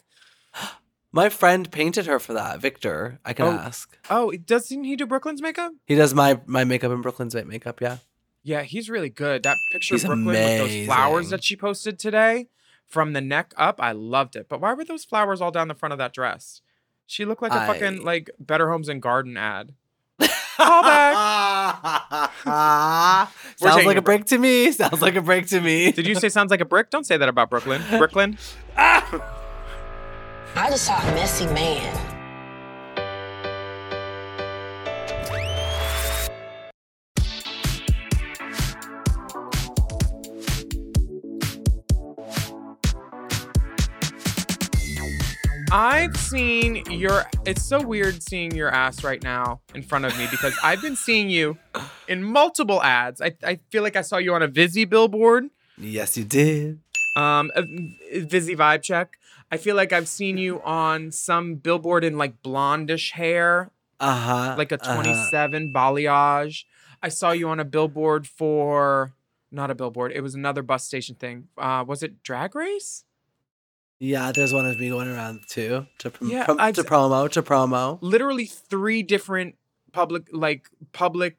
My 1.12 1.30
friend 1.30 1.72
painted 1.72 2.06
her 2.06 2.20
for 2.20 2.34
that. 2.34 2.60
Victor, 2.60 3.20
I 3.26 3.34
can 3.34 3.46
Oh. 3.46 3.52
ask. 3.52 3.98
Oh, 4.10 4.32
doesn't 4.32 4.84
he 4.84 4.96
do 4.96 5.06
Brooklyn's 5.06 5.42
makeup? 5.42 5.72
He 5.86 5.96
does 5.96 6.14
my 6.14 6.40
my 6.46 6.64
makeup 6.64 6.92
and 6.92 7.02
Brooklyn's 7.02 7.34
makeup. 7.34 7.80
Yeah. 7.82 7.98
Yeah, 8.44 8.62
he's 8.64 8.90
really 8.90 9.10
good. 9.10 9.44
That 9.44 9.58
picture 9.72 9.96
He's 9.96 10.04
of 10.04 10.10
Brooklyn 10.10 10.26
with 10.28 10.58
those 10.60 10.86
flowers 10.86 11.30
that 11.32 11.44
she 11.44 11.56
posted 11.56 11.98
today 11.98 12.48
from 12.86 13.14
the 13.14 13.22
neck 13.22 13.54
up, 13.58 13.82
I 13.82 13.92
loved 13.94 14.36
it. 14.36 14.48
But 14.48 14.62
why 14.62 14.74
were 14.74 14.86
those 14.86 15.06
flowers 15.06 15.42
all 15.42 15.52
down 15.52 15.68
the 15.70 15.74
front 15.76 15.92
of 15.94 15.98
that 16.00 16.14
dress? 16.14 16.62
She 17.06 17.26
looked 17.26 17.42
like 17.42 17.52
a 17.54 17.66
fucking 17.68 18.04
like 18.04 18.30
Better 18.40 18.70
Homes 18.70 18.88
and 18.90 19.02
Garden 19.02 19.38
ad. 19.38 19.74
Call 20.58 20.82
back. 20.82 22.32
Sounds 23.58 23.86
like 23.86 23.96
a 23.96 24.00
a 24.00 24.02
break 24.02 24.26
to 24.26 24.38
me. 24.38 24.72
Sounds 24.74 25.02
like 25.02 25.16
a 25.16 25.22
break 25.22 25.48
to 25.48 25.62
me. 25.62 25.92
Did 25.92 26.08
you 26.08 26.16
say 26.16 26.30
sounds 26.30 26.50
like 26.50 26.62
a 26.62 26.66
brick? 26.66 26.90
Don't 26.90 27.06
say 27.06 27.18
that 27.18 27.30
about 27.30 27.50
Brooklyn. 27.50 27.82
Brooklyn. 27.98 28.38
Ah. 28.76 29.04
I 30.56 30.70
just 30.70 30.86
saw 30.86 30.98
a 31.00 31.06
messy 31.14 31.46
man. 31.48 32.17
I've 45.72 46.16
seen 46.16 46.84
your. 46.90 47.26
It's 47.46 47.64
so 47.64 47.82
weird 47.82 48.24
seeing 48.24 48.56
your 48.56 48.70
ass 48.70 49.04
right 49.04 49.22
now 49.22 49.60
in 49.76 49.84
front 49.84 50.06
of 50.06 50.18
me 50.18 50.28
because 50.32 50.58
I've 50.64 50.82
been 50.82 50.96
seeing 50.96 51.30
you 51.30 51.58
in 52.08 52.24
multiple 52.24 52.82
ads. 52.82 53.22
I, 53.22 53.36
I 53.44 53.60
feel 53.70 53.84
like 53.84 53.96
I 53.96 54.02
saw 54.02 54.18
you 54.18 54.34
on 54.34 54.42
a 54.42 54.48
Vizzy 54.48 54.86
billboard. 54.86 55.50
Yes, 55.78 56.18
you 56.18 56.24
did. 56.24 56.80
Um, 57.18 57.52
a 57.56 57.64
Vizzy 58.22 58.56
vibe 58.56 58.82
check. 58.82 59.18
I 59.52 59.58
feel 59.58 59.76
like 59.76 59.92
I've 59.92 60.08
seen 60.08 60.38
you 60.38 60.62
on 60.62 61.12
some 61.12 61.56
billboard 61.56 62.04
in 62.04 62.18
like 62.18 62.42
blondish 62.42 63.12
hair, 63.14 63.72
Uh 64.00 64.16
huh. 64.16 64.56
like 64.58 64.72
a 64.72 64.78
27 64.78 65.74
balayage. 65.74 66.64
I 67.04 67.10
saw 67.10 67.32
you 67.32 67.50
on 67.50 67.60
a 67.60 67.66
billboard 67.66 68.26
for 68.28 69.14
not 69.52 69.70
a 69.70 69.76
billboard. 69.76 70.12
It 70.14 70.22
was 70.22 70.34
another 70.36 70.62
bus 70.62 70.84
station 70.86 71.16
thing. 71.16 71.48
Uh, 71.58 71.84
was 71.88 72.04
it 72.04 72.24
Drag 72.24 72.56
Race? 72.56 73.04
Yeah, 74.00 74.32
there's 74.32 74.54
one 74.54 74.66
of 74.66 74.80
me 74.80 74.90
going 74.90 75.08
around 75.08 75.42
too 75.48 75.88
to 76.00 76.12
prom- 76.12 76.30
Yeah, 76.30 76.46
prom- 76.46 76.58
to 76.74 76.84
promo 76.84 77.30
to 77.32 77.42
promo. 77.42 77.98
literally 78.02 78.46
three 78.46 79.02
different 79.04 79.56
public 79.92 80.28
like 80.32 80.70
public 80.94 81.38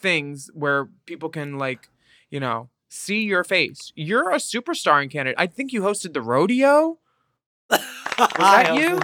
things 0.00 0.50
where 0.54 0.86
people 1.06 1.28
can 1.28 1.58
like 1.58 1.88
you 2.30 2.40
know 2.40 2.68
see 2.88 3.24
your 3.24 3.44
face. 3.44 3.92
You're 3.94 4.30
a 4.30 4.36
superstar 4.36 5.02
in 5.02 5.08
canada. 5.10 5.34
I 5.38 5.46
think 5.46 5.72
you 5.72 5.82
hosted 5.82 6.12
the 6.14 6.22
rodeo. 6.22 6.98
Was 7.70 8.30
that 8.38 8.74
you? 8.76 9.00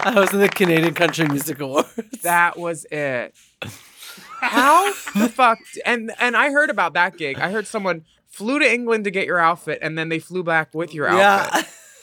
I 0.00 0.18
was 0.18 0.32
in 0.32 0.40
the 0.40 0.48
Canadian 0.48 0.94
Country 0.94 1.26
Music 1.28 1.60
Awards. 1.60 1.92
that 2.22 2.58
was 2.58 2.86
it. 2.90 3.34
How 4.40 4.86
the 5.14 5.28
fuck 5.28 5.58
and 5.84 6.12
and 6.18 6.36
i 6.36 6.50
heard 6.50 6.70
about 6.70 6.94
that 6.94 7.16
gig. 7.18 7.38
I 7.38 7.50
heard 7.50 7.66
someone 7.66 8.04
flew 8.28 8.58
to 8.58 8.70
england 8.72 9.04
to 9.04 9.10
get 9.10 9.26
your 9.26 9.38
outfit 9.38 9.78
and 9.82 9.98
then 9.98 10.08
they 10.08 10.18
flew 10.18 10.42
back 10.42 10.74
with 10.74 10.94
your 10.94 11.08
outfit. 11.08 11.54
yeah, 11.54 11.62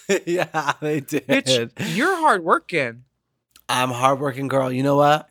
yeah, 0.26 0.74
they 0.82 1.00
did. 1.00 1.28
bitch 1.28 1.96
you're 1.96 2.16
hardworking 2.18 3.04
I'm 3.70 3.92
a 3.92 3.94
hardworking 3.94 4.50
girl. 4.50 4.72
You 4.72 4.84
know 4.84 4.96
what? 4.96 5.30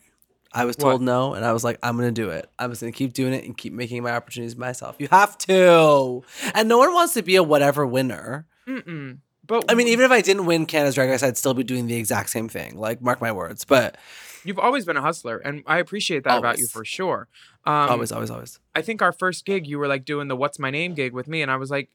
I 0.51 0.65
was 0.65 0.75
told 0.75 0.93
What? 0.93 1.01
no, 1.01 1.33
and 1.33 1.45
I 1.45 1.51
was 1.51 1.63
like, 1.63 1.79
I'm 1.81 1.95
gonna 1.95 2.11
do 2.11 2.29
it. 2.29 2.49
I'm 2.59 2.69
just 2.71 2.81
gonna 2.81 2.91
keep 2.91 3.13
doing 3.13 3.33
it 3.33 3.43
and 3.43 3.57
keep 3.57 3.73
making 3.73 4.03
my 4.03 4.11
opportunities 4.11 4.55
myself. 4.55 4.95
You 4.99 5.07
have 5.11 5.37
to, 5.39 6.23
and 6.53 6.69
no 6.69 6.77
one 6.77 6.93
wants 6.93 7.13
to 7.13 7.23
be 7.23 7.35
a 7.35 7.43
whatever 7.43 7.85
winner. 7.87 8.45
Mm-mm. 8.67 9.17
but 9.45 9.65
I 9.69 9.75
mean, 9.75 9.87
even 9.87 10.05
if 10.05 10.11
I 10.11 10.21
didn't 10.21 10.45
win 10.45 10.65
Canada's 10.65 10.95
Drag 10.95 11.09
Race, 11.09 11.23
I'd 11.23 11.37
still 11.37 11.53
be 11.53 11.63
doing 11.63 11.87
the 11.87 11.95
exact 11.95 12.29
same 12.29 12.47
thing. 12.49 12.77
Like, 12.77 13.01
mark 13.01 13.19
my 13.19 13.31
words. 13.31 13.65
But 13.65 13.97
you've 14.45 14.59
always 14.59 14.85
been 14.85 14.97
a 14.97 15.01
hustler 15.01 15.37
and 15.37 15.63
i 15.67 15.77
appreciate 15.77 16.25
that 16.25 16.37
about 16.37 16.59
you 16.59 16.67
for 16.67 16.83
sure 16.83 17.29
um, 17.65 17.91
always, 17.91 18.11
always, 18.11 18.29
always. 18.29 18.59
I 18.75 18.81
think 18.81 19.01
our 19.01 19.13
first 19.13 19.45
gig, 19.45 19.65
you 19.65 19.79
were 19.79 19.87
like 19.87 20.03
doing 20.03 20.27
the 20.27 20.35
"What's 20.35 20.59
my 20.59 20.69
name" 20.69 20.95
gig 20.95 21.13
with 21.13 21.29
me, 21.29 21.41
and 21.41 21.49
I 21.49 21.55
was 21.55 21.71
like 21.71 21.89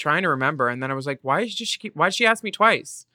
trying 0.00 0.22
to 0.22 0.30
remember, 0.30 0.68
and 0.68 0.82
then 0.82 0.90
I 0.90 0.94
was 0.94 1.06
like, 1.06 1.20
"Why 1.22 1.44
did 1.44 1.52
she 1.52 1.78
keep? 1.78 1.94
Why 1.94 2.08
did 2.08 2.14
she 2.14 2.26
ask 2.26 2.42
me 2.42 2.50
twice?" 2.50 3.06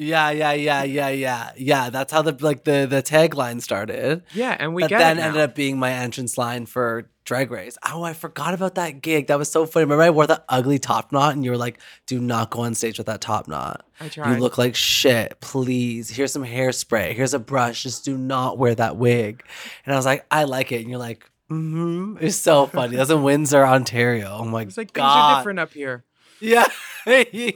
Yeah, 0.00 0.30
yeah, 0.30 0.52
yeah, 0.52 0.84
yeah, 0.84 1.08
yeah, 1.08 1.50
yeah. 1.56 1.90
That's 1.90 2.12
how 2.12 2.22
the 2.22 2.32
like 2.40 2.62
the 2.62 2.86
the 2.88 3.02
tagline 3.02 3.60
started. 3.60 4.22
Yeah, 4.32 4.56
and 4.56 4.72
we 4.72 4.82
that 4.82 4.90
then 4.90 5.18
ended 5.18 5.42
up 5.42 5.56
being 5.56 5.76
my 5.76 5.90
entrance 5.90 6.38
line 6.38 6.66
for 6.66 7.10
Drag 7.24 7.50
Race. 7.50 7.76
Oh, 7.84 8.04
I 8.04 8.12
forgot 8.12 8.54
about 8.54 8.76
that 8.76 9.02
gig. 9.02 9.26
That 9.26 9.40
was 9.40 9.50
so 9.50 9.66
funny. 9.66 9.84
Remember, 9.84 10.04
I 10.04 10.10
wore 10.10 10.28
the 10.28 10.42
ugly 10.48 10.78
top 10.78 11.10
knot, 11.10 11.34
and 11.34 11.44
you 11.44 11.50
were 11.50 11.56
like, 11.56 11.80
"Do 12.06 12.20
not 12.20 12.50
go 12.50 12.60
on 12.60 12.76
stage 12.76 12.98
with 12.98 13.08
that 13.08 13.20
top 13.20 13.48
knot. 13.48 13.84
I 14.00 14.34
You 14.34 14.38
look 14.38 14.56
like 14.56 14.76
shit. 14.76 15.40
Please, 15.40 16.10
here's 16.10 16.32
some 16.32 16.44
hairspray. 16.44 17.12
Here's 17.14 17.34
a 17.34 17.40
brush. 17.40 17.82
Just 17.82 18.04
do 18.04 18.16
not 18.16 18.56
wear 18.56 18.76
that 18.76 18.96
wig." 18.96 19.42
And 19.84 19.92
I 19.92 19.96
was 19.98 20.06
like, 20.06 20.24
"I 20.30 20.44
like 20.44 20.70
it," 20.70 20.82
and 20.82 20.88
you're 20.88 21.00
like, 21.00 21.28
Mm-hmm. 21.50 22.18
It's 22.20 22.36
so 22.36 22.66
funny. 22.66 22.96
That's 22.96 23.10
in 23.10 23.22
Windsor, 23.22 23.64
Ontario. 23.64 24.38
Oh 24.40 24.44
my 24.44 24.64
god. 24.64 24.68
It's 24.68 24.76
like 24.76 24.92
things 24.92 25.04
are 25.06 25.38
different 25.40 25.58
up 25.58 25.72
here. 25.72 26.04
Yeah, 26.40 26.66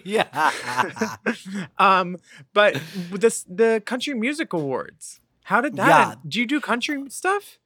yeah. 0.05 0.51
um, 1.78 2.16
but 2.53 2.80
this 3.11 3.45
the 3.49 3.83
Country 3.85 4.14
Music 4.14 4.53
Awards. 4.53 5.20
How 5.45 5.61
did 5.61 5.76
that? 5.76 5.89
Yeah. 5.89 6.14
Do 6.26 6.41
you 6.41 6.47
do 6.47 6.61
country 6.61 7.03
stuff? 7.11 7.59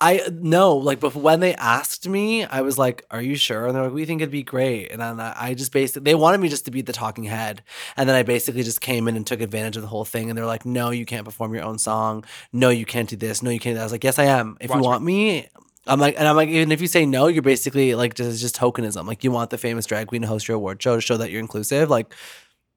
I 0.00 0.20
no, 0.30 0.76
like 0.76 1.00
before 1.00 1.22
when 1.22 1.40
they 1.40 1.54
asked 1.54 2.06
me, 2.06 2.44
I 2.44 2.60
was 2.60 2.76
like, 2.76 3.04
"Are 3.10 3.22
you 3.22 3.34
sure?" 3.34 3.66
And 3.66 3.74
they're 3.74 3.84
like, 3.84 3.94
"We 3.94 4.04
think 4.04 4.20
it'd 4.20 4.30
be 4.30 4.42
great." 4.42 4.92
And 4.92 5.00
then 5.00 5.18
I 5.20 5.34
I 5.36 5.54
just 5.54 5.72
basically 5.72 6.04
they 6.04 6.14
wanted 6.14 6.38
me 6.38 6.50
just 6.50 6.66
to 6.66 6.70
be 6.70 6.82
the 6.82 6.92
talking 6.92 7.24
head, 7.24 7.62
and 7.96 8.06
then 8.06 8.14
I 8.14 8.22
basically 8.22 8.62
just 8.62 8.82
came 8.82 9.08
in 9.08 9.16
and 9.16 9.26
took 9.26 9.40
advantage 9.40 9.76
of 9.76 9.82
the 9.82 9.88
whole 9.88 10.04
thing. 10.04 10.28
And 10.28 10.36
they're 10.36 10.44
like, 10.44 10.66
"No, 10.66 10.90
you 10.90 11.06
can't 11.06 11.24
perform 11.24 11.54
your 11.54 11.64
own 11.64 11.78
song. 11.78 12.24
No, 12.52 12.68
you 12.68 12.84
can't 12.84 13.08
do 13.08 13.16
this. 13.16 13.42
No, 13.42 13.50
you 13.50 13.58
can't." 13.58 13.72
do 13.72 13.78
that." 13.78 13.82
I 13.82 13.84
was 13.86 13.92
like, 13.92 14.04
"Yes, 14.04 14.18
I 14.18 14.24
am. 14.24 14.58
If 14.60 14.68
Watch 14.68 14.76
you 14.76 14.80
me. 14.82 14.86
want 14.86 15.04
me." 15.04 15.48
I'm 15.86 16.00
like, 16.00 16.16
and 16.18 16.26
I'm 16.26 16.36
like, 16.36 16.48
even 16.48 16.72
if 16.72 16.80
you 16.80 16.86
say 16.88 17.06
no, 17.06 17.28
you're 17.28 17.42
basically 17.42 17.94
like 17.94 18.14
just 18.14 18.40
just 18.40 18.56
tokenism. 18.56 19.06
Like 19.06 19.24
you 19.24 19.30
want 19.30 19.50
the 19.50 19.58
famous 19.58 19.86
drag 19.86 20.08
queen 20.08 20.22
to 20.22 20.28
host 20.28 20.48
your 20.48 20.56
award 20.56 20.82
show 20.82 20.96
to 20.96 21.00
show 21.00 21.16
that 21.16 21.30
you're 21.30 21.40
inclusive. 21.40 21.90
Like, 21.90 22.12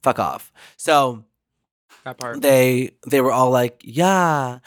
fuck 0.03 0.19
off. 0.19 0.51
So 0.77 1.25
That 2.03 2.17
part. 2.17 2.41
they 2.41 2.91
they 3.07 3.21
were 3.21 3.31
all 3.31 3.51
like, 3.51 3.81
yeah, 3.83 4.59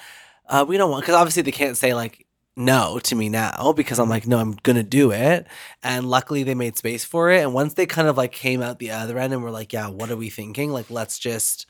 uh, 0.49 0.65
we 0.69 0.77
don't 0.77 0.91
want 0.91 1.03
because 1.05 1.15
obviously 1.17 1.43
they 1.43 1.53
can't 1.53 1.77
say 1.77 1.95
like 1.95 2.27
no 2.57 2.99
to 3.01 3.15
me 3.15 3.29
now 3.29 3.73
because 3.73 3.99
I'm 3.99 4.09
like, 4.11 4.27
no, 4.27 4.39
I'm 4.39 4.53
gonna 4.63 4.83
do 4.83 5.11
it. 5.13 5.47
And 5.83 6.09
luckily 6.11 6.43
they 6.43 6.55
made 6.55 6.77
space 6.77 7.05
for 7.05 7.31
it. 7.31 7.43
And 7.43 7.55
once 7.55 7.75
they 7.75 7.87
kind 7.87 8.09
of 8.09 8.17
like 8.17 8.33
came 8.33 8.61
out 8.63 8.79
the 8.79 8.91
other 8.91 9.19
end 9.19 9.33
and 9.33 9.43
were 9.43 9.51
like, 9.51 9.73
yeah, 9.73 9.89
what 9.89 10.11
are 10.11 10.17
we 10.17 10.31
thinking? 10.31 10.71
Like, 10.73 10.91
let's 10.91 11.19
just 11.19 11.67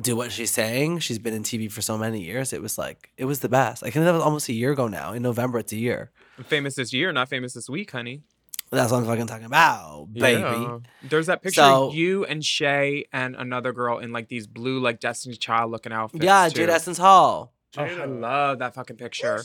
do 0.00 0.16
what 0.16 0.32
she's 0.32 0.50
saying. 0.50 1.00
She's 1.00 1.18
been 1.18 1.34
in 1.34 1.42
TV 1.42 1.70
for 1.70 1.82
so 1.82 1.98
many 1.98 2.20
years. 2.22 2.52
It 2.52 2.62
was 2.62 2.78
like 2.78 3.10
it 3.16 3.24
was 3.26 3.40
the 3.40 3.48
best. 3.48 3.82
I 3.82 3.90
think 3.90 4.04
that 4.04 4.12
was 4.12 4.22
almost 4.22 4.48
a 4.48 4.52
year 4.52 4.72
ago 4.72 4.88
now. 4.88 5.12
In 5.12 5.22
November, 5.22 5.58
it's 5.58 5.72
a 5.72 5.76
year. 5.76 6.10
Famous 6.44 6.74
this 6.76 6.92
year, 6.92 7.12
not 7.12 7.28
famous 7.28 7.52
this 7.54 7.68
week, 7.68 7.90
honey. 7.90 8.22
That's 8.70 8.90
what 8.90 8.98
I'm 8.98 9.04
fucking 9.06 9.26
talking 9.26 9.44
about, 9.44 10.08
baby. 10.14 10.40
Yeah. 10.40 10.78
There's 11.02 11.26
that 11.26 11.42
picture 11.42 11.60
So- 11.60 11.88
of 11.88 11.94
you 11.94 12.24
and 12.24 12.42
Shea 12.42 13.04
and 13.12 13.36
another 13.36 13.72
girl 13.74 13.98
in 13.98 14.12
like 14.12 14.28
these 14.28 14.46
blue 14.46 14.80
like 14.80 14.98
Destiny's 14.98 15.36
Child 15.38 15.70
looking 15.70 15.92
outfits. 15.92 16.24
Yeah, 16.24 16.48
too. 16.48 16.62
Jaida 16.62 16.68
Essence 16.70 16.96
Hall. 16.96 17.52
Oh, 17.76 17.82
I 17.82 18.04
love 18.06 18.58
that 18.60 18.74
fucking 18.74 18.96
picture. 18.96 19.42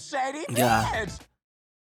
Yeah. 0.50 1.06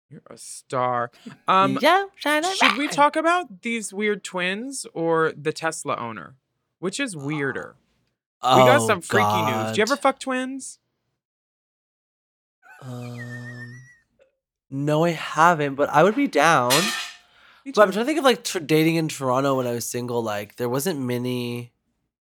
You're 0.09 0.21
a 0.29 0.37
star. 0.37 1.11
Um, 1.47 1.77
Yeah, 1.81 2.05
should 2.15 2.77
we 2.77 2.87
talk 2.87 3.15
about 3.15 3.61
these 3.61 3.93
weird 3.93 4.23
twins 4.23 4.85
or 4.93 5.33
the 5.35 5.51
Tesla 5.51 5.95
owner? 5.97 6.35
Which 6.79 6.99
is 6.99 7.15
weirder? 7.15 7.75
We 8.43 8.49
got 8.49 8.81
Oh, 8.81 8.87
some 8.87 9.01
freaky 9.01 9.41
news. 9.45 9.71
Do 9.71 9.77
you 9.77 9.81
ever 9.83 9.95
fuck 9.97 10.19
twins? 10.19 10.79
Um, 12.81 13.81
no, 14.69 15.03
I 15.03 15.11
haven't, 15.11 15.75
but 15.75 15.89
I 15.89 16.03
would 16.03 16.15
be 16.15 16.27
down. 16.27 16.71
But 17.65 17.81
I'm 17.81 17.91
trying 17.91 18.03
to 18.03 18.05
think 18.05 18.19
of 18.19 18.23
like 18.23 18.43
tr- 18.43 18.59
dating 18.59 18.95
in 18.95 19.07
Toronto 19.09 19.55
when 19.55 19.67
I 19.67 19.71
was 19.71 19.85
single. 19.85 20.21
Like 20.23 20.55
there 20.55 20.69
wasn't 20.69 20.99
many, 21.01 21.73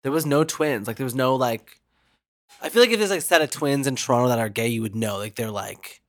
there 0.03 0.11
was 0.13 0.27
no 0.27 0.43
twins. 0.45 0.87
Like 0.89 0.97
there 0.97 1.05
was 1.05 1.15
no 1.15 1.37
like. 1.37 1.81
I 2.63 2.69
feel 2.69 2.83
like 2.83 2.91
if 2.91 2.99
there's 2.99 3.11
like 3.11 3.21
a 3.21 3.23
set 3.23 3.41
of 3.43 3.51
twins 3.51 3.87
in 3.87 3.97
Toronto 3.97 4.29
that 4.29 4.39
are 4.39 4.49
gay, 4.49 4.69
you 4.69 4.83
would 4.83 4.97
know. 4.97 5.19
Like 5.19 5.37
they're 5.37 5.51
like 5.51 6.03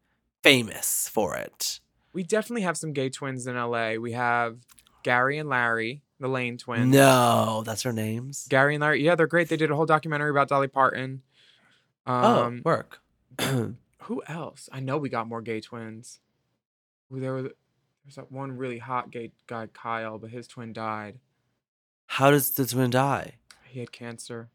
famous 0.43 1.07
for 1.07 1.35
it. 1.35 1.79
We 2.13 2.23
definitely 2.23 2.63
have 2.63 2.77
some 2.77 2.93
gay 2.93 3.09
twins 3.09 3.45
in 3.47 3.55
LA. 3.55 3.93
We 3.93 4.13
have 4.13 4.57
Gary 5.03 5.37
and 5.37 5.47
Larry, 5.49 6.01
the 6.21 6.27
Lane 6.27 6.57
twins. 6.57 6.93
No, 6.93 7.63
that's 7.65 7.83
their 7.83 7.91
names. 7.91 8.47
Gary 8.49 8.75
and 8.75 8.81
Larry. 8.81 9.03
Yeah, 9.03 9.15
they're 9.15 9.27
great. 9.27 9.49
They 9.49 9.57
did 9.57 9.71
a 9.71 9.75
whole 9.75 9.85
documentary 9.87 10.29
about 10.29 10.47
Dolly 10.47 10.67
Parton. 10.67 11.23
Um, 12.05 12.61
oh, 12.63 12.69
work. 12.69 13.01
who 13.41 14.23
else? 14.27 14.69
I 14.71 14.79
know 14.79 14.97
we 14.97 15.09
got 15.09 15.27
more 15.27 15.41
gay 15.41 15.59
twins. 15.59 16.19
There 17.09 17.33
was 17.33 17.47
there's 18.05 18.15
that 18.15 18.31
one 18.31 18.55
really 18.55 18.77
hot 18.77 19.11
gay 19.11 19.31
guy, 19.47 19.67
Kyle, 19.67 20.17
but 20.17 20.29
his 20.29 20.47
twin 20.47 20.73
died. 20.73 21.19
How 22.07 22.31
does 22.31 22.51
the 22.51 22.65
twin 22.65 22.91
die? 22.91 23.35
He 23.65 23.79
had 23.79 23.91
cancer. 23.91 24.49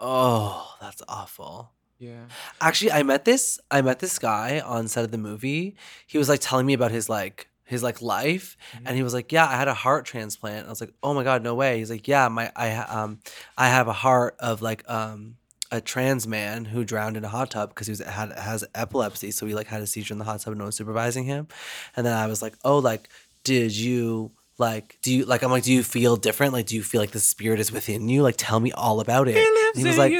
Oh, 0.00 0.76
that's 0.80 1.02
awful. 1.08 1.72
Yeah. 1.98 2.24
Actually, 2.60 2.92
I 2.92 3.02
met 3.02 3.24
this 3.24 3.60
I 3.70 3.82
met 3.82 4.00
this 4.00 4.18
guy 4.18 4.60
on 4.60 4.88
set 4.88 5.04
of 5.04 5.10
the 5.10 5.18
movie. 5.18 5.76
He 6.06 6.18
was 6.18 6.28
like 6.28 6.40
telling 6.40 6.66
me 6.66 6.74
about 6.74 6.90
his 6.90 7.08
like 7.08 7.48
his 7.66 7.82
like 7.82 8.00
life 8.00 8.56
and 8.84 8.96
he 8.96 9.02
was 9.02 9.12
like, 9.12 9.32
"Yeah, 9.32 9.46
I 9.46 9.56
had 9.56 9.68
a 9.68 9.74
heart 9.74 10.06
transplant." 10.06 10.66
I 10.66 10.70
was 10.70 10.80
like, 10.80 10.94
"Oh 11.02 11.12
my 11.12 11.24
god, 11.24 11.42
no 11.42 11.54
way." 11.54 11.78
He's 11.78 11.90
like, 11.90 12.08
"Yeah, 12.08 12.28
my 12.28 12.50
I 12.56 12.72
um 12.76 13.18
I 13.58 13.68
have 13.68 13.88
a 13.88 13.92
heart 13.92 14.36
of 14.38 14.62
like 14.62 14.88
um 14.88 15.36
a 15.72 15.80
trans 15.80 16.26
man 16.28 16.64
who 16.64 16.84
drowned 16.84 17.16
in 17.16 17.24
a 17.24 17.28
hot 17.28 17.50
tub 17.50 17.70
because 17.70 17.88
he 17.88 17.90
was 17.90 17.98
had 18.00 18.32
has 18.32 18.64
epilepsy, 18.74 19.32
so 19.32 19.46
he 19.46 19.54
like 19.54 19.66
had 19.66 19.82
a 19.82 19.86
seizure 19.86 20.14
in 20.14 20.18
the 20.18 20.24
hot 20.24 20.40
tub 20.40 20.52
and 20.52 20.58
no 20.58 20.64
one 20.64 20.68
was 20.68 20.76
supervising 20.76 21.24
him." 21.24 21.48
And 21.96 22.06
then 22.06 22.16
I 22.16 22.26
was 22.28 22.40
like, 22.40 22.54
"Oh, 22.64 22.78
like 22.78 23.08
did 23.44 23.76
you 23.76 24.30
like 24.58 24.98
do 25.02 25.12
you 25.12 25.24
like 25.24 25.42
I'm 25.42 25.50
like 25.50 25.64
do 25.64 25.72
you 25.72 25.82
feel 25.82 26.16
different? 26.16 26.52
Like 26.52 26.66
do 26.66 26.76
you 26.76 26.82
feel 26.84 27.00
like 27.00 27.10
the 27.10 27.20
spirit 27.20 27.58
is 27.60 27.72
within 27.72 28.08
you? 28.08 28.22
Like 28.22 28.36
tell 28.38 28.60
me 28.60 28.70
all 28.72 29.00
about 29.00 29.26
it." 29.28 29.36
And 29.74 29.82
he 29.82 29.84
was 29.88 29.98
like, 29.98 30.12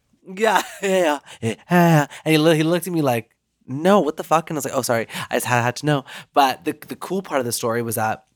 yeah, 0.38 0.62
yeah, 0.82 1.18
yeah, 1.42 1.54
yeah. 1.70 2.06
And 2.24 2.32
he, 2.34 2.56
he 2.56 2.62
looked 2.62 2.86
at 2.86 2.92
me 2.92 3.02
like, 3.02 3.30
no, 3.66 4.00
what 4.00 4.16
the 4.16 4.24
fuck? 4.24 4.50
And 4.50 4.56
I 4.56 4.58
was 4.58 4.64
like, 4.64 4.74
oh, 4.74 4.82
sorry. 4.82 5.06
I 5.30 5.36
just 5.36 5.46
had, 5.46 5.62
had 5.62 5.76
to 5.76 5.86
know. 5.86 6.04
But 6.32 6.64
the, 6.64 6.72
the 6.72 6.96
cool 6.96 7.22
part 7.22 7.40
of 7.40 7.46
the 7.46 7.52
story 7.52 7.82
was 7.82 7.94
that 7.94 8.26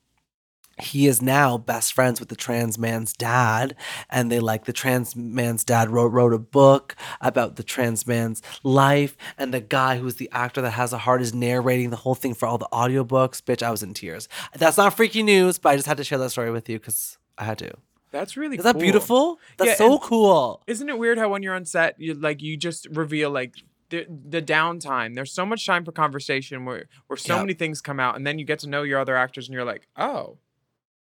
he 0.81 1.09
is 1.09 1.21
now 1.21 1.59
best 1.59 1.93
friends 1.93 2.21
with 2.21 2.29
the 2.29 2.37
trans 2.37 2.79
man's 2.79 3.13
dad. 3.13 3.75
And 4.11 4.31
they 4.31 4.41
like 4.41 4.65
the 4.65 4.73
trans 4.73 5.17
man's 5.17 5.65
dad 5.65 5.91
wrote, 5.91 6.13
wrote 6.13 6.33
a 6.33 6.39
book 6.39 6.95
about 7.21 7.57
the 7.57 7.63
trans 7.63 8.07
man's 8.07 8.43
life. 8.63 9.17
And 9.37 9.53
the 9.53 9.61
guy 9.61 9.99
who's 9.99 10.17
the 10.17 10.31
actor 10.33 10.63
that 10.63 10.71
has 10.71 10.93
a 10.93 10.99
heart 10.99 11.21
is 11.21 11.35
narrating 11.35 11.91
the 11.91 11.97
whole 11.97 12.15
thing 12.15 12.35
for 12.35 12.47
all 12.47 12.59
the 12.59 12.69
audiobooks. 12.73 13.43
Bitch, 13.43 13.63
I 13.63 13.71
was 13.71 13.83
in 13.83 13.95
tears. 13.95 14.29
That's 14.55 14.77
not 14.77 14.97
freaky 14.97 15.23
news, 15.23 15.59
but 15.59 15.71
I 15.71 15.77
just 15.77 15.89
had 15.89 15.97
to 15.97 16.05
share 16.05 16.19
that 16.19 16.31
story 16.31 16.51
with 16.51 16.69
you 16.69 16.79
because 16.79 17.19
I 17.37 17.45
had 17.45 17.59
to. 17.59 17.73
That's 18.11 18.37
really 18.37 18.57
Is 18.57 18.65
that 18.65 18.79
beautiful? 18.79 19.39
That's 19.59 19.71
Yeah, 19.71 19.75
so 19.75 19.99
cool. 19.99 20.63
Isn't 20.67 20.89
it 20.89 20.99
weird 20.99 21.19
how 21.19 21.29
when 21.29 21.43
you're 21.43 21.55
on 21.55 21.67
set, 21.67 22.01
you 22.01 22.15
like 22.15 22.41
you 22.41 22.57
just 22.57 22.87
reveal 22.91 23.31
like 23.31 23.57
the 23.91 24.07
the 24.09 24.43
downtime. 24.43 25.15
There's 25.15 25.33
so 25.33 25.47
much 25.47 25.65
time 25.67 25.85
for 25.85 25.93
conversation 25.93 26.65
where 26.65 26.87
where 27.07 27.17
so 27.17 27.35
Yeah. 27.37 27.41
many 27.41 27.55
things 27.55 27.81
come 27.81 27.99
out, 28.01 28.17
and 28.17 28.27
then 28.27 28.39
you 28.39 28.45
get 28.45 28.59
to 28.61 28.69
know 28.69 28.83
your 28.83 28.99
other 29.01 29.17
actors, 29.17 29.47
and 29.49 29.55
you're 29.55 29.65
like, 29.65 29.87
oh, 29.97 30.39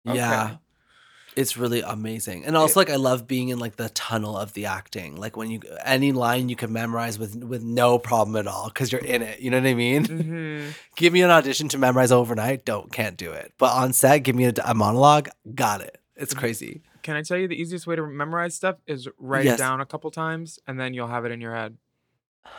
Yeah. 0.05 0.57
It's 1.35 1.55
really 1.59 1.83
amazing. 1.83 2.47
And 2.47 2.57
also 2.57 2.81
like 2.81 2.89
I 2.89 2.97
love 2.97 3.27
being 3.27 3.51
in 3.51 3.59
like 3.59 3.77
the 3.77 3.91
tunnel 3.91 4.39
of 4.39 4.55
the 4.55 4.65
acting. 4.65 5.17
Like 5.17 5.37
when 5.37 5.51
you 5.51 5.61
any 5.85 6.11
line 6.13 6.49
you 6.49 6.57
can 6.57 6.73
memorize 6.73 7.19
with 7.19 7.37
with 7.45 7.63
no 7.63 7.99
problem 7.99 8.37
at 8.37 8.47
all 8.47 8.71
cuz 8.71 8.91
you're 8.91 9.05
in 9.05 9.21
it. 9.21 9.41
You 9.41 9.51
know 9.51 9.59
what 9.61 9.67
I 9.69 9.75
mean? 9.75 10.07
Mhm. 10.07 10.75
give 10.97 11.13
me 11.13 11.21
an 11.21 11.29
audition 11.29 11.69
to 11.69 11.79
memorize 11.79 12.11
overnight, 12.11 12.65
don't 12.65 12.91
can't 12.91 13.19
do 13.19 13.33
it. 13.33 13.53
But 13.59 13.73
on 13.75 13.93
set, 13.93 14.21
give 14.21 14.35
me 14.35 14.47
a, 14.47 14.55
a 14.65 14.73
monologue, 14.73 15.29
got 15.55 15.83
it. 15.83 15.99
It's 16.17 16.33
Mm-hmm. 16.33 16.41
crazy. 16.41 16.83
Can 17.03 17.17
I 17.17 17.23
tell 17.23 17.37
you 17.37 17.47
the 17.49 17.61
easiest 17.61 17.87
way 17.87 17.97
to 17.97 18.07
memorize 18.07 18.55
stuff 18.55 18.77
is 18.87 19.07
write 19.19 19.45
Yes. 19.45 19.59
it 19.59 19.63
down 19.63 19.83
a 19.83 19.87
couple 19.87 20.11
times, 20.11 20.59
and 20.67 20.81
then 20.81 20.95
you'll 20.95 21.09
have 21.09 21.27
it 21.27 21.33
in 21.33 21.43
your 21.43 21.55
head 21.55 21.77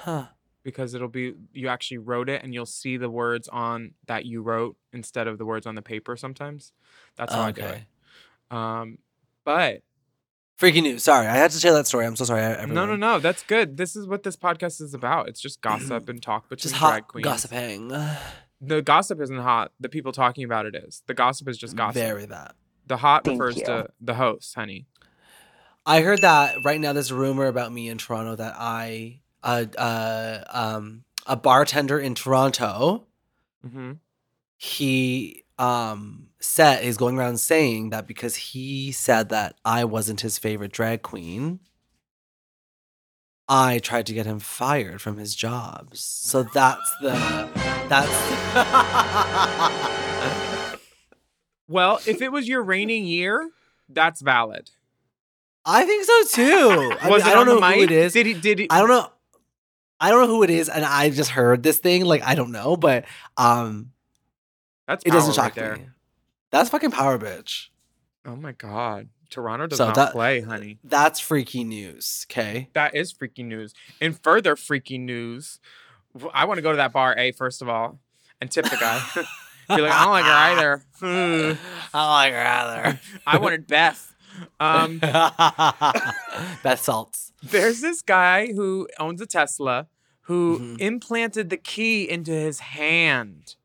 Huh. 0.04 0.26
because 0.64 0.94
it'll 0.94 1.08
be 1.08 1.34
you 1.54 1.68
actually 1.68 1.98
wrote 2.00 2.30
it, 2.30 2.44
and 2.44 2.54
you'll 2.54 2.66
see 2.66 2.98
the 2.98 3.10
words 3.10 3.48
on 3.48 3.92
that 4.08 4.26
you 4.26 4.42
wrote 4.42 4.76
instead 4.94 5.28
of 5.28 5.38
the 5.38 5.46
words 5.46 5.66
on 5.66 5.76
the 5.76 5.82
paper. 5.82 6.16
Sometimes 6.18 6.72
that's 7.16 7.34
how 7.34 7.42
I 7.42 7.52
do 7.52 7.62
it. 7.62 7.66
Okay. 7.66 7.84
Um, 8.52 8.98
but 9.44 9.82
Freaking 10.60 10.82
news. 10.84 11.04
Sorry, 11.04 11.28
I 11.28 11.36
had 11.36 11.52
to 11.52 11.60
share 11.60 11.74
that 11.74 11.86
story. 11.86 12.06
I'm 12.08 12.16
so 12.16 12.26
sorry. 12.26 12.42
no, 12.42 12.48
Everyone. 12.48 12.74
no, 12.74 12.86
no, 12.88 12.96
no. 12.96 13.20
that's 13.20 13.44
good. 13.44 13.78
This 13.78 13.96
is 13.96 14.08
what 14.08 14.24
this 14.24 14.36
podcast 14.36 14.82
is 14.82 14.96
about. 14.96 15.30
It's 15.30 15.40
just 15.40 15.62
gossip 15.62 16.10
and 16.10 16.20
talk 16.22 16.44
between 16.50 16.72
Just 16.72 16.76
drag 16.82 17.04
hot 17.04 17.08
queens. 17.08 17.24
gossiping. 17.26 17.92
The 18.60 18.82
gossip 18.82 19.22
isn't 19.22 19.38
hot. 19.38 19.72
The 19.80 19.88
people 19.88 20.12
talking 20.12 20.44
about 20.44 20.66
it 20.66 20.74
is. 20.74 21.04
The 21.06 21.14
gossip 21.14 21.48
is 21.48 21.60
just 21.60 21.76
gossip. 21.76 22.02
Very 22.02 22.26
that. 22.26 22.56
The 22.88 22.98
hot 22.98 23.24
Thank 23.24 23.40
refers 23.40 23.58
you. 23.58 23.66
to 23.66 23.90
the 24.02 24.16
host, 24.16 24.56
honey. 24.56 24.88
I 25.86 26.02
heard 26.02 26.22
that 26.22 26.64
right 26.66 26.82
now 26.82 26.92
there's 26.92 27.12
a 27.12 27.16
rumor 27.16 27.46
about 27.46 27.72
me 27.72 27.88
in 27.88 28.00
Toronto 28.00 28.36
that 28.36 28.56
I 28.58 29.20
uh 29.44 29.66
uh 29.78 30.44
um 30.50 31.04
a 31.26 31.36
bartender 31.36 32.00
in 32.00 32.16
Toronto 32.16 33.06
Mm-hmm. 33.66 33.94
he 34.58 35.44
um 35.58 36.28
said 36.40 36.84
he's 36.84 36.98
going 36.98 37.18
around 37.18 37.38
saying 37.40 37.90
that 37.90 38.08
because 38.08 38.36
he 38.36 38.92
said 38.92 39.30
that 39.30 39.56
I 39.66 39.84
wasn't 39.84 40.22
his 40.22 40.38
favorite 40.38 40.72
drag 40.72 41.02
queen, 41.02 41.60
I 43.50 43.80
tried 43.80 44.06
to 44.08 44.14
get 44.14 44.26
him 44.26 44.40
fired 44.40 45.02
from 45.02 45.18
his 45.18 45.34
jobs. 45.36 46.00
So 46.00 46.44
that's 46.44 46.96
the 47.02 47.50
that's 47.90 48.08
Well, 51.68 52.00
if 52.06 52.22
it 52.22 52.32
was 52.32 52.48
your 52.48 52.64
reigning 52.64 53.06
year, 53.06 53.50
that's 53.90 54.22
valid. 54.22 54.70
I 55.66 55.84
think 55.86 56.06
so 56.06 56.24
too. 56.32 56.94
I, 57.02 57.10
mean, 57.10 57.20
it 57.20 57.26
I 57.26 57.34
don't 57.34 57.50
on 57.50 57.60
know 57.60 57.72
who 57.74 57.82
it 57.82 57.92
is. 57.92 58.14
Did 58.14 58.26
he? 58.26 58.34
Did 58.34 58.60
he? 58.60 58.68
I 58.70 58.80
don't 58.80 58.88
know. 58.88 59.12
I 60.00 60.10
don't 60.12 60.22
know 60.22 60.28
who 60.28 60.44
it 60.44 60.50
is, 60.50 60.70
and 60.70 60.86
I 60.86 61.10
just 61.10 61.32
heard 61.32 61.64
this 61.64 61.80
thing. 61.80 62.06
Like 62.06 62.24
I 62.24 62.36
don't 62.36 62.52
know, 62.52 62.76
but 62.78 63.06
um, 63.38 63.92
That's 64.88 65.04
it 65.06 65.12
doesn't 65.12 65.30
right 65.30 65.36
shock 65.48 65.56
there. 65.56 65.76
me. 65.78 65.88
That's 66.52 66.70
fucking 66.70 66.92
power, 66.92 67.18
bitch. 67.18 67.68
Oh 68.26 68.36
my 68.36 68.52
god, 68.52 69.10
Toronto 69.30 69.68
does 69.68 69.78
So 69.78 69.88
not 69.88 69.96
that- 69.96 70.12
play, 70.12 70.42
honey. 70.42 70.78
That's 70.84 71.20
freaky 71.20 71.64
news. 71.64 72.26
Okay. 72.30 72.70
That 72.74 72.96
is 72.96 73.12
freaky 73.12 73.44
news. 73.44 73.74
In 74.00 74.14
further 74.14 74.56
freaky 74.56 74.98
news, 74.98 75.60
I 76.34 76.46
want 76.46 76.58
to 76.58 76.62
go 76.62 76.72
to 76.72 76.78
that 76.78 76.94
bar. 76.94 77.16
A 77.18 77.32
first 77.32 77.62
of 77.62 77.70
all, 77.70 78.00
and 78.42 78.52
tip 78.52 78.66
the 78.66 78.78
guy. 78.78 79.02
Be 79.76 79.82
like, 79.82 79.92
I 79.92 80.04
don't 80.06 80.14
like 80.14 80.26
her 80.26 80.32
either. 80.32 80.84
Hmm. 81.00 81.52
I 81.94 82.10
like 82.24 82.34
her 82.34 82.40
either. 82.48 83.00
I 83.26 83.38
wanted 83.38 83.68
Beth. 83.68 84.14
Um, 84.60 85.00
Beth 86.64 86.82
Salts. 86.82 87.32
there's 87.44 87.82
this 87.82 88.02
guy 88.02 88.48
who 88.54 88.88
owns 89.00 89.22
a 89.22 89.26
Tesla 89.26 89.88
who 90.22 90.60
Mhm. 90.60 90.82
implanted 90.82 91.50
the 91.50 91.58
key 91.58 92.10
into 92.10 92.32
his 92.32 92.60
hand. 92.60 93.56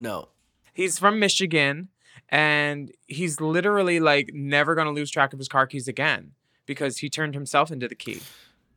No. 0.00 0.28
He's 0.72 0.98
from 0.98 1.18
Michigan 1.18 1.88
and 2.28 2.92
he's 3.06 3.40
literally 3.40 4.00
like 4.00 4.30
never 4.32 4.74
going 4.74 4.86
to 4.86 4.92
lose 4.92 5.10
track 5.10 5.32
of 5.32 5.38
his 5.38 5.48
car 5.48 5.66
keys 5.66 5.88
again 5.88 6.32
because 6.66 6.98
he 6.98 7.10
turned 7.10 7.34
himself 7.34 7.70
into 7.70 7.88
the 7.88 7.94
key. 7.94 8.20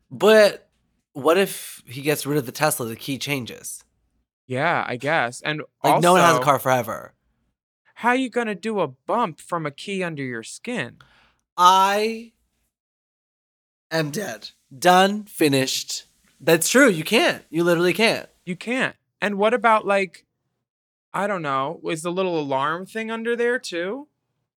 But 0.09 0.69
what 1.13 1.37
if 1.37 1.83
he 1.85 2.01
gets 2.01 2.25
rid 2.25 2.37
of 2.37 2.45
the 2.45 2.51
Tesla? 2.51 2.85
The 2.87 2.95
key 2.95 3.17
changes. 3.17 3.83
Yeah, 4.47 4.85
I 4.87 4.95
guess. 4.95 5.41
And 5.41 5.61
Like 5.83 6.01
no 6.01 6.13
one 6.13 6.21
has 6.21 6.37
a 6.37 6.41
car 6.41 6.57
forever. 6.59 7.13
How 7.95 8.09
are 8.09 8.15
you 8.15 8.29
going 8.29 8.47
to 8.47 8.55
do 8.55 8.79
a 8.79 8.87
bump 8.87 9.41
from 9.41 9.65
a 9.65 9.71
key 9.71 10.03
under 10.03 10.23
your 10.23 10.43
skin? 10.43 10.97
I 11.57 12.33
am 13.91 14.11
dead. 14.11 14.51
Done. 14.77 15.23
Finished. 15.23 16.05
That's 16.39 16.69
true. 16.69 16.89
You 16.89 17.03
can't. 17.03 17.43
You 17.49 17.63
literally 17.63 17.93
can't. 17.93 18.29
You 18.45 18.55
can't. 18.55 18.95
And 19.21 19.37
what 19.37 19.53
about 19.53 19.85
like 19.85 20.25
I 21.13 21.25
don't 21.25 21.41
know, 21.41 21.79
is 21.85 22.03
the 22.03 22.11
little 22.11 22.39
alarm 22.39 22.85
thing 22.85 23.09
under 23.09 23.35
there 23.35 23.57
too? 23.57 24.07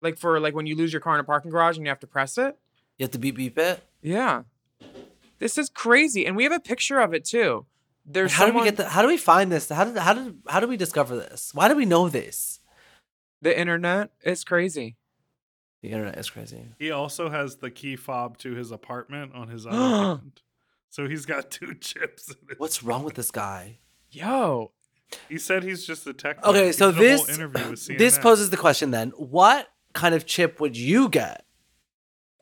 Like 0.02 0.18
for 0.18 0.39
like 0.39 0.56
when 0.56 0.66
you 0.66 0.76
lose 0.76 0.91
your 0.91 1.02
car 1.02 1.14
in 1.14 1.20
a 1.20 1.24
parking 1.24 1.52
garage 1.52 1.78
and 1.78 1.86
you 1.86 1.89
have 1.89 2.00
to 2.00 2.08
press 2.08 2.38
it? 2.38 2.58
You 2.98 3.04
have 3.04 3.12
to 3.12 3.20
beep 3.20 3.36
beep 3.36 3.58
it. 3.58 3.84
Yeah. 4.02 4.43
This 5.39 5.58
is 5.58 5.70
crazy, 5.70 6.26
and 6.26 6.36
we 6.36 6.43
have 6.43 6.52
a 6.52 6.60
picture 6.60 7.00
of 7.00 7.14
it 7.14 7.24
too. 7.24 7.68
There's 8.06 8.34
how 8.34 8.45
someone, 8.45 8.64
do 8.64 8.66
we 8.66 8.66
get 8.72 8.78
the? 8.78 8.89
How 8.89 9.04
do 9.04 9.08
we 9.08 9.18
find 9.18 9.52
this? 9.52 9.70
How 9.70 9.84
did 9.84 9.98
how 9.98 10.14
did 10.14 10.39
how 10.48 10.60
did 10.60 10.70
we 10.70 10.78
discover 10.78 11.16
this? 11.16 11.52
Why 11.54 11.68
do 11.68 11.76
we 11.76 11.86
know 11.86 12.10
this? 12.10 12.60
the 13.41 13.58
internet. 13.58 14.10
It's 14.22 14.43
crazy. 14.43 14.95
The 15.82 15.89
internet 15.91 16.17
is 16.17 16.30
crazy. 16.30 16.69
He 16.80 16.91
also 16.91 17.30
has 17.30 17.57
the 17.57 17.69
key 17.69 17.95
fob 17.95 18.38
to 18.39 18.55
his 18.55 18.71
apartment 18.71 19.34
on 19.36 19.47
his 19.49 19.65
other 19.67 19.78
hand. 19.78 20.41
So 20.89 21.07
he's 21.07 21.25
got 21.25 21.51
two 21.51 21.75
chips. 21.75 22.30
In 22.30 22.36
it. 22.51 22.59
What's 22.59 22.82
wrong 22.84 23.03
with 23.03 23.13
this 23.15 23.30
guy? 23.32 23.80
Yo, 24.11 24.71
He 25.30 25.38
said 25.38 25.63
he's 25.63 25.86
just 25.86 26.07
a 26.07 26.13
tech. 26.13 26.43
Okay, 26.43 26.69
nerd. 26.69 26.73
so 26.75 26.91
He 26.91 26.99
did 26.99 27.13
a 27.13 27.17
whole 27.17 27.25
this 27.25 27.38
interview 27.38 27.69
with 27.71 27.88
this 27.97 28.17
poses 28.17 28.49
the 28.49 28.57
question 28.57 28.91
then: 28.91 29.09
What 29.11 29.67
kind 29.93 30.15
of 30.15 30.25
chip 30.25 30.59
would 30.59 30.75
you 30.78 31.09
get 31.09 31.45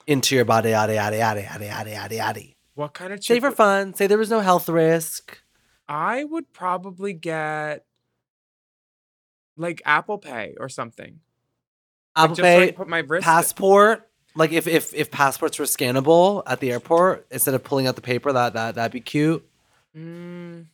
into 0.07 0.35
your 0.35 0.45
body? 0.45 0.69
Yada 0.69 0.93
yada 0.93 1.17
yada 1.17 1.41
yada 1.41 1.65
yada 1.65 1.89
yada 1.91 2.15
yada. 2.15 2.41
what 2.75 2.93
kind 2.93 3.11
of 3.13 3.19
chip? 3.19 3.35
Say 3.35 3.39
for 3.39 3.49
would- 3.49 3.57
fun. 3.57 3.93
Say 3.95 4.07
there 4.07 4.17
was 4.17 4.29
no 4.29 4.39
health 4.41 4.69
risk. 4.69 5.41
I 5.89 6.23
would 6.23 6.53
probably 6.53 7.13
get 7.13 7.85
like 9.57 9.81
Apple 9.85 10.17
Pay 10.17 10.55
or 10.59 10.69
something. 10.69 11.19
Like, 12.15 12.23
Apple 12.23 12.35
just, 12.35 12.45
Pay, 12.45 12.59
like, 12.67 12.75
put 12.75 12.87
my 12.87 12.99
wrist. 12.99 13.23
passport. 13.25 14.07
Like 14.37 14.51
if, 14.51 14.67
if 14.67 14.93
if 14.93 15.11
passports 15.11 15.57
were 15.59 15.65
scannable 15.65 16.43
at 16.45 16.59
the 16.59 16.71
airport 16.71 17.25
instead 17.31 17.53
of 17.53 17.63
pulling 17.63 17.87
out 17.87 17.95
the 17.95 18.01
paper, 18.01 18.33
that 18.33 18.53
that 18.53 18.75
that'd 18.75 18.91
be 18.91 18.99
cute. 18.99 19.47
Mm, 19.95 20.65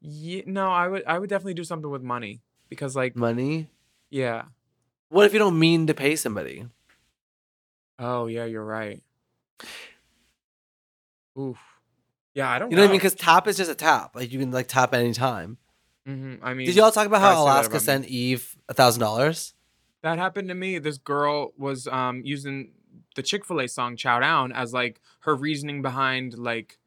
yeah, 0.00 0.42
no, 0.46 0.70
I 0.70 0.86
would. 0.86 1.04
I 1.04 1.18
would 1.18 1.28
definitely 1.28 1.54
do 1.54 1.64
something 1.64 1.90
with 1.90 2.02
money 2.02 2.40
because, 2.68 2.94
like, 2.94 3.16
Money. 3.16 3.68
yeah. 4.10 4.44
What 5.08 5.26
if 5.26 5.32
you 5.32 5.38
don't 5.40 5.58
mean 5.58 5.88
to 5.88 5.94
pay 5.94 6.14
somebody? 6.14 6.66
Oh 7.98 8.26
yeah, 8.26 8.44
you're 8.44 8.64
right. 8.64 9.02
Oof. 11.38 11.58
Yeah, 12.34 12.50
I 12.50 12.58
don't. 12.58 12.70
You 12.70 12.76
know 12.76 12.82
what 12.82 12.88
I 12.88 12.92
mean? 12.92 12.98
Because 12.98 13.14
tap 13.14 13.46
is 13.46 13.56
just 13.56 13.70
a 13.70 13.74
tap. 13.74 14.14
Like 14.16 14.32
you 14.32 14.38
can 14.38 14.50
like 14.50 14.68
tap 14.68 14.94
anytime. 14.94 15.58
any 16.06 16.14
time. 16.14 16.38
hmm 16.38 16.44
I 16.44 16.54
mean, 16.54 16.66
Did 16.66 16.76
y'all 16.76 16.90
talk 16.90 17.06
about 17.06 17.20
how 17.20 17.42
Alaska 17.42 17.72
about 17.72 17.82
sent 17.82 18.06
Eve 18.06 18.56
a 18.68 18.74
thousand 18.74 19.00
dollars? 19.00 19.54
That 20.04 20.18
happened 20.18 20.48
to 20.48 20.54
me. 20.54 20.78
This 20.78 20.98
girl 20.98 21.54
was 21.56 21.88
um 21.88 22.20
using 22.26 22.72
the 23.16 23.22
Chick 23.22 23.46
Fil 23.46 23.62
A 23.62 23.66
song 23.66 23.96
"Chow 23.96 24.20
Down" 24.20 24.52
as 24.52 24.74
like 24.74 25.00
her 25.20 25.34
reasoning 25.34 25.80
behind 25.80 26.36
like 26.36 26.78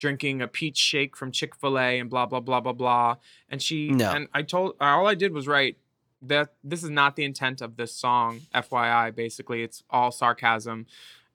drinking 0.00 0.42
a 0.42 0.48
peach 0.48 0.76
shake 0.76 1.16
from 1.16 1.30
Chick 1.30 1.54
Fil 1.54 1.78
A 1.78 2.00
and 2.00 2.10
blah 2.10 2.26
blah 2.26 2.40
blah 2.40 2.58
blah 2.60 2.72
blah. 2.72 3.16
And 3.48 3.62
she 3.62 3.90
No. 3.90 4.10
and 4.10 4.26
I 4.34 4.42
told 4.42 4.74
all 4.80 5.06
I 5.06 5.14
did 5.14 5.32
was 5.32 5.46
write 5.46 5.78
that 6.20 6.54
this 6.64 6.82
is 6.82 6.90
not 6.90 7.14
the 7.14 7.22
intent 7.24 7.60
of 7.60 7.76
this 7.76 7.92
song. 7.94 8.40
FYI, 8.52 9.14
basically, 9.14 9.62
it's 9.62 9.84
all 9.88 10.10
sarcasm. 10.10 10.86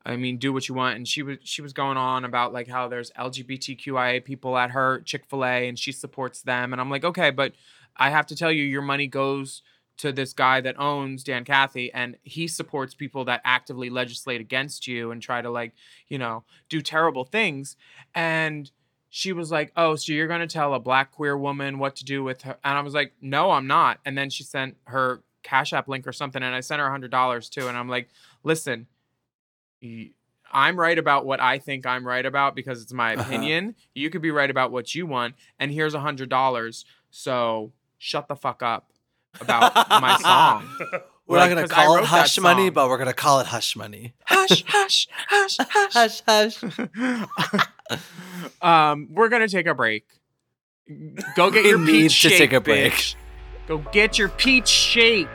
I 0.05 0.17
mean, 0.17 0.39
do 0.39 0.51
what 0.51 0.67
you 0.67 0.75
want. 0.75 0.97
And 0.97 1.07
she 1.07 1.23
was 1.23 1.37
she 1.43 1.61
was 1.61 1.71
going 1.71 1.95
on 1.95 2.25
about 2.25 2.51
like 2.51 2.67
how 2.67 2.89
there's 2.89 3.11
LGBTQIA 3.11 4.25
people 4.25 4.57
at 4.57 4.71
her 4.71 4.99
Chick 5.05 5.25
Fil 5.25 5.45
A 5.45 5.69
and 5.69 5.79
she 5.79 5.93
supports 5.93 6.41
them. 6.41 6.73
And 6.73 6.81
I'm 6.81 6.89
like, 6.89 7.05
okay, 7.05 7.31
but 7.31 7.53
I 7.95 8.09
have 8.09 8.25
to 8.27 8.35
tell 8.35 8.51
you, 8.51 8.63
your 8.63 8.81
money 8.81 9.07
goes 9.07 9.61
to 9.99 10.11
this 10.11 10.33
guy 10.33 10.61
that 10.61 10.79
owns 10.79 11.23
Dan 11.23 11.43
Cathy, 11.45 11.91
and 11.93 12.17
he 12.23 12.47
supports 12.47 12.93
people 12.95 13.25
that 13.25 13.41
actively 13.43 13.89
legislate 13.89 14.41
against 14.41 14.87
you 14.87 15.11
and 15.11 15.21
try 15.21 15.41
to 15.41 15.49
like, 15.49 15.73
you 16.07 16.17
know, 16.17 16.43
do 16.69 16.81
terrible 16.81 17.25
things. 17.25 17.75
And 18.15 18.71
she 19.09 19.33
was 19.33 19.51
like, 19.51 19.71
"Oh, 19.75 19.95
so 19.95 20.13
you're 20.13 20.27
gonna 20.27 20.47
tell 20.47 20.73
a 20.73 20.79
black 20.79 21.11
queer 21.11 21.37
woman 21.37 21.79
what 21.79 21.95
to 21.97 22.05
do 22.05 22.23
with 22.23 22.43
her?" 22.43 22.57
And 22.63 22.77
I 22.77 22.81
was 22.81 22.93
like, 22.93 23.13
"No, 23.21 23.51
I'm 23.51 23.67
not." 23.67 23.99
And 24.05 24.17
then 24.17 24.29
she 24.29 24.43
sent 24.43 24.77
her 24.85 25.21
Cash 25.43 25.73
App 25.73 25.87
link 25.87 26.05
or 26.07 26.13
something, 26.13 26.41
and 26.43 26.53
I 26.55 26.59
sent 26.61 26.79
her 26.79 26.87
a 26.87 26.91
hundred 26.91 27.11
dollars 27.11 27.49
too. 27.49 27.67
And 27.67 27.77
I'm 27.77 27.89
like, 27.89 28.09
"Listen, 28.43 28.87
I'm 30.51 30.79
right 30.79 30.97
about 30.97 31.25
what 31.25 31.39
I 31.39 31.59
think 31.59 31.85
I'm 31.85 32.05
right 32.07 32.25
about 32.25 32.55
because 32.55 32.81
it's 32.81 32.93
my 32.93 33.13
Uh-huh. 33.13 33.23
opinion. 33.23 33.75
You 33.93 34.09
could 34.09 34.21
be 34.21 34.31
right 34.31 34.49
about 34.49 34.71
what 34.71 34.95
you 34.95 35.05
want, 35.05 35.35
and 35.59 35.71
here's 35.71 35.93
a 35.93 35.99
hundred 35.99 36.29
dollars. 36.29 36.85
So 37.11 37.73
shut 37.97 38.27
the 38.27 38.35
fuck 38.35 38.61
up 38.63 38.91
about 39.39 39.73
my 40.01 40.17
song. 40.21 40.69
We're 41.27 41.37
Like, 41.37 41.49
not 41.51 41.55
gonna 41.55 41.67
'cause 41.67 41.71
I 41.77 41.85
call 41.85 41.97
it 41.97 42.05
hush 42.05 42.39
money, 42.39 42.67
song. 42.67 42.73
but 42.73 42.89
we're 42.89 42.97
gonna 42.97 43.13
call 43.13 43.39
it 43.39 43.47
hush 43.47 43.75
money. 43.75 44.13
Hush, 44.25 44.63
hush, 44.67 45.07
hush, 45.27 45.57
hush, 45.93 46.21
hush. 46.27 46.63
um, 48.61 49.07
we're 49.11 49.29
gonna 49.29 49.47
take 49.47 49.67
a 49.67 49.73
break. 49.75 50.05
Go 51.35 51.51
get 51.51 51.63
We 51.63 51.69
your 51.69 51.77
need 51.79 51.91
peach 52.09 52.21
to 52.23 52.29
shake. 52.29 52.37
take 52.39 52.53
a 52.53 52.61
break. 52.61 52.93
bitch. 52.93 53.15
Go 53.67 53.77
get 53.91 54.17
your 54.17 54.29
peach 54.29 54.67
shake. 54.67 55.27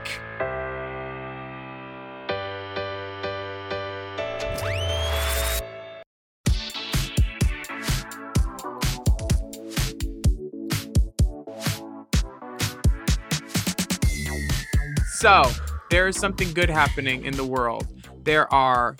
So, 15.24 15.50
there 15.88 16.06
is 16.06 16.18
something 16.18 16.52
good 16.52 16.68
happening 16.68 17.24
in 17.24 17.34
the 17.34 17.46
world. 17.46 17.86
There 18.24 18.52
are, 18.52 18.94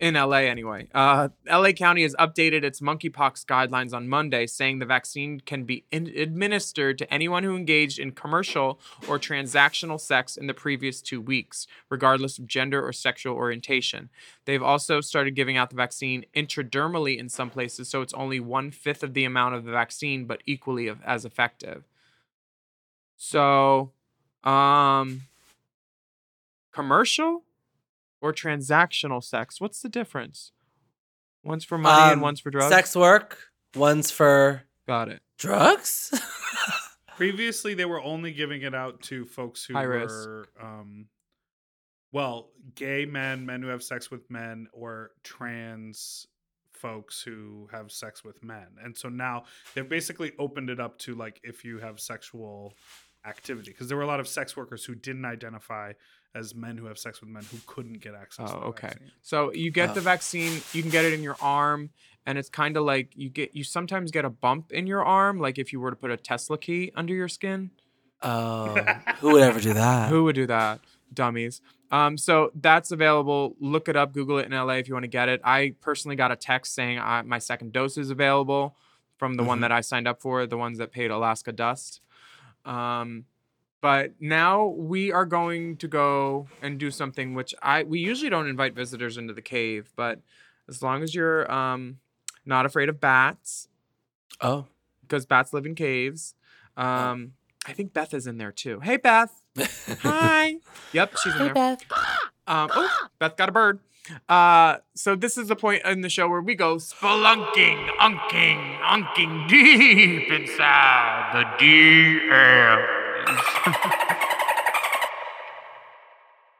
in 0.00 0.14
LA 0.14 0.38
anyway, 0.38 0.88
uh, 0.92 1.28
LA 1.48 1.70
County 1.70 2.02
has 2.02 2.16
updated 2.16 2.64
its 2.64 2.80
monkeypox 2.80 3.44
guidelines 3.44 3.94
on 3.94 4.08
Monday, 4.08 4.48
saying 4.48 4.80
the 4.80 4.84
vaccine 4.84 5.38
can 5.38 5.62
be 5.62 5.84
in- 5.92 6.08
administered 6.08 6.98
to 6.98 7.14
anyone 7.14 7.44
who 7.44 7.54
engaged 7.54 8.00
in 8.00 8.10
commercial 8.10 8.80
or 9.06 9.16
transactional 9.20 10.00
sex 10.00 10.36
in 10.36 10.48
the 10.48 10.54
previous 10.54 11.00
two 11.00 11.20
weeks, 11.20 11.68
regardless 11.88 12.40
of 12.40 12.48
gender 12.48 12.84
or 12.84 12.92
sexual 12.92 13.36
orientation. 13.36 14.10
They've 14.44 14.60
also 14.60 15.00
started 15.00 15.36
giving 15.36 15.56
out 15.56 15.70
the 15.70 15.76
vaccine 15.76 16.26
intradermally 16.34 17.16
in 17.16 17.28
some 17.28 17.48
places, 17.48 17.88
so 17.88 18.02
it's 18.02 18.14
only 18.14 18.40
one 18.40 18.72
fifth 18.72 19.04
of 19.04 19.14
the 19.14 19.24
amount 19.24 19.54
of 19.54 19.64
the 19.64 19.70
vaccine, 19.70 20.24
but 20.24 20.42
equally 20.46 20.88
of, 20.88 21.00
as 21.04 21.24
effective. 21.24 21.84
So, 23.16 23.92
um, 24.42 25.27
commercial 26.82 27.44
or 28.20 28.32
transactional 28.32 29.22
sex? 29.22 29.60
What's 29.60 29.80
the 29.82 29.88
difference? 29.88 30.52
One's 31.44 31.64
for 31.64 31.78
money 31.78 32.02
and 32.12 32.12
Um, 32.14 32.20
one's 32.20 32.40
for 32.40 32.50
drugs. 32.50 32.72
Sex 32.72 32.94
work. 32.94 33.50
One's 33.74 34.10
for 34.10 34.62
Got 34.86 35.08
it. 35.08 35.22
drugs. 35.38 36.12
Previously, 37.16 37.74
they 37.74 37.84
were 37.84 38.00
only 38.02 38.32
giving 38.32 38.62
it 38.62 38.74
out 38.74 39.02
to 39.02 39.26
folks 39.26 39.64
who 39.64 39.74
High 39.74 39.82
risk. 39.82 40.14
were, 40.14 40.48
um, 40.60 41.06
well, 42.12 42.50
gay 42.76 43.06
men, 43.06 43.44
men 43.44 43.60
who 43.62 43.68
have 43.68 43.82
sex 43.82 44.10
with 44.10 44.30
men, 44.30 44.68
or 44.72 45.10
trans 45.24 46.26
folks 46.72 47.20
who 47.20 47.68
have 47.72 47.90
sex 47.90 48.22
with 48.22 48.42
men. 48.44 48.68
And 48.84 48.96
so 48.96 49.08
now 49.08 49.44
they've 49.74 49.88
basically 49.88 50.32
opened 50.38 50.70
it 50.70 50.78
up 50.78 50.96
to 51.00 51.14
like 51.16 51.40
if 51.42 51.64
you 51.64 51.78
have 51.80 51.98
sexual 51.98 52.74
activity, 53.26 53.72
because 53.72 53.88
there 53.88 53.96
were 53.96 54.04
a 54.04 54.06
lot 54.06 54.20
of 54.20 54.28
sex 54.28 54.56
workers 54.56 54.84
who 54.84 54.94
didn't 54.94 55.24
identify 55.24 55.92
as 56.38 56.54
men 56.54 56.76
who 56.76 56.86
have 56.86 56.98
sex 56.98 57.20
with 57.20 57.28
men 57.30 57.42
who 57.50 57.58
couldn't 57.66 58.00
get 58.00 58.14
access. 58.14 58.48
Oh, 58.50 58.54
to 58.54 58.60
the 58.60 58.66
okay. 58.66 58.86
vaccine. 58.88 59.10
So 59.22 59.52
you 59.52 59.70
get 59.70 59.90
Oh. 59.90 59.94
the 59.94 60.00
vaccine, 60.00 60.60
you 60.72 60.82
can 60.82 60.90
get 60.90 61.04
it 61.04 61.12
in 61.12 61.22
your 61.22 61.36
arm, 61.40 61.90
and 62.24 62.38
it's 62.38 62.48
kind 62.48 62.76
of 62.76 62.84
like 62.84 63.12
you 63.16 63.28
get 63.28 63.54
you 63.54 63.64
sometimes 63.64 64.10
get 64.10 64.24
a 64.24 64.30
bump 64.30 64.72
in 64.72 64.86
your 64.86 65.04
arm, 65.04 65.38
like 65.40 65.58
if 65.58 65.72
you 65.72 65.80
were 65.80 65.90
to 65.90 65.96
put 65.96 66.10
a 66.10 66.16
Tesla 66.16 66.56
key 66.58 66.92
under 66.94 67.12
your 67.14 67.28
skin. 67.28 67.70
Oh, 68.22 68.74
who 69.20 69.32
would 69.32 69.42
ever 69.42 69.60
do 69.60 69.74
that? 69.74 70.08
Who 70.10 70.24
would 70.24 70.34
do 70.34 70.46
that? 70.46 70.80
Dummies. 71.12 71.60
Um, 71.90 72.18
so 72.18 72.50
that's 72.54 72.90
available. 72.90 73.56
Look 73.60 73.88
it 73.88 73.96
up. 73.96 74.12
Google 74.12 74.38
it 74.38 74.46
in 74.46 74.52
LA 74.52 74.74
if 74.74 74.88
you 74.88 74.94
want 74.94 75.04
to 75.04 75.08
get 75.08 75.28
it. 75.30 75.40
I 75.42 75.74
personally 75.80 76.16
got 76.16 76.30
a 76.30 76.36
text 76.36 76.74
saying 76.74 76.98
uh, 76.98 77.22
my 77.24 77.38
second 77.38 77.72
dose 77.72 77.96
is 77.96 78.10
available 78.10 78.76
from 79.16 79.36
the 79.36 79.42
one 79.42 79.58
Mhm. 79.58 79.62
that 79.62 79.72
I 79.72 79.80
signed 79.80 80.06
up 80.06 80.20
for, 80.20 80.46
the 80.46 80.58
ones 80.58 80.76
that 80.78 80.92
paid 80.92 81.10
Alaska 81.10 81.50
Dust. 81.52 82.00
Um, 82.64 83.24
but 83.80 84.12
now 84.20 84.66
we 84.66 85.12
are 85.12 85.24
going 85.24 85.76
to 85.78 85.88
go 85.88 86.48
and 86.62 86.78
do 86.78 86.90
something 86.90 87.34
which 87.34 87.54
I 87.62 87.82
we 87.84 88.00
usually 88.00 88.30
don't 88.30 88.48
invite 88.48 88.74
visitors 88.74 89.16
into 89.16 89.32
the 89.34 89.42
cave, 89.42 89.90
but 89.96 90.20
as 90.68 90.82
long 90.82 91.02
as 91.02 91.14
you're 91.14 91.50
um, 91.50 91.98
not 92.44 92.66
afraid 92.66 92.88
of 92.88 93.00
bats, 93.00 93.68
Oh, 94.40 94.66
because 95.02 95.26
bats 95.26 95.52
live 95.52 95.66
in 95.66 95.74
caves. 95.74 96.34
Um, 96.76 97.32
I 97.66 97.72
think 97.72 97.92
Beth 97.92 98.14
is 98.14 98.26
in 98.26 98.38
there 98.38 98.52
too. 98.52 98.80
Hey, 98.80 98.96
Beth. 98.98 99.32
Hi. 100.02 100.56
Yep, 100.92 101.16
she's 101.22 101.32
in 101.34 101.38
there. 101.38 101.48
Hey 101.48 101.52
Beth. 101.54 101.82
Um, 102.46 102.70
oh, 102.72 103.06
Beth 103.18 103.36
got 103.36 103.48
a 103.48 103.52
bird. 103.52 103.80
Uh, 104.28 104.78
so 104.94 105.14
this 105.14 105.36
is 105.36 105.48
the 105.48 105.56
point 105.56 105.82
in 105.84 106.00
the 106.00 106.08
show 106.08 106.28
where 106.28 106.40
we 106.40 106.54
go 106.54 106.76
spelunking, 106.76 107.88
unking, 107.98 108.78
unking 108.80 109.48
deep 109.48 110.30
inside 110.32 111.30
the 111.34 111.64
DMs. 111.64 112.97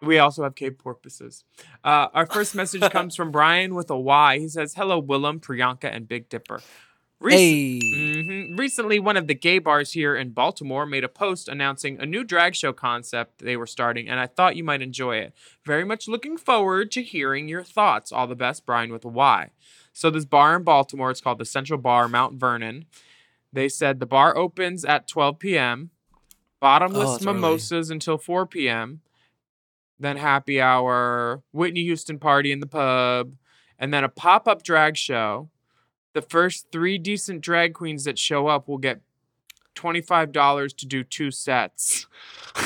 We 0.00 0.18
also 0.18 0.44
have 0.44 0.54
cave 0.54 0.78
porpoises. 0.78 1.44
Uh, 1.82 2.06
our 2.14 2.26
first 2.26 2.54
message 2.54 2.82
comes 2.92 3.16
from 3.16 3.32
Brian 3.32 3.74
with 3.74 3.90
a 3.90 3.98
Y. 3.98 4.38
He 4.38 4.48
says, 4.48 4.74
"Hello, 4.74 5.02
Willam, 5.02 5.40
Priyanka, 5.40 5.84
and 5.94 6.06
Big 6.06 6.28
Dipper." 6.28 6.60
Rec- 7.20 7.34
Hey. 7.34 7.80
Mhm. 7.82 8.56
Recently, 8.56 9.00
one 9.00 9.16
of 9.16 9.26
the 9.26 9.34
gay 9.34 9.58
bars 9.58 9.92
here 9.94 10.14
in 10.14 10.30
Baltimore 10.30 10.86
made 10.86 11.02
a 11.02 11.08
post 11.08 11.48
announcing 11.48 11.98
a 12.00 12.06
new 12.06 12.22
drag 12.22 12.54
show 12.54 12.72
concept 12.72 13.40
they 13.40 13.56
were 13.56 13.66
starting, 13.66 14.08
and 14.08 14.20
I 14.20 14.26
thought 14.28 14.54
you 14.54 14.62
might 14.62 14.82
enjoy 14.82 15.16
it. 15.16 15.34
Very 15.66 15.84
much 15.84 16.06
looking 16.06 16.36
forward 16.36 16.92
to 16.92 17.02
hearing 17.02 17.48
your 17.48 17.64
thoughts. 17.64 18.12
All 18.12 18.28
the 18.28 18.36
best, 18.36 18.64
Brian 18.64 18.92
with 18.92 19.04
a 19.04 19.08
Y. 19.08 19.50
So, 19.92 20.10
this 20.10 20.24
bar 20.24 20.54
in 20.54 20.62
Baltimore, 20.62 21.10
it's 21.10 21.20
called 21.20 21.38
the 21.40 21.44
Central 21.44 21.80
Bar 21.80 22.06
Mount 22.08 22.38
Vernon. 22.38 22.86
They 23.52 23.68
said 23.68 23.98
the 23.98 24.06
bar 24.06 24.36
opens 24.36 24.84
at 24.84 25.08
12 25.08 25.40
p.m., 25.40 25.90
bottomless 26.60 27.08
Oh, 27.10 27.14
it's 27.16 27.24
early. 27.26 27.34
mimosas 27.34 27.90
until 27.90 28.18
4 28.18 28.46
p.m., 28.46 29.00
then 30.00 30.16
happy 30.16 30.60
hour, 30.60 31.42
Whitney 31.52 31.82
Houston 31.82 32.18
party 32.18 32.52
in 32.52 32.60
the 32.60 32.66
pub, 32.66 33.32
and 33.78 33.92
then 33.92 34.04
a 34.04 34.08
pop 34.08 34.46
up 34.46 34.62
drag 34.62 34.96
show. 34.96 35.50
The 36.14 36.22
first 36.22 36.70
three 36.72 36.98
decent 36.98 37.40
drag 37.40 37.74
queens 37.74 38.04
that 38.04 38.18
show 38.18 38.46
up 38.46 38.68
will 38.68 38.78
get 38.78 39.00
$25 39.74 40.76
to 40.76 40.86
do 40.86 41.02
two 41.04 41.30
sets. 41.30 42.06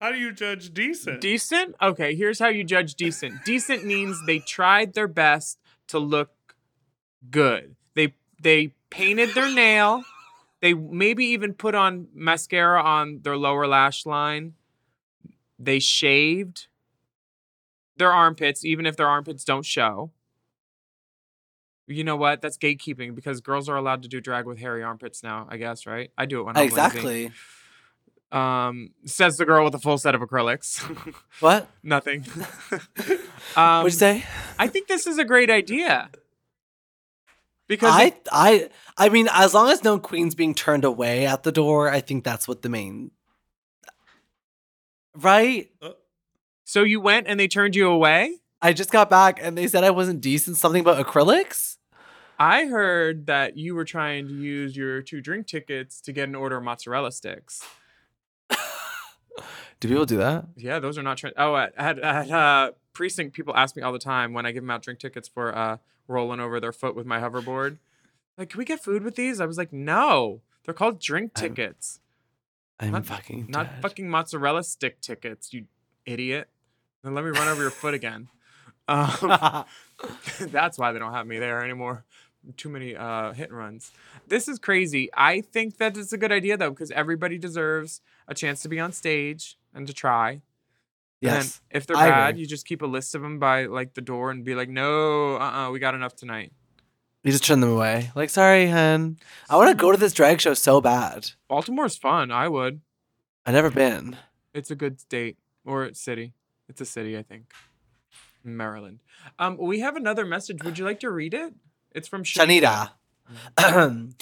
How 0.00 0.10
do 0.12 0.18
you 0.18 0.32
judge 0.32 0.72
decent? 0.74 1.20
Decent? 1.20 1.74
Okay, 1.80 2.14
here's 2.14 2.38
how 2.38 2.48
you 2.48 2.62
judge 2.64 2.94
decent. 2.94 3.44
Decent 3.44 3.84
means 3.86 4.20
they 4.26 4.38
tried 4.38 4.92
their 4.94 5.08
best 5.08 5.58
to 5.88 5.98
look 5.98 6.30
good. 7.30 7.76
They 7.94 8.14
they 8.40 8.74
painted 8.94 9.34
their 9.34 9.52
nail. 9.52 10.04
They 10.60 10.72
maybe 10.72 11.26
even 11.26 11.52
put 11.52 11.74
on 11.74 12.08
mascara 12.14 12.82
on 12.82 13.20
their 13.22 13.36
lower 13.36 13.66
lash 13.66 14.06
line. 14.06 14.54
They 15.58 15.78
shaved 15.78 16.68
their 17.96 18.12
armpits, 18.12 18.64
even 18.64 18.86
if 18.86 18.96
their 18.96 19.08
armpits 19.08 19.44
don't 19.44 19.64
show. 19.64 20.10
You 21.86 22.02
know 22.02 22.16
what? 22.16 22.40
That's 22.40 22.56
gatekeeping 22.56 23.14
because 23.14 23.40
girls 23.40 23.68
are 23.68 23.76
allowed 23.76 24.02
to 24.04 24.08
do 24.08 24.20
drag 24.20 24.46
with 24.46 24.58
hairy 24.58 24.82
armpits 24.82 25.22
now, 25.22 25.46
I 25.50 25.58
guess, 25.58 25.86
right? 25.86 26.10
I 26.16 26.24
do 26.24 26.40
it 26.40 26.44
when 26.44 26.56
I'm 26.56 26.62
lazy. 26.62 26.74
exactly. 26.74 27.32
Um, 28.32 28.90
says 29.04 29.36
the 29.36 29.44
girl 29.44 29.64
with 29.64 29.74
a 29.74 29.78
full 29.78 29.98
set 29.98 30.14
of 30.14 30.20
acrylics. 30.22 30.80
What? 31.40 31.68
Nothing. 31.82 32.24
um, 33.56 33.84
What'd 33.84 33.92
you 33.92 33.98
say? 33.98 34.24
I 34.58 34.66
think 34.66 34.88
this 34.88 35.06
is 35.06 35.18
a 35.18 35.24
great 35.24 35.50
idea. 35.50 36.08
Because 37.66 37.94
I, 37.94 38.04
it- 38.04 38.28
I, 38.30 38.70
I 38.96 39.08
mean, 39.08 39.28
as 39.32 39.54
long 39.54 39.70
as 39.70 39.82
no 39.82 39.98
queen's 39.98 40.34
being 40.34 40.54
turned 40.54 40.84
away 40.84 41.26
at 41.26 41.42
the 41.44 41.52
door, 41.52 41.88
I 41.90 42.00
think 42.00 42.24
that's 42.24 42.46
what 42.46 42.62
the 42.62 42.68
main. 42.68 43.10
Right? 45.16 45.70
so 46.64 46.82
you 46.82 47.00
went 47.00 47.26
and 47.28 47.38
they 47.38 47.48
turned 47.48 47.76
you 47.76 47.88
away? 47.88 48.38
I 48.60 48.72
just 48.72 48.90
got 48.90 49.08
back 49.10 49.38
and 49.40 49.56
they 49.56 49.66
said 49.68 49.84
I 49.84 49.90
wasn't 49.90 50.20
decent. 50.20 50.56
Something 50.56 50.80
about 50.80 51.04
acrylics. 51.04 51.76
I 52.38 52.64
heard 52.66 53.26
that 53.26 53.56
you 53.56 53.74
were 53.76 53.84
trying 53.84 54.26
to 54.26 54.34
use 54.34 54.76
your 54.76 55.02
two 55.02 55.20
drink 55.20 55.46
tickets 55.46 56.00
to 56.00 56.12
get 56.12 56.28
an 56.28 56.34
order 56.34 56.56
of 56.56 56.64
mozzarella 56.64 57.12
sticks. 57.12 57.62
Do 59.80 59.88
people 59.88 60.06
do 60.06 60.16
that? 60.16 60.46
Yeah, 60.56 60.78
those 60.78 60.96
are 60.98 61.02
not. 61.02 61.18
Tra- 61.18 61.32
oh, 61.36 61.54
at, 61.56 61.74
at, 61.76 61.98
at 61.98 62.30
uh, 62.30 62.70
precinct, 62.92 63.34
people 63.34 63.54
ask 63.54 63.76
me 63.76 63.82
all 63.82 63.92
the 63.92 63.98
time 63.98 64.32
when 64.32 64.46
I 64.46 64.52
give 64.52 64.62
them 64.62 64.70
out 64.70 64.82
drink 64.82 64.98
tickets 64.98 65.28
for 65.28 65.56
uh, 65.56 65.76
rolling 66.08 66.40
over 66.40 66.60
their 66.60 66.72
foot 66.72 66.94
with 66.94 67.06
my 67.06 67.20
hoverboard. 67.20 67.78
Like, 68.36 68.50
can 68.50 68.58
we 68.58 68.64
get 68.64 68.82
food 68.82 69.02
with 69.02 69.14
these? 69.16 69.40
I 69.40 69.46
was 69.46 69.56
like, 69.58 69.72
no, 69.72 70.40
they're 70.64 70.74
called 70.74 71.00
drink 71.00 71.32
I'm- 71.36 71.48
tickets. 71.50 72.00
I'm 72.80 72.90
Not- 72.90 73.06
fucking 73.06 73.46
Not 73.48 73.70
dead. 73.70 73.82
fucking 73.82 74.10
mozzarella 74.10 74.64
stick 74.64 75.00
tickets, 75.00 75.52
you 75.54 75.66
idiot. 76.04 76.48
Then 77.04 77.14
let 77.14 77.24
me 77.24 77.30
run 77.30 77.46
over 77.48 77.62
your 77.62 77.70
foot 77.70 77.94
again. 77.94 78.28
Um, 78.86 79.64
that's 80.40 80.76
why 80.76 80.92
they 80.92 80.98
don't 80.98 81.14
have 81.14 81.26
me 81.26 81.38
there 81.38 81.64
anymore. 81.64 82.04
Too 82.58 82.68
many 82.68 82.94
uh, 82.94 83.32
hit 83.32 83.48
and 83.48 83.56
runs. 83.56 83.90
This 84.28 84.46
is 84.46 84.58
crazy. 84.58 85.08
I 85.14 85.40
think 85.40 85.78
that 85.78 85.96
it's 85.96 86.12
a 86.12 86.18
good 86.18 86.30
idea 86.30 86.58
though, 86.58 86.68
because 86.68 86.90
everybody 86.90 87.38
deserves 87.38 88.02
a 88.28 88.34
chance 88.34 88.60
to 88.60 88.68
be 88.68 88.78
on 88.78 88.92
stage 88.92 89.56
and 89.72 89.86
to 89.86 89.94
try. 89.94 90.42
And 91.24 91.32
Yes. 91.44 91.60
if 91.70 91.86
they're 91.86 91.96
I 91.96 92.08
bad, 92.10 92.28
agree. 92.30 92.42
you 92.42 92.46
just 92.46 92.66
keep 92.66 92.82
a 92.82 92.86
list 92.86 93.14
of 93.14 93.22
them 93.22 93.38
by 93.38 93.64
like 93.66 93.94
the 93.94 94.00
door 94.02 94.30
and 94.30 94.44
be 94.44 94.54
like, 94.54 94.68
no, 94.68 95.36
uh, 95.36 95.38
uh 95.68 95.70
we 95.70 95.78
got 95.78 95.94
enough 95.94 96.14
tonight. 96.14 96.52
You 97.22 97.32
just 97.32 97.44
turn 97.44 97.60
them 97.60 97.70
away. 97.70 98.10
Like, 98.14 98.28
sorry, 98.28 98.66
hun. 98.68 99.16
I 99.48 99.56
want 99.56 99.70
to 99.70 99.74
go 99.74 99.90
to 99.90 99.96
this 99.96 100.12
drag 100.12 100.40
show 100.42 100.52
so 100.52 100.82
bad. 100.82 101.30
Baltimore's 101.48 101.96
fun. 101.96 102.30
I 102.30 102.48
would. 102.48 102.82
I've 103.46 103.54
never 103.54 103.70
been. 103.70 104.16
It's 104.52 104.70
a 104.70 104.74
good 104.74 105.00
state 105.00 105.38
or 105.64 105.94
city. 105.94 106.34
It's 106.68 106.82
a 106.82 106.84
city, 106.84 107.16
I 107.16 107.22
think. 107.22 107.44
Maryland. 108.42 108.98
Um, 109.38 109.56
we 109.56 109.80
have 109.80 109.96
another 109.96 110.26
message. 110.26 110.62
Would 110.64 110.78
you 110.78 110.84
like 110.84 111.00
to 111.00 111.10
read 111.10 111.32
it? 111.32 111.54
It's 111.92 112.08
from 112.08 112.24
Shanita. 112.24 112.90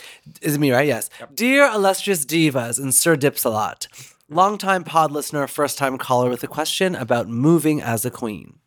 Is 0.41 0.55
it 0.55 0.61
me, 0.61 0.71
right? 0.71 0.87
Yes. 0.87 1.11
Dear 1.35 1.67
illustrious 1.73 2.25
divas 2.25 2.79
and 2.79 2.95
Sir 2.95 3.17
Dipsalot, 3.17 4.12
longtime 4.33 4.85
pod 4.85 5.11
listener, 5.11 5.47
first 5.47 5.79
time 5.79 5.99
caller 5.99 6.31
with 6.31 6.43
a 6.43 6.49
question 6.49 6.95
about 6.95 7.29
moving 7.29 7.81
as 7.83 8.05
a 8.05 8.11
queen. 8.11 8.59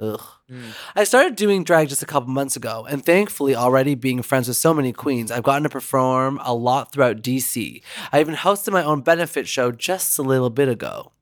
Ugh. 0.00 0.22
Hmm. 0.48 0.70
I 0.96 1.04
started 1.04 1.36
doing 1.36 1.62
drag 1.62 1.88
just 1.90 2.02
a 2.02 2.06
couple 2.06 2.30
months 2.30 2.56
ago, 2.56 2.86
and 2.88 3.04
thankfully, 3.04 3.54
already 3.54 3.94
being 3.94 4.22
friends 4.22 4.48
with 4.48 4.56
so 4.56 4.72
many 4.72 4.92
queens, 4.92 5.30
I've 5.30 5.42
gotten 5.42 5.64
to 5.64 5.68
perform 5.68 6.40
a 6.42 6.54
lot 6.54 6.92
throughout 6.92 7.22
DC. 7.22 7.82
I 8.12 8.20
even 8.20 8.34
hosted 8.34 8.72
my 8.72 8.82
own 8.82 9.02
benefit 9.02 9.46
show 9.46 9.70
just 9.70 10.18
a 10.18 10.22
little 10.22 10.50
bit 10.50 10.68
ago. 10.68 11.12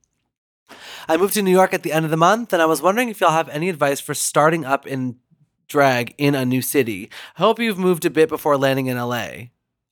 I 1.09 1.17
moved 1.17 1.33
to 1.33 1.41
New 1.41 1.51
York 1.51 1.73
at 1.73 1.83
the 1.83 1.91
end 1.91 2.05
of 2.05 2.11
the 2.11 2.17
month, 2.17 2.53
and 2.53 2.61
I 2.61 2.65
was 2.65 2.81
wondering 2.81 3.09
if 3.09 3.19
y'all 3.19 3.31
have 3.31 3.49
any 3.49 3.67
advice 3.67 3.99
for 3.99 4.13
starting 4.13 4.63
up 4.63 4.87
in 4.87 5.17
drag 5.67 6.15
in 6.17 6.33
a 6.33 6.45
new 6.45 6.61
city. 6.61 7.09
I 7.37 7.41
hope 7.41 7.59
you've 7.59 7.77
moved 7.77 8.05
a 8.05 8.09
bit 8.09 8.29
before 8.29 8.57
landing 8.57 8.87
in 8.87 8.97
LA. 8.97 9.49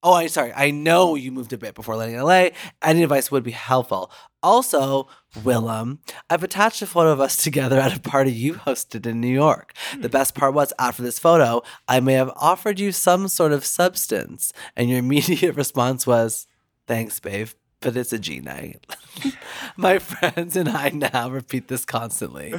Oh, 0.08 0.14
I'm 0.14 0.30
sorry. 0.30 0.54
I 0.56 0.72
know 0.72 1.16
you 1.16 1.34
moved 1.34 1.52
a 1.52 1.58
bit 1.58 1.76
before 1.76 1.98
landing 1.98 2.16
in 2.16 2.24
LA. 2.24 2.52
Any 2.82 3.04
advice 3.04 3.30
would 3.30 3.44
be 3.44 3.52
helpful. 3.52 4.10
Also, 4.42 5.10
Willam, 5.36 5.98
I've 6.30 6.46
attached 6.46 6.82
a 6.82 6.88
photo 6.88 7.12
of 7.12 7.20
us 7.20 7.36
together 7.44 7.78
at 7.78 7.98
a 7.98 8.00
party 8.00 8.32
you 8.32 8.54
hosted 8.54 9.06
in 9.06 9.20
New 9.20 9.28
York. 9.28 9.74
Hmm. 9.92 10.00
The 10.00 10.08
best 10.08 10.34
part 10.34 10.54
was, 10.54 10.72
after 10.80 11.04
this 11.04 11.20
photo, 11.20 11.62
I 11.90 12.00
may 12.00 12.14
have 12.14 12.32
offered 12.38 12.80
you 12.80 12.94
some 12.94 13.28
sort 13.28 13.52
of 13.52 13.66
substance, 13.66 14.54
and 14.78 14.90
your 14.90 15.00
immediate 15.06 15.58
response 15.58 16.08
was, 16.08 16.48
Thanks, 16.88 17.20
babe, 17.20 17.50
but 17.82 17.98
it's 17.98 18.14
a 18.14 18.18
G 18.18 18.40
night. 18.40 18.88
My 19.76 20.00
friends 20.00 20.56
and 20.56 20.70
I 20.70 20.88
now 20.88 21.30
repeat 21.30 21.68
this 21.68 21.84
constantly. 21.84 22.54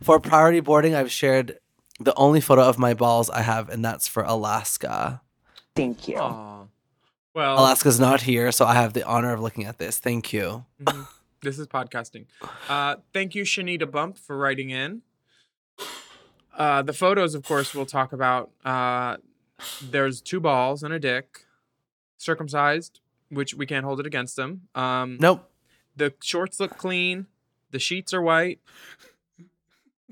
For 0.00 0.20
priority 0.20 0.60
boarding, 0.60 0.94
I've 0.94 1.10
shared 1.10 1.58
the 1.98 2.14
only 2.14 2.40
photo 2.40 2.62
of 2.62 2.78
my 2.78 2.94
balls 2.94 3.28
I 3.28 3.42
have, 3.42 3.68
and 3.70 3.84
that's 3.84 4.06
for 4.06 4.22
Alaska. 4.22 5.20
Thank 5.74 6.06
you. 6.06 6.18
Aw. 6.18 6.66
Well, 7.34 7.58
Alaska's 7.58 7.98
not 7.98 8.22
here, 8.22 8.52
so 8.52 8.66
I 8.66 8.74
have 8.74 8.92
the 8.92 9.04
honor 9.06 9.32
of 9.32 9.40
looking 9.40 9.64
at 9.64 9.78
this. 9.78 9.98
Thank 9.98 10.32
you. 10.32 10.64
mhm. 10.82 11.06
this 11.42 11.58
is 11.58 11.66
podcasting. 11.66 12.26
Uh, 12.68 12.96
thank 13.14 13.34
you, 13.34 13.44
Shanita 13.44 13.90
Bump, 13.90 14.18
for 14.18 14.36
writing 14.36 14.70
in. 14.70 15.02
Uh, 16.56 16.82
the 16.82 16.92
photos, 16.92 17.34
of 17.34 17.44
course, 17.44 17.74
we'll 17.74 17.86
talk 17.86 18.12
about. 18.12 18.50
Uh, 18.64 19.16
there's 19.82 20.20
two 20.20 20.40
balls 20.40 20.82
and 20.82 20.92
a 20.92 20.98
dick, 20.98 21.46
circumcised, 22.18 23.00
which 23.30 23.54
we 23.54 23.64
can't 23.64 23.84
hold 23.84 23.98
it 24.00 24.06
against 24.06 24.36
them. 24.36 24.62
Um, 24.74 25.16
Nope. 25.18 25.48
The 25.96 26.12
shorts 26.22 26.60
look 26.60 26.76
clean. 26.76 27.26
The 27.70 27.78
sheets 27.78 28.12
are 28.12 28.20
white. 28.22 28.60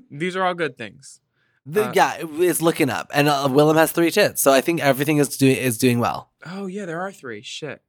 These 0.09 0.35
are 0.35 0.43
all 0.43 0.53
good 0.55 0.77
things. 0.77 1.21
The- 1.65 1.89
Uh, 1.89 1.93
yeah, 1.95 2.17
it's 2.19 2.61
looking 2.61 2.89
up, 2.89 3.11
and 3.13 3.27
uh, 3.27 3.47
Willam 3.47 3.75
has 3.75 3.91
three 3.91 4.09
tits, 4.11 4.41
so 4.41 4.51
I 4.51 4.61
think 4.61 4.81
everything 4.81 5.17
is 5.17 5.37
doing 5.37 5.57
is 5.57 5.77
doing 5.77 5.99
well. 5.99 6.31
Oh 6.45 6.65
yeah, 6.65 6.85
there 6.85 6.99
are 7.01 7.11
three. 7.11 7.41
Shit, 7.41 7.81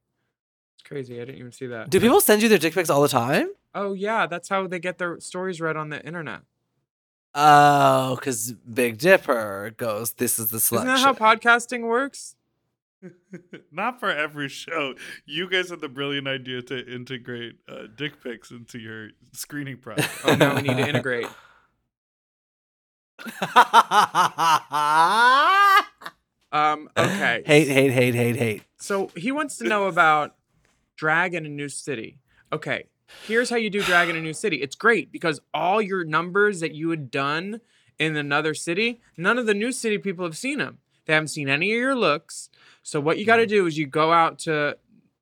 it's 0.75 0.83
crazy. 0.83 1.15
I 1.21 1.25
didn't 1.25 1.39
even 1.39 1.51
see 1.51 1.67
that. 1.67 1.89
Do 1.89 1.99
people 1.99 2.21
send 2.21 2.41
you 2.43 2.49
their 2.49 2.59
dick 2.59 2.73
pics 2.73 2.89
all 2.89 3.01
the 3.01 3.07
time? 3.07 3.49
Oh 3.73 3.93
yeah, 3.93 4.27
that's 4.27 4.49
how 4.49 4.67
they 4.67 4.79
get 4.79 4.99
their 4.99 5.19
stories 5.19 5.59
read 5.59 5.75
on 5.75 5.89
the 5.89 6.05
internet. 6.05 6.41
Oh, 7.35 8.15
because 8.15 8.51
Big 8.51 8.99
Dipper 8.99 9.73
goes. 9.75 10.11
This 10.11 10.37
is 10.37 10.51
the 10.51 10.59
selection." 10.59 10.89
Isn't 10.93 10.99
selection. 10.99 11.15
that 11.15 11.19
how 11.19 11.35
podcasting 11.51 11.87
works? 11.87 12.35
Not 13.71 13.99
for 13.99 14.09
every 14.11 14.49
show. 14.49 14.93
You 15.25 15.49
guys 15.49 15.71
had 15.71 15.81
the 15.81 15.89
brilliant 15.89 16.27
idea 16.27 16.61
to 16.61 16.93
integrate 16.93 17.55
uh, 17.67 17.87
dick 17.95 18.21
pics 18.23 18.51
into 18.51 18.77
your 18.79 19.09
screening 19.33 19.77
process. 19.77 20.11
Oh, 20.23 20.35
now 20.35 20.55
we 20.55 20.61
need 20.61 20.77
to 20.77 20.87
integrate. 20.89 21.27
Um, 26.53 26.87
okay. 26.95 27.41
hate, 27.47 27.67
hate, 27.67 27.91
hate, 27.91 28.13
hate, 28.13 28.35
hate. 28.35 28.63
So 28.77 29.09
he 29.17 29.31
wants 29.31 29.57
to 29.57 29.63
know 29.63 29.85
about 29.85 30.35
drag 30.95 31.33
in 31.33 31.47
a 31.47 31.49
new 31.49 31.67
city. 31.67 32.19
Okay, 32.51 32.85
here's 33.25 33.49
how 33.49 33.55
you 33.55 33.71
do 33.71 33.81
drag 33.81 34.07
in 34.09 34.15
a 34.15 34.21
new 34.21 34.33
city. 34.33 34.57
It's 34.57 34.75
great 34.75 35.11
because 35.11 35.41
all 35.51 35.81
your 35.81 36.05
numbers 36.05 36.59
that 36.59 36.75
you 36.75 36.91
had 36.91 37.09
done 37.09 37.59
in 37.97 38.15
another 38.15 38.53
city, 38.53 39.01
none 39.17 39.39
of 39.39 39.47
the 39.47 39.55
new 39.55 39.71
city 39.71 39.97
people 39.97 40.25
have 40.25 40.37
seen 40.37 40.59
them. 40.59 40.77
They 41.05 41.13
haven't 41.13 41.29
seen 41.29 41.49
any 41.49 41.73
of 41.73 41.79
your 41.79 41.95
looks. 41.95 42.49
So 42.83 42.99
what 42.99 43.17
you 43.17 43.25
got 43.25 43.37
to 43.37 43.47
do 43.47 43.65
is 43.65 43.79
you 43.79 43.87
go 43.87 44.13
out 44.13 44.37
to 44.39 44.77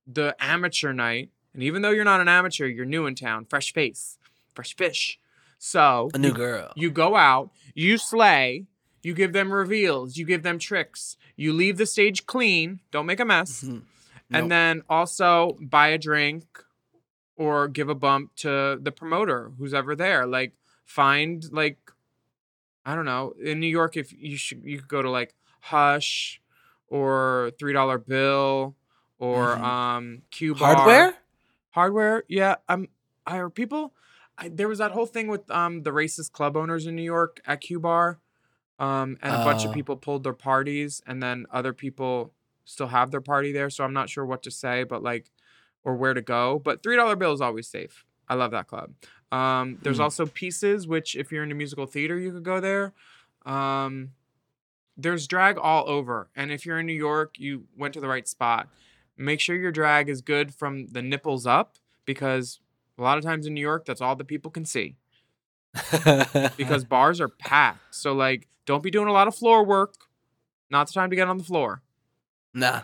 the 0.05 0.35
amateur 0.37 0.91
night, 0.91 1.29
and 1.53 1.63
even 1.63 1.81
though 1.81 1.91
you're 1.91 2.03
not 2.03 2.19
an 2.19 2.27
amateur, 2.27 2.65
you're 2.65 2.85
new 2.85 3.05
in 3.05 3.15
town, 3.15 3.45
fresh 3.45 3.73
face, 3.73 4.17
fresh 4.53 4.75
fish. 4.75 5.17
So 5.63 6.09
A 6.15 6.17
new 6.17 6.29
you- 6.29 6.33
girl. 6.33 6.73
You 6.75 6.89
go 6.89 7.15
out, 7.15 7.51
you 7.75 7.97
slay, 7.99 8.65
You 9.03 9.13
give 9.15 9.31
them 9.33 9.51
reveals. 9.51 10.15
You 10.17 10.25
give 10.25 10.43
them 10.43 10.59
tricks. 10.59 11.17
You 11.35 11.53
leave 11.53 11.77
the 11.77 11.87
stage 11.87 12.25
clean. 12.27 12.81
Don't 12.91 13.07
make 13.07 13.19
a 13.19 13.25
mess. 13.25 13.63
Nope. 13.63 13.83
And 14.31 14.51
then 14.51 14.83
also 14.89 15.57
buy 15.59 15.87
a 15.87 15.97
drink 15.97 16.45
or 17.35 17.67
give 17.67 17.89
a 17.89 17.95
bump 17.95 18.35
to 18.37 18.77
the 18.79 18.91
promoter 18.91 19.51
who's 19.57 19.73
ever 19.73 19.95
there. 19.95 20.27
Like 20.27 20.53
find 20.85 21.43
like 21.51 21.79
I 22.85 22.93
don't 22.95 23.05
know. 23.05 23.33
In 23.43 23.59
New 23.59 23.67
York 23.79 23.97
if 23.97 24.13
you 24.13 24.37
should 24.37 24.61
you 24.63 24.77
could 24.79 24.87
go 24.87 25.01
to 25.01 25.09
like 25.09 25.33
Hush 25.61 26.39
or 26.87 27.51
Three 27.59 27.73
Dollar 27.73 27.97
Bill 27.97 28.75
or 29.17 29.55
Mhm. 29.55 29.61
um 29.63 30.21
Q 30.31 30.53
Bar. 30.55 30.75
Hardware? 30.75 31.13
Hardware, 31.71 32.23
yeah. 32.27 32.55
Um 32.69 32.87
I 33.25 33.37
are 33.37 33.49
people 33.49 33.93
I, 34.41 34.49
there 34.49 34.67
was 34.67 34.79
that 34.79 34.91
whole 34.91 35.05
thing 35.05 35.27
with 35.27 35.49
um 35.51 35.83
the 35.83 35.91
racist 35.91 36.31
club 36.33 36.57
owners 36.57 36.87
in 36.87 36.95
New 36.95 37.03
York 37.03 37.41
at 37.45 37.61
Q 37.61 37.79
Bar. 37.79 38.19
Um 38.79 39.17
and 39.21 39.35
a 39.35 39.39
bunch 39.45 39.63
of 39.65 39.71
Oh. 39.71 39.73
people 39.73 39.95
pulled 39.95 40.23
their 40.23 40.33
parties 40.33 41.01
and 41.07 41.21
then 41.21 41.45
other 41.51 41.73
people 41.73 42.33
still 42.65 42.87
have 42.87 43.11
their 43.11 43.21
party 43.21 43.51
there, 43.51 43.69
so 43.69 43.83
I'm 43.83 43.93
not 43.93 44.09
sure 44.09 44.25
what 44.25 44.43
to 44.43 44.51
say, 44.51 44.83
but 44.83 45.03
like 45.03 45.31
or 45.83 45.95
where 45.95 46.13
to 46.13 46.21
go. 46.21 46.59
But 46.59 46.83
three 46.83 46.95
dollar 46.95 47.15
bill 47.15 47.33
is 47.33 47.41
always 47.41 47.67
safe. 47.67 48.05
I 48.29 48.35
love 48.35 48.51
that 48.51 48.67
club. 48.67 48.93
Um, 49.31 49.77
there's 49.83 49.97
Hmm. 49.97 50.03
also 50.03 50.25
pieces, 50.25 50.87
which 50.87 51.15
if 51.15 51.31
you're 51.31 51.43
into 51.43 51.55
musical 51.55 51.85
theater, 51.85 52.17
you 52.17 52.31
could 52.31 52.43
go 52.43 52.59
there. 52.61 52.93
Um, 53.45 54.11
there's 54.97 55.27
drag 55.27 55.57
all 55.57 55.89
over, 55.89 56.29
and 56.35 56.51
if 56.51 56.65
you're 56.65 56.79
in 56.79 56.85
New 56.85 56.93
York, 56.93 57.39
you 57.39 57.67
went 57.77 57.93
to 57.95 57.99
the 58.01 58.07
right 58.07 58.27
spot. 58.27 58.69
Make 59.17 59.41
sure 59.41 59.55
your 59.57 59.71
drag 59.71 60.09
is 60.09 60.21
good 60.21 60.53
from 60.55 60.87
the 60.87 61.01
nipples 61.01 61.45
up, 61.47 61.77
because 62.05 62.60
a 63.01 63.03
lot 63.03 63.17
of 63.17 63.23
times 63.23 63.45
in 63.45 63.53
New 63.53 63.61
York, 63.61 63.85
that's 63.85 64.01
all 64.01 64.15
the 64.15 64.23
people 64.23 64.51
can 64.51 64.63
see. 64.65 64.95
because 66.57 66.83
bars 66.83 67.19
are 67.21 67.27
packed. 67.29 67.95
So 67.95 68.13
like, 68.13 68.47
don't 68.65 68.83
be 68.83 68.91
doing 68.91 69.07
a 69.07 69.11
lot 69.11 69.27
of 69.27 69.35
floor 69.35 69.65
work. 69.65 69.95
Not 70.69 70.87
the 70.87 70.93
time 70.93 71.09
to 71.09 71.15
get 71.15 71.27
on 71.27 71.37
the 71.37 71.43
floor. 71.43 71.81
nah. 72.53 72.81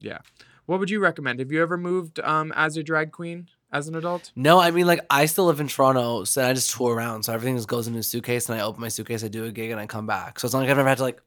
Yeah. 0.00 0.18
What 0.66 0.80
would 0.80 0.90
you 0.90 1.00
recommend? 1.00 1.38
Have 1.38 1.50
you 1.52 1.62
ever 1.62 1.78
moved 1.78 2.20
um 2.20 2.52
as 2.54 2.76
a 2.76 2.82
drag 2.82 3.12
queen 3.12 3.48
as 3.72 3.88
an 3.88 3.94
adult? 3.94 4.32
No, 4.36 4.58
I 4.58 4.70
mean 4.72 4.86
like 4.86 5.00
I 5.08 5.26
still 5.26 5.46
live 5.46 5.60
in 5.60 5.68
Toronto, 5.68 6.24
so 6.24 6.46
I 6.46 6.52
just 6.52 6.74
tour 6.74 6.94
around. 6.94 7.22
So 7.22 7.32
everything 7.32 7.56
just 7.56 7.68
goes 7.68 7.86
into 7.86 8.00
a 8.00 8.02
suitcase, 8.02 8.48
and 8.48 8.58
I 8.60 8.62
open 8.64 8.80
my 8.80 8.88
suitcase, 8.88 9.24
I 9.24 9.28
do 9.28 9.44
a 9.44 9.52
gig, 9.52 9.70
and 9.70 9.80
I 9.80 9.86
come 9.86 10.06
back. 10.06 10.38
So 10.38 10.46
it's 10.46 10.52
not 10.52 10.60
like 10.60 10.68
I've 10.68 10.78
ever 10.78 10.88
had 10.88 10.98
to 10.98 11.04
like 11.04 11.22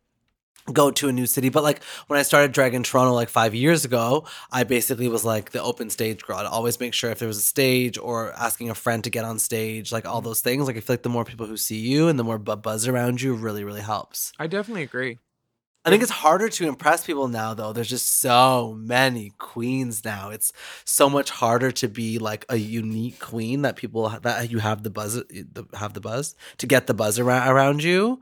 go 0.72 0.92
to 0.92 1.08
a 1.08 1.12
new 1.12 1.26
city. 1.26 1.50
But 1.50 1.64
like 1.64 1.84
when 2.08 2.20
I 2.20 2.24
started 2.24 2.52
drag 2.52 2.74
in 2.74 2.84
Toronto 2.84 3.14
like 3.14 3.30
five 3.30 3.54
years 3.56 3.86
ago, 3.86 4.26
I 4.52 4.64
basically 4.64 5.08
was 5.08 5.26
like 5.26 5.52
the 5.52 5.62
open 5.62 5.90
stage 5.90 6.24
girl. 6.24 6.38
I'd 6.38 6.46
always 6.46 6.80
make 6.80 6.94
sure 6.94 7.12
if 7.12 7.20
there 7.20 7.28
was 7.28 7.38
a 7.38 7.42
stage 7.42 7.98
or 7.98 8.34
asking 8.34 8.70
a 8.70 8.76
friend 8.76 9.04
to 9.04 9.10
get 9.10 9.26
on 9.26 9.40
stage, 9.40 9.92
like 9.92 10.06
all 10.06 10.22
those 10.22 10.42
things. 10.42 10.68
Like 10.68 10.78
I 10.78 10.80
feel 10.80 10.94
like 10.94 11.04
the 11.04 11.10
more 11.10 11.26
people 11.26 11.46
who 11.46 11.58
see 11.58 11.80
you 11.80 12.08
and 12.08 12.18
the 12.18 12.24
more 12.24 12.38
bu- 12.38 12.56
buzz 12.58 12.88
around 12.88 13.22
you 13.22 13.34
really, 13.34 13.64
really 13.64 13.82
helps. 13.82 14.34
I 14.40 14.48
definitely 14.48 14.84
agree. 14.84 15.18
I 15.86 15.92
think 15.92 16.04
it's 16.04 16.12
harder 16.12 16.50
to 16.50 16.68
impress 16.68 17.06
people 17.06 17.30
now, 17.30 17.54
though. 17.54 17.72
There's 17.72 17.90
just 17.90 18.20
so 18.20 18.76
many 18.78 19.32
queens 19.38 20.04
now. 20.04 20.30
It's 20.30 20.52
so 20.84 21.10
much 21.10 21.30
harder 21.30 21.72
to 21.72 21.88
be 21.88 22.20
like 22.20 22.46
a 22.50 22.58
unique 22.58 23.20
queen 23.20 23.62
that 23.62 23.78
people 23.78 24.10
that 24.10 24.52
you 24.52 24.60
have 24.60 24.84
the 24.84 24.90
buzz, 24.90 25.16
the, 25.16 25.66
have 25.74 25.94
the 25.94 26.02
buzz 26.02 26.36
to 26.58 26.68
get 26.68 26.88
the 26.88 26.94
buzz 26.94 27.18
around 27.18 27.48
around 27.48 27.82
you. 27.84 28.20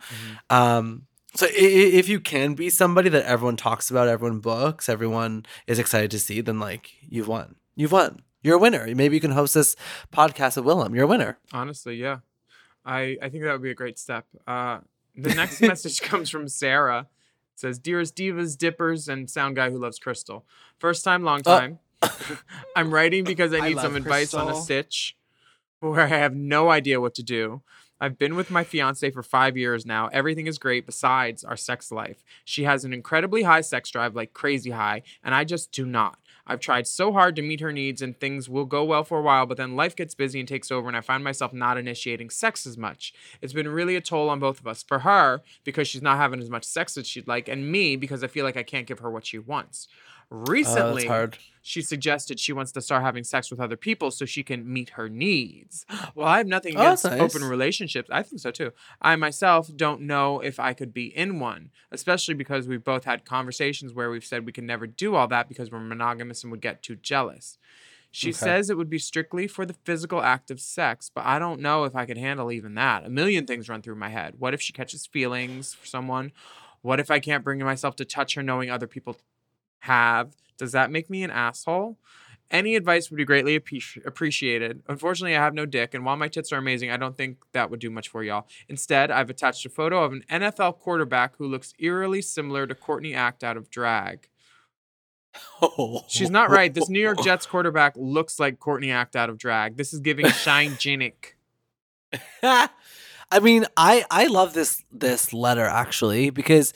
Um, 0.52 1.07
so 1.38 1.46
i- 1.46 1.50
i- 1.50 1.94
if 2.00 2.10
you 2.10 2.20
can 2.20 2.54
be 2.56 2.70
somebody 2.70 3.10
that 3.10 3.24
everyone 3.26 3.56
talks 3.58 3.90
about, 3.90 4.08
everyone 4.08 4.40
books, 4.40 4.90
everyone 4.90 5.46
is 5.68 5.80
excited 5.80 6.12
to 6.12 6.20
see, 6.20 6.42
then 6.42 6.60
like 6.60 6.92
you've 7.08 7.28
won. 7.28 7.56
You've 7.76 7.92
won. 7.92 8.24
You're 8.44 8.56
a 8.56 8.60
winner. 8.60 8.86
Maybe 8.96 9.16
you 9.16 9.22
can 9.22 9.32
host 9.32 9.54
this 9.54 9.76
podcast 10.12 10.56
with 10.58 10.66
Willam. 10.66 10.94
You're 10.96 11.04
a 11.06 11.08
winner. 11.08 11.38
Honestly, 11.54 11.96
yeah. 11.96 12.18
I 12.86 13.18
I 13.22 13.30
think 13.30 13.44
that 13.44 13.52
would 13.54 13.62
be 13.62 13.72
a 13.72 13.76
great 13.76 13.98
step. 14.00 14.26
Uh 14.46 14.80
the 15.16 15.34
next 15.36 15.62
message 15.72 16.02
comes 16.02 16.30
from 16.30 16.48
Sarah. 16.48 17.08
It 17.56 17.60
says, 17.60 17.80
Dearest 17.80 18.16
Divas, 18.16 18.56
Dippers, 18.58 19.08
and 19.08 19.28
Sound 19.30 19.56
Guy 19.56 19.72
who 19.72 19.80
loves 19.80 19.98
Crystal. 19.98 20.46
First 20.80 21.04
time, 21.04 21.24
long 21.24 21.42
Oh. 21.46 21.60
time. 21.60 21.80
I'm 22.76 22.94
writing 22.94 23.24
because 23.24 23.52
I 23.54 23.58
I 23.64 23.68
need 23.70 23.76
love 23.78 23.86
some 23.86 23.96
advice 23.96 24.34
on 24.36 24.48
a 24.50 24.56
stitch 24.56 25.18
where 25.80 26.02
I 26.02 26.08
have 26.08 26.36
no 26.36 26.70
idea 26.70 27.02
what 27.02 27.16
to 27.16 27.24
do. 27.24 27.62
I've 28.00 28.18
been 28.18 28.36
with 28.36 28.52
my 28.52 28.64
fiance 28.64 29.10
for 29.12 29.24
five 29.24 29.58
years 29.58 29.86
now. 29.86 30.08
Everything 30.08 30.48
is 30.48 30.60
great 30.60 30.86
besides 30.86 31.44
our 31.44 31.58
sex 31.58 31.92
life. 31.92 32.24
She 32.46 32.64
has 32.64 32.86
an 32.86 32.94
incredibly 32.94 33.44
high 33.44 33.62
sex 33.62 33.90
drive, 33.90 34.16
like 34.16 34.34
crazy 34.34 34.72
high, 34.72 35.02
and 35.24 35.34
I 35.34 35.44
just 35.44 35.72
do 35.72 35.86
not. 35.86 36.20
I've 36.50 36.60
tried 36.60 36.88
so 36.88 37.12
hard 37.12 37.36
to 37.36 37.42
meet 37.42 37.60
her 37.60 37.74
needs 37.74 38.02
and 38.02 38.18
things 38.18 38.48
will 38.48 38.66
go 38.66 38.86
well 38.86 39.04
for 39.04 39.20
a 39.20 39.22
while, 39.22 39.46
but 39.46 39.58
then 39.58 39.76
life 39.76 39.96
gets 39.96 40.16
busy 40.16 40.40
and 40.40 40.48
takes 40.48 40.72
over, 40.72 40.88
and 40.88 40.96
I 40.96 41.02
find 41.02 41.24
myself 41.24 41.52
not 41.54 41.78
initiating 41.78 42.30
sex 42.30 42.66
as 42.66 42.78
much. 42.78 43.14
It's 43.42 43.54
been 43.54 43.68
really 43.68 43.96
a 43.96 44.02
toll 44.02 44.30
on 44.30 44.40
both 44.40 44.60
of 44.60 44.68
us. 44.68 44.84
For 44.88 45.00
her, 45.00 45.42
because 45.66 45.88
she's 45.88 46.02
not 46.02 46.18
having 46.18 46.40
as 46.40 46.50
much 46.50 46.64
sex 46.64 46.98
as 46.98 47.08
she'd 47.08 47.28
like, 47.28 47.50
and 47.50 47.70
me, 47.70 47.96
because 47.96 48.24
I 48.24 48.28
feel 48.28 48.46
like 48.46 48.56
I 48.56 48.64
can't 48.64 48.88
give 48.88 49.00
her 49.00 49.12
what 49.12 49.26
she 49.26 49.40
wants. 49.40 49.88
Uh, 50.32 50.36
Recently, 50.36 51.08
hard. 51.08 51.38
she 51.62 51.82
suggested 51.82 52.40
she 52.40 52.52
wants 52.54 52.72
to 52.74 52.82
start 52.82 53.04
having 53.04 53.24
sex 53.24 53.50
with 53.50 53.60
other 53.60 53.78
people 53.78 54.12
so 54.12 54.26
she 54.26 54.44
can 54.44 54.72
meet 54.72 54.92
her 54.92 55.08
needs. 55.10 55.86
Well, 56.16 56.28
I 56.28 56.38
have 56.40 56.48
nothing 56.48 56.76
Oh, 56.76 56.82
against 56.82 57.06
open 57.06 57.44
relationships. 57.44 58.10
I 58.12 58.24
think 58.24 58.40
so 58.42 58.52
too. 58.52 58.72
I 59.02 59.16
myself 59.16 59.70
don't 59.76 60.02
know 60.02 60.40
if 60.40 60.60
I 60.60 60.74
could 60.74 60.94
be 60.94 61.16
in 61.16 61.40
one, 61.40 61.72
especially 61.92 62.34
because 62.34 62.68
we've 62.68 62.84
both 62.84 63.06
had 63.06 63.24
conversations 63.26 63.94
where 63.94 64.10
we've 64.10 64.26
said 64.26 64.46
we 64.46 64.52
can 64.52 64.66
never 64.66 64.88
do 64.88 65.16
all 65.16 65.28
that 65.28 65.48
because 65.48 65.72
we're 65.72 65.80
monogamous 65.80 66.44
and 66.44 66.52
would 66.52 66.62
get 66.62 66.82
too 66.84 66.96
jealous. 66.96 67.58
She 68.12 68.30
Okay. 68.30 68.34
says 68.34 68.70
it 68.70 68.78
would 68.78 68.90
be 68.90 69.00
strictly 69.00 69.48
for 69.48 69.66
the 69.66 69.76
physical 69.86 70.22
act 70.22 70.50
of 70.50 70.60
sex, 70.60 71.12
but 71.14 71.26
I 71.26 71.40
don't 71.40 71.62
know 71.62 71.84
if 71.84 71.96
I 71.96 72.06
could 72.06 72.18
handle 72.18 72.52
even 72.52 72.74
that. 72.76 73.06
A 73.06 73.10
million 73.10 73.46
things 73.46 73.70
run 73.70 73.82
through 73.82 73.96
my 73.96 74.10
head. 74.10 74.36
What 74.40 74.54
if 74.54 74.62
she 74.62 74.74
catches 74.74 75.06
feelings 75.06 75.74
for 75.74 75.86
someone? 75.86 76.32
What 76.82 77.00
if 77.00 77.12
I 77.12 77.20
can't 77.20 77.44
bring 77.44 77.60
myself 77.60 77.96
to 77.98 78.06
touch 78.06 78.34
her 78.36 78.44
knowing 78.44 78.70
other 78.72 78.88
people 78.88 79.18
have? 79.80 80.36
Does 80.58 80.72
that 80.72 80.92
make 80.92 81.10
me 81.10 81.24
an 81.24 81.32
asshole? 81.32 81.98
Any 82.50 82.76
advice 82.78 83.10
would 83.10 83.18
be 83.18 83.26
greatly 83.26 83.60
appreci- 83.60 84.06
appreciated. 84.06 84.82
Unfortunately, 84.88 85.36
I 85.36 85.44
have 85.44 85.54
no 85.54 85.66
dick, 85.66 85.94
and 85.94 86.06
while 86.06 86.16
my 86.16 86.30
tits 86.30 86.54
are 86.54 86.58
amazing, 86.58 86.90
I 86.90 86.98
don't 86.98 87.18
think 87.18 87.40
that 87.52 87.70
would 87.70 87.82
do 87.82 87.90
much 87.90 88.08
for 88.08 88.24
y'all. 88.24 88.48
Instead, 88.70 89.12
I've 89.12 89.30
attached 89.30 89.66
a 89.66 89.70
photo 89.70 90.04
of 90.04 90.14
an 90.14 90.24
NFL 90.30 90.80
quarterback 90.80 91.36
who 91.38 91.46
looks 91.46 91.74
eerily 91.78 92.22
similar 92.22 92.66
to 92.66 92.74
Courtney 92.74 93.14
Act 93.14 93.44
out 93.44 93.58
of 93.58 93.70
drag. 93.70 94.30
She's 96.08 96.30
not 96.30 96.50
right. 96.50 96.74
This 96.74 96.90
New 96.90 97.02
York 97.02 97.22
Jets 97.24 97.46
quarterback 97.46 97.94
looks 97.98 98.40
like 98.40 98.60
Courtney 98.60 98.92
Act 98.92 99.16
out 99.16 99.30
of 99.30 99.38
drag. 99.38 99.78
This 99.78 99.94
is 99.94 100.00
giving 100.00 100.28
Shane 100.28 100.72
Jenek. 100.74 101.34
I 103.32 103.40
mean, 103.42 103.66
I 103.76 104.06
I 104.10 104.28
love 104.28 104.54
this 104.54 104.84
this 104.92 105.34
letter 105.34 105.66
actually 105.66 106.30
because 106.30 106.74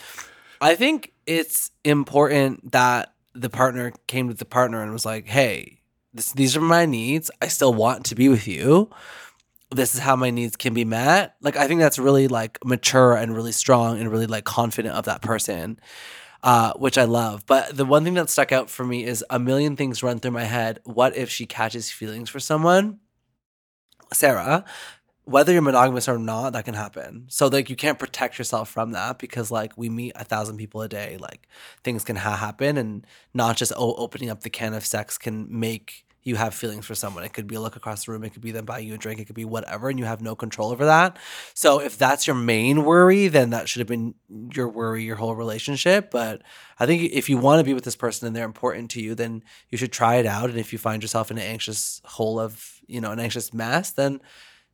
I 0.59 0.75
think 0.75 1.13
it's 1.31 1.71
important 1.85 2.73
that 2.73 3.13
the 3.33 3.49
partner 3.49 3.93
came 4.07 4.27
to 4.27 4.33
the 4.33 4.43
partner 4.45 4.83
and 4.83 4.91
was 4.91 5.05
like, 5.05 5.27
"Hey, 5.27 5.79
this, 6.13 6.33
these 6.33 6.57
are 6.57 6.61
my 6.61 6.85
needs. 6.85 7.31
I 7.41 7.47
still 7.47 7.73
want 7.73 8.05
to 8.07 8.15
be 8.15 8.27
with 8.27 8.47
you. 8.47 8.89
This 9.69 9.95
is 9.95 10.01
how 10.01 10.17
my 10.17 10.29
needs 10.29 10.57
can 10.57 10.73
be 10.73 10.83
met." 10.83 11.35
Like 11.41 11.55
I 11.55 11.67
think 11.67 11.79
that's 11.79 11.97
really 11.97 12.27
like 12.27 12.59
mature 12.65 13.15
and 13.15 13.33
really 13.33 13.53
strong 13.53 13.99
and 13.99 14.11
really 14.11 14.27
like 14.27 14.43
confident 14.43 14.95
of 14.95 15.05
that 15.05 15.21
person. 15.21 15.79
Uh, 16.43 16.73
which 16.73 16.97
I 16.97 17.03
love. 17.03 17.45
But 17.45 17.77
the 17.77 17.85
one 17.85 18.03
thing 18.03 18.15
that 18.15 18.27
stuck 18.27 18.51
out 18.51 18.67
for 18.67 18.83
me 18.83 19.05
is 19.05 19.23
a 19.29 19.37
million 19.37 19.75
things 19.75 20.01
run 20.01 20.19
through 20.19 20.31
my 20.31 20.45
head. 20.45 20.79
What 20.85 21.15
if 21.15 21.29
she 21.29 21.45
catches 21.45 21.91
feelings 21.91 22.31
for 22.31 22.39
someone? 22.39 22.99
Sarah, 24.11 24.65
whether 25.31 25.51
you're 25.53 25.61
monogamous 25.61 26.07
or 26.07 26.19
not, 26.19 26.53
that 26.53 26.65
can 26.65 26.73
happen. 26.73 27.25
So 27.29 27.47
like 27.47 27.69
you 27.69 27.75
can't 27.75 27.99
protect 27.99 28.37
yourself 28.37 28.69
from 28.69 28.91
that 28.91 29.19
because 29.19 29.51
like 29.51 29.77
we 29.77 29.89
meet 29.89 30.13
a 30.15 30.23
thousand 30.23 30.57
people 30.57 30.81
a 30.81 30.87
day. 30.89 31.17
Like 31.17 31.47
things 31.83 32.03
can 32.03 32.17
ha- 32.17 32.35
happen, 32.35 32.77
and 32.77 33.05
not 33.33 33.57
just 33.57 33.73
o- 33.75 33.95
opening 33.95 34.29
up 34.29 34.41
the 34.41 34.49
can 34.49 34.73
of 34.73 34.85
sex 34.85 35.17
can 35.17 35.47
make 35.49 36.05
you 36.23 36.35
have 36.35 36.53
feelings 36.53 36.85
for 36.85 36.93
someone. 36.93 37.23
It 37.23 37.33
could 37.33 37.47
be 37.47 37.55
a 37.55 37.59
look 37.59 37.75
across 37.75 38.05
the 38.05 38.11
room. 38.11 38.23
It 38.23 38.31
could 38.31 38.43
be 38.43 38.51
them 38.51 38.65
buying 38.65 38.87
you 38.87 38.93
a 38.93 38.97
drink. 38.97 39.19
It 39.19 39.25
could 39.25 39.35
be 39.35 39.45
whatever, 39.45 39.89
and 39.89 39.97
you 39.97 40.05
have 40.05 40.21
no 40.21 40.35
control 40.35 40.71
over 40.71 40.85
that. 40.85 41.17
So 41.53 41.79
if 41.81 41.97
that's 41.97 42.27
your 42.27 42.35
main 42.35 42.83
worry, 42.83 43.27
then 43.27 43.49
that 43.51 43.67
should 43.67 43.79
have 43.79 43.87
been 43.87 44.13
your 44.53 44.69
worry 44.69 45.03
your 45.03 45.15
whole 45.15 45.35
relationship. 45.35 46.11
But 46.11 46.43
I 46.79 46.85
think 46.85 47.11
if 47.11 47.29
you 47.29 47.37
want 47.37 47.59
to 47.59 47.63
be 47.63 47.73
with 47.73 47.83
this 47.83 47.95
person 47.95 48.27
and 48.27 48.35
they're 48.35 48.45
important 48.45 48.91
to 48.91 49.01
you, 49.01 49.15
then 49.15 49.43
you 49.69 49.77
should 49.77 49.91
try 49.91 50.15
it 50.15 50.25
out. 50.25 50.49
And 50.49 50.59
if 50.59 50.71
you 50.71 50.79
find 50.79 51.01
yourself 51.01 51.31
in 51.31 51.37
an 51.37 51.43
anxious 51.43 52.01
hole 52.05 52.39
of 52.39 52.81
you 52.87 53.01
know 53.01 53.11
an 53.11 53.19
anxious 53.19 53.53
mess, 53.53 53.91
then 53.91 54.21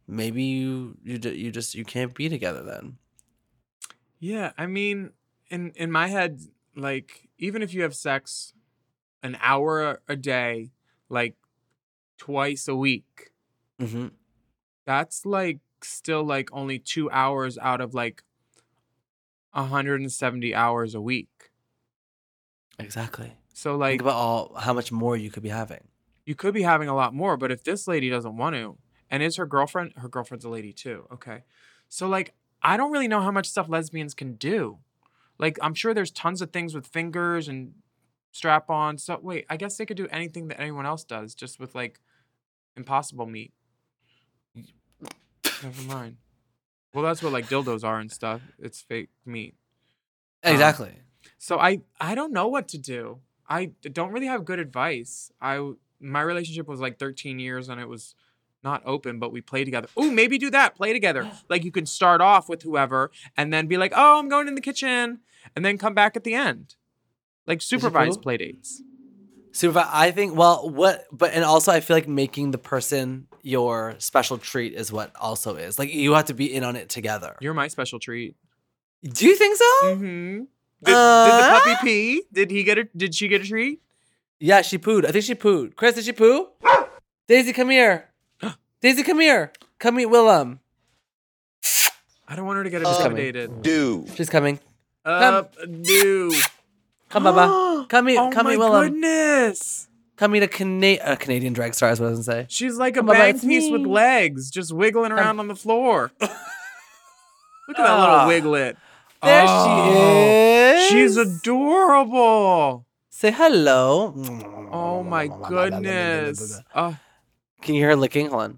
maybe 0.08 0.44
you 0.44 0.98
you 1.04 1.20
you 1.32 1.52
just 1.52 1.76
you 1.76 1.86
can't 1.86 2.14
be 2.16 2.30
together 2.30 2.64
then. 2.64 2.98
Yeah, 4.20 4.52
I 4.58 4.66
mean, 4.66 5.12
in 5.50 5.72
in 5.76 5.92
my 5.92 6.08
head, 6.08 6.42
like 6.76 7.30
even 7.38 7.62
if 7.62 7.74
you 7.74 7.84
have 7.84 7.96
sex 7.96 8.54
an 9.24 9.38
hour 9.42 10.02
a 10.08 10.16
day, 10.16 10.72
like 11.10 11.36
twice 12.18 12.68
a 12.68 12.76
week, 12.76 13.32
Mm-hmm. 13.80 14.08
that's 14.86 15.26
like 15.26 15.60
still 15.84 16.24
like 16.24 16.50
only 16.52 16.80
two 16.80 17.10
hours 17.12 17.58
out 17.60 17.82
of 17.82 17.94
like 17.94 18.24
170 19.52 20.54
hours 20.56 20.96
a 20.96 21.02
week. 21.02 21.52
Exactly. 22.80 23.34
So 23.54 23.76
like 23.76 23.92
Think 23.94 24.02
about 24.02 24.16
all 24.16 24.56
how 24.56 24.74
much 24.74 24.92
more 24.92 25.18
you 25.18 25.32
could 25.32 25.44
be 25.44 25.50
having. 25.50 25.88
you 26.26 26.36
could 26.36 26.54
be 26.54 26.64
having 26.64 26.90
a 26.90 26.96
lot 26.96 27.14
more, 27.14 27.38
but 27.38 27.52
if 27.52 27.64
this 27.64 27.88
lady 27.88 28.10
doesn't 28.10 28.38
want 28.38 28.56
to, 28.56 28.78
and 29.10 29.24
is 29.24 29.36
her 29.38 29.46
girlfriend, 29.46 29.94
her 29.98 30.10
girlfriend's 30.10 30.46
a 30.46 30.50
lady 30.50 30.74
too. 30.74 31.08
Okay. 31.12 31.44
So 31.90 32.08
like 32.08 32.34
I 32.62 32.78
don't 32.78 32.92
really 32.92 33.08
know 33.08 33.22
how 33.22 33.32
much 33.32 33.48
stuff 33.48 33.70
lesbians 33.70 34.14
can 34.14 34.34
do. 34.34 34.80
Like, 35.40 35.58
I'm 35.62 35.74
sure 35.74 35.94
there's 35.94 36.12
tons 36.12 36.42
of 36.42 36.52
things 36.52 36.74
with 36.74 36.88
fingers 36.88 37.48
and 37.48 37.74
strap 38.32 38.70
on. 38.70 38.98
So, 38.98 39.20
wait, 39.22 39.46
I 39.50 39.58
guess 39.58 39.78
they 39.78 39.86
could 39.86 39.98
do 39.98 40.08
anything 40.10 40.48
that 40.48 40.60
anyone 40.60 40.86
else 40.86 41.04
does, 41.04 41.36
just 41.36 41.60
with 41.60 41.76
like 41.76 42.00
impossible 42.76 43.26
meat. 43.26 43.54
Never 45.64 45.82
mind. 45.84 46.18
Well, 46.94 47.04
that's 47.04 47.22
what 47.22 47.34
like 47.34 47.48
dildos 47.48 47.84
are 47.84 48.00
and 48.00 48.12
stuff. 48.12 48.42
It's 48.58 48.82
fake 48.82 49.10
meat. 49.26 49.56
Um, 50.44 50.54
Exactly. 50.54 50.94
So 51.38 51.60
I 51.60 51.82
I 52.00 52.16
don't 52.16 52.34
know 52.34 52.48
what 52.48 52.68
to 52.70 52.78
do. 52.78 53.20
I 53.48 53.72
don't 53.82 54.12
really 54.12 54.28
have 54.28 54.46
good 54.46 54.60
advice. 54.60 55.32
I 55.42 55.74
my 56.00 56.22
relationship 56.22 56.68
was 56.68 56.80
like 56.80 56.98
13 56.98 57.40
years 57.40 57.70
and 57.70 57.80
it 57.80 57.88
was 57.88 58.16
not 58.64 58.82
open, 58.86 59.20
but 59.20 59.32
we 59.32 59.42
play 59.42 59.64
together. 59.64 59.88
Ooh, 60.00 60.12
maybe 60.12 60.38
do 60.38 60.50
that. 60.52 60.76
Play 60.76 60.94
together. 60.94 61.30
Like 61.50 61.64
you 61.64 61.72
can 61.72 61.86
start 61.86 62.22
off 62.22 62.50
with 62.50 62.64
whoever 62.64 63.12
and 63.38 63.54
then 63.54 63.68
be 63.68 63.78
like, 63.78 63.94
"Oh, 63.96 64.20
I'm 64.20 64.28
going 64.30 64.48
in 64.48 64.56
the 64.56 64.62
kitchen," 64.62 65.20
and 65.56 65.64
then 65.66 65.78
come 65.78 65.94
back 65.94 66.16
at 66.16 66.24
the 66.24 66.34
end. 66.34 66.76
Like 67.46 67.62
supervised 67.62 68.16
cool? 68.18 68.22
play 68.24 68.38
dates. 68.38 68.82
Super. 69.54 69.84
I 69.92 70.12
think. 70.12 70.36
Well, 70.36 70.70
what? 70.70 71.06
But 71.12 71.34
and 71.34 71.44
also, 71.44 71.72
I 71.72 71.80
feel 71.80 71.96
like 71.96 72.08
making 72.08 72.52
the 72.52 72.58
person 72.58 73.28
your 73.42 73.96
special 74.00 74.38
treat 74.38 74.74
is 74.74 74.92
what 74.92 75.16
also 75.16 75.56
is 75.56 75.80
like 75.80 75.94
you 75.94 76.14
have 76.14 76.26
to 76.26 76.34
be 76.34 76.54
in 76.54 76.64
on 76.64 76.76
it 76.76 76.90
together. 76.90 77.36
You're 77.40 77.54
my 77.54 77.68
special 77.70 77.98
treat. 78.00 78.36
Do 79.04 79.26
you 79.26 79.36
think 79.36 79.56
so? 79.56 79.64
Mm-hmm. 79.84 80.38
Did, 80.40 80.48
did 80.84 80.94
the 80.94 80.98
Uh? 80.98 81.60
puppy 81.60 81.76
pee? 81.84 82.24
Did 82.34 82.52
he 82.52 82.64
get 82.64 82.78
a? 82.78 82.84
Did 82.96 83.16
she 83.16 83.28
get 83.30 83.42
a 83.42 83.46
treat? 83.48 83.82
Yeah, 84.40 84.62
she 84.62 84.78
pooed. 84.78 85.06
I 85.06 85.12
think 85.12 85.24
she 85.26 85.34
pooed. 85.34 85.76
Chris, 85.76 85.96
did 85.96 86.04
she 86.04 86.12
poo? 86.12 86.50
Daisy, 87.28 87.54
come 87.54 87.70
here. 87.72 88.07
Daisy, 88.88 89.04
come 89.04 89.20
here. 89.20 89.52
Come 89.80 89.96
meet 89.96 90.08
Willam. 90.08 90.60
I 92.26 92.38
don't 92.38 92.46
want 92.46 92.56
her 92.56 92.64
to 92.64 92.70
get 92.70 92.80
She's 92.88 92.98
coming. 92.98 93.18
intimidated. 93.18 93.62
Do. 93.62 94.06
She's 94.16 94.30
coming. 94.30 94.62
Up, 95.04 95.54
do. 95.82 96.34
Come, 97.10 97.24
Baba. 97.26 97.86
Come 97.90 98.06
meet. 98.06 98.18
Oh 98.18 98.30
come 98.32 98.46
my 98.46 98.52
meet 98.52 98.60
Willam. 98.60 98.84
goodness. 98.90 99.90
Come 100.16 100.32
meet 100.32 100.44
a, 100.44 100.48
Cana- 100.48 101.00
a 101.04 101.18
Canadian 101.18 101.52
drag 101.52 101.74
star. 101.74 101.92
Is 101.92 102.00
what 102.00 102.08
I 102.08 102.10
was 102.12 102.26
gonna 102.26 102.44
say. 102.44 102.46
She's 102.50 102.78
like 102.78 102.96
a 102.96 103.00
Come 103.00 103.10
on, 103.10 103.16
bang 103.18 103.36
it's 103.36 103.44
piece 103.44 103.70
with 103.70 103.82
legs, 103.82 104.50
just 104.50 104.72
wiggling 104.72 105.12
around 105.12 105.40
on 105.42 105.50
the 105.50 105.56
floor. 105.56 106.12
Look 106.22 106.30
at 106.32 106.38
that 107.78 107.86
Ah. 107.90 108.26
little 108.26 108.28
wiglet. 108.30 108.78
There 109.22 109.44
Oh, 109.46 109.66
she 109.66 110.00
is. 110.00 110.90
She's 110.90 111.18
adorable. 111.18 112.86
Say 113.10 113.32
hello. 113.32 114.14
Oh 114.72 115.04
my 115.04 115.28
goodness. 115.28 116.62
Uh, 116.74 116.94
Can 117.62 117.76
you 117.76 117.82
hear 117.82 117.90
her 117.90 117.96
licking? 117.98 118.30
Hold 118.30 118.42
on. 118.44 118.58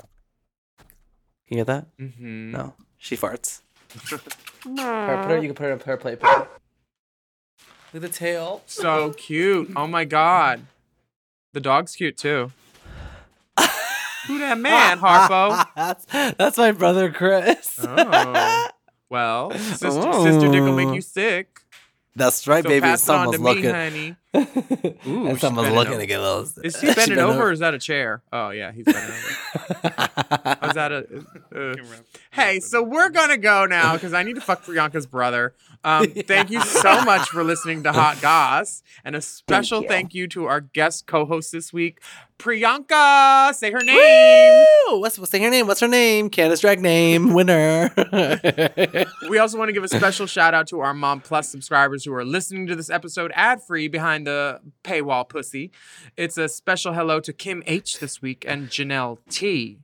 Can 1.50 1.58
you 1.58 1.66
hear 1.66 1.66
that? 1.66 1.98
mhm. 2.00 2.52
No. 2.52 2.76
She 3.00 3.18
farts. 3.18 3.62
Her, 4.12 4.18
put 4.20 4.78
her, 5.32 5.36
you 5.38 5.48
can 5.48 5.56
put 5.56 5.64
her 5.66 5.72
in 5.72 5.80
her 5.80 5.98
plate. 5.98 6.20
Put 6.20 6.30
her. 6.30 6.48
Look 7.92 7.96
at 7.96 8.02
the 8.04 8.10
tail. 8.10 8.62
So 8.68 9.14
cute. 9.18 9.72
Oh 9.76 9.88
my 9.88 10.06
god. 10.06 10.62
The 11.54 11.60
dog's 11.60 11.96
cute 11.96 12.18
too. 12.18 12.52
Who 14.28 14.38
that 14.38 14.60
man, 14.60 15.00
Harpo? 15.00 15.66
that's, 15.76 16.06
that's 16.36 16.58
my 16.60 16.72
brother 16.72 17.12
Chris. 17.12 17.80
Oh. 17.82 18.68
Well, 19.10 19.50
sister, 19.52 19.90
sister 19.92 20.52
dick 20.52 20.62
will 20.62 20.76
make 20.76 20.94
you 20.94 21.02
sick. 21.02 21.62
That's 22.16 22.48
right, 22.48 22.62
So 22.64 22.70
baby. 22.70 22.82
pass 22.82 23.10
it 23.10 23.12
on 23.12 23.32
to 23.32 23.40
looking. 23.40 23.64
me, 23.64 23.70
honey. 23.72 24.16
Ooh, 24.36 25.28
and 25.28 25.40
someone's 25.40 25.74
looking 25.74 25.94
over. 25.94 26.02
to 26.02 26.06
get 26.06 26.20
a 26.20 26.24
little. 26.24 26.42
Is 26.64 26.80
he 26.80 26.88
she 26.88 26.94
bending 26.94 27.18
bent 27.18 27.30
over 27.30 27.50
or 27.50 27.52
is 27.52 27.60
that 27.60 27.74
a 27.74 27.80
chair? 27.80 28.22
Oh, 28.32 28.52
yeah, 28.52 28.72
he's 28.72 28.86
bending 28.86 29.04
over. 29.04 29.18
is 30.68 30.74
that 30.74 30.92
a. 30.92 31.26
uh, 31.56 31.76
hey, 32.32 32.60
so 32.60 32.84
we're 32.84 33.10
going 33.10 33.30
to 33.30 33.38
go 33.38 33.66
now 33.66 33.94
because 33.94 34.14
I 34.14 34.22
need 34.24 34.36
to 34.36 34.42
fuck 34.42 34.64
Priyanka's 34.64 35.08
brother. 35.08 35.54
Um, 35.84 36.08
thank 36.28 36.52
you 36.52 36.62
so 36.62 37.02
much 37.06 37.30
for 37.30 37.44
listening 37.44 37.84
to 37.84 37.92
Hot 37.92 38.22
Goss. 38.22 38.84
And 39.04 39.16
a 39.16 39.22
special 39.22 39.82
thank 39.84 40.14
you, 40.14 40.28
to 40.30 40.46
our 40.46 40.62
guest 40.62 41.08
co 41.08 41.26
host 41.26 41.52
this 41.52 41.72
week, 41.74 42.00
Priyanka. 42.38 43.54
Say 43.54 43.72
her 43.72 43.80
name. 43.80 44.66
Woo! 44.90 45.00
What's, 45.00 45.18
what's 45.18 45.32
her 45.32 45.40
name? 45.40 45.68
What's 45.68 45.80
her 45.80 45.88
name? 45.88 46.30
Canada's 46.30 46.62
Drag 46.62 46.82
name 46.82 47.34
winner. 47.34 47.92
We 49.30 49.38
also 49.38 49.58
want 49.58 49.70
to 49.70 49.74
give 49.74 49.84
a 49.84 49.88
special 49.88 50.26
shout 50.26 50.54
out 50.54 50.68
to 50.68 50.80
our 50.80 50.94
Mom 50.94 51.22
Plus 51.22 51.50
subscribers 51.50 52.04
who 52.04 52.14
are 52.14 52.26
listening 52.26 52.66
to 52.68 52.76
this 52.76 52.90
episode 52.90 53.32
ad 53.36 53.62
free 53.62 53.88
behind 53.88 54.19
the 54.26 54.62
paywall 54.84 55.28
pussy. 55.28 55.72
It's 56.18 56.38
a 56.38 56.48
special 56.50 56.94
hello 56.94 57.20
to 57.20 57.34
Kim 57.34 57.64
H 57.66 58.00
this 58.00 58.22
week 58.22 58.46
and 58.48 58.70
Janelle 58.70 59.18
T. 59.30 59.80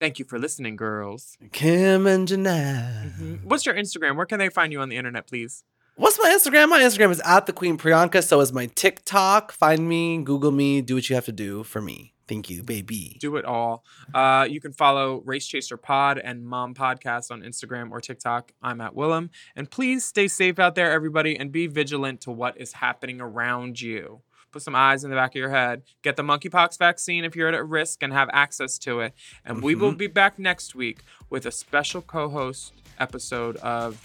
Thank 0.00 0.18
you 0.18 0.24
for 0.24 0.38
listening, 0.38 0.76
girls. 0.76 1.36
Kim 1.52 2.06
and 2.06 2.26
Janelle. 2.26 3.12
Mhm. 3.18 3.44
What's 3.44 3.66
your 3.66 3.74
Instagram? 3.74 4.16
Where 4.16 4.26
can 4.26 4.38
they 4.38 4.48
find 4.48 4.72
you 4.72 4.80
on 4.80 4.88
the 4.88 4.96
internet, 4.96 5.26
please? 5.26 5.64
What's 5.96 6.18
my 6.18 6.30
Instagram? 6.30 6.70
My 6.70 6.80
Instagram 6.80 7.10
is 7.10 7.20
at 7.26 7.44
the 7.44 7.52
Queen 7.52 7.76
Priyanka. 7.76 8.24
So 8.24 8.40
is 8.40 8.52
my 8.52 8.66
TikTok. 8.74 9.52
Find 9.52 9.86
me, 9.86 10.22
Google 10.22 10.52
me, 10.52 10.80
do 10.80 10.94
what 10.94 11.10
you 11.10 11.14
have 11.14 11.26
to 11.26 11.32
do 11.32 11.62
for 11.62 11.82
me. 11.82 12.14
Thank 12.30 12.48
you, 12.48 12.62
baby. 12.62 13.16
Do 13.18 13.34
it 13.34 13.44
all. 13.44 13.82
Uh, 14.14 14.46
you 14.48 14.60
can 14.60 14.72
follow 14.72 15.20
Race 15.24 15.44
Chaser 15.48 15.76
Pod 15.76 16.16
and 16.16 16.44
Mom 16.46 16.74
Podcast 16.74 17.32
on 17.32 17.42
Instagram 17.42 17.90
or 17.90 18.00
TikTok. 18.00 18.52
I'm 18.62 18.80
at 18.80 18.94
Willam. 18.94 19.30
And 19.56 19.68
please 19.68 20.04
stay 20.04 20.28
safe 20.28 20.60
out 20.60 20.76
there, 20.76 20.92
everybody, 20.92 21.36
and 21.36 21.50
be 21.50 21.66
vigilant 21.66 22.20
to 22.20 22.30
what 22.30 22.56
is 22.56 22.74
happening 22.74 23.20
around 23.20 23.80
you. 23.80 24.20
Put 24.52 24.62
some 24.62 24.76
eyes 24.76 25.02
in 25.02 25.10
the 25.10 25.16
back 25.16 25.32
of 25.32 25.34
your 25.40 25.50
head. 25.50 25.82
Get 26.02 26.14
the 26.14 26.22
monkeypox 26.22 26.78
vaccine 26.78 27.24
if 27.24 27.34
you're 27.34 27.48
at 27.52 27.66
risk 27.66 28.00
and 28.04 28.12
have 28.12 28.30
access 28.32 28.78
to 28.78 29.00
it. 29.00 29.12
And 29.44 29.60
we 29.60 29.74
will 29.74 29.92
Mhm. 29.92 29.98
be 29.98 30.06
back 30.06 30.38
next 30.38 30.76
week 30.76 31.00
with 31.30 31.46
a 31.46 31.50
special 31.50 32.00
co 32.00 32.28
host 32.28 32.72
episode 33.00 33.56
of 33.56 33.98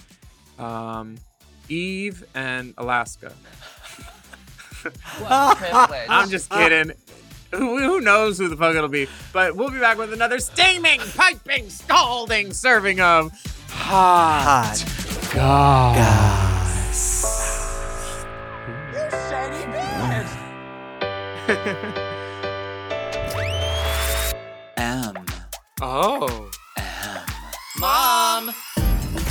um, 0.58 1.18
Eve 1.70 2.24
and 2.34 2.74
Alaska. 2.80 3.34
privilege. 4.82 6.08
I'm 6.10 6.30
just 6.30 6.50
kidding. 6.50 6.92
Who, 7.58 7.78
who 7.80 8.02
knows 8.02 8.38
who 8.38 8.48
the 8.50 8.58
fuck 8.58 8.76
it'll 8.76 8.90
be? 8.90 9.08
But 9.32 9.56
we'll 9.56 9.72
be 9.72 9.80
back 9.80 9.98
with 9.98 10.14
another 10.14 10.40
steaming, 10.40 11.00
piping, 11.16 11.70
scalding 11.70 12.54
serving 12.54 13.00
of 13.00 13.32
hot, 13.70 14.84
M. 24.78 25.26
Oh. 25.82 26.50
M. 26.78 26.86
Mom! 27.80 28.56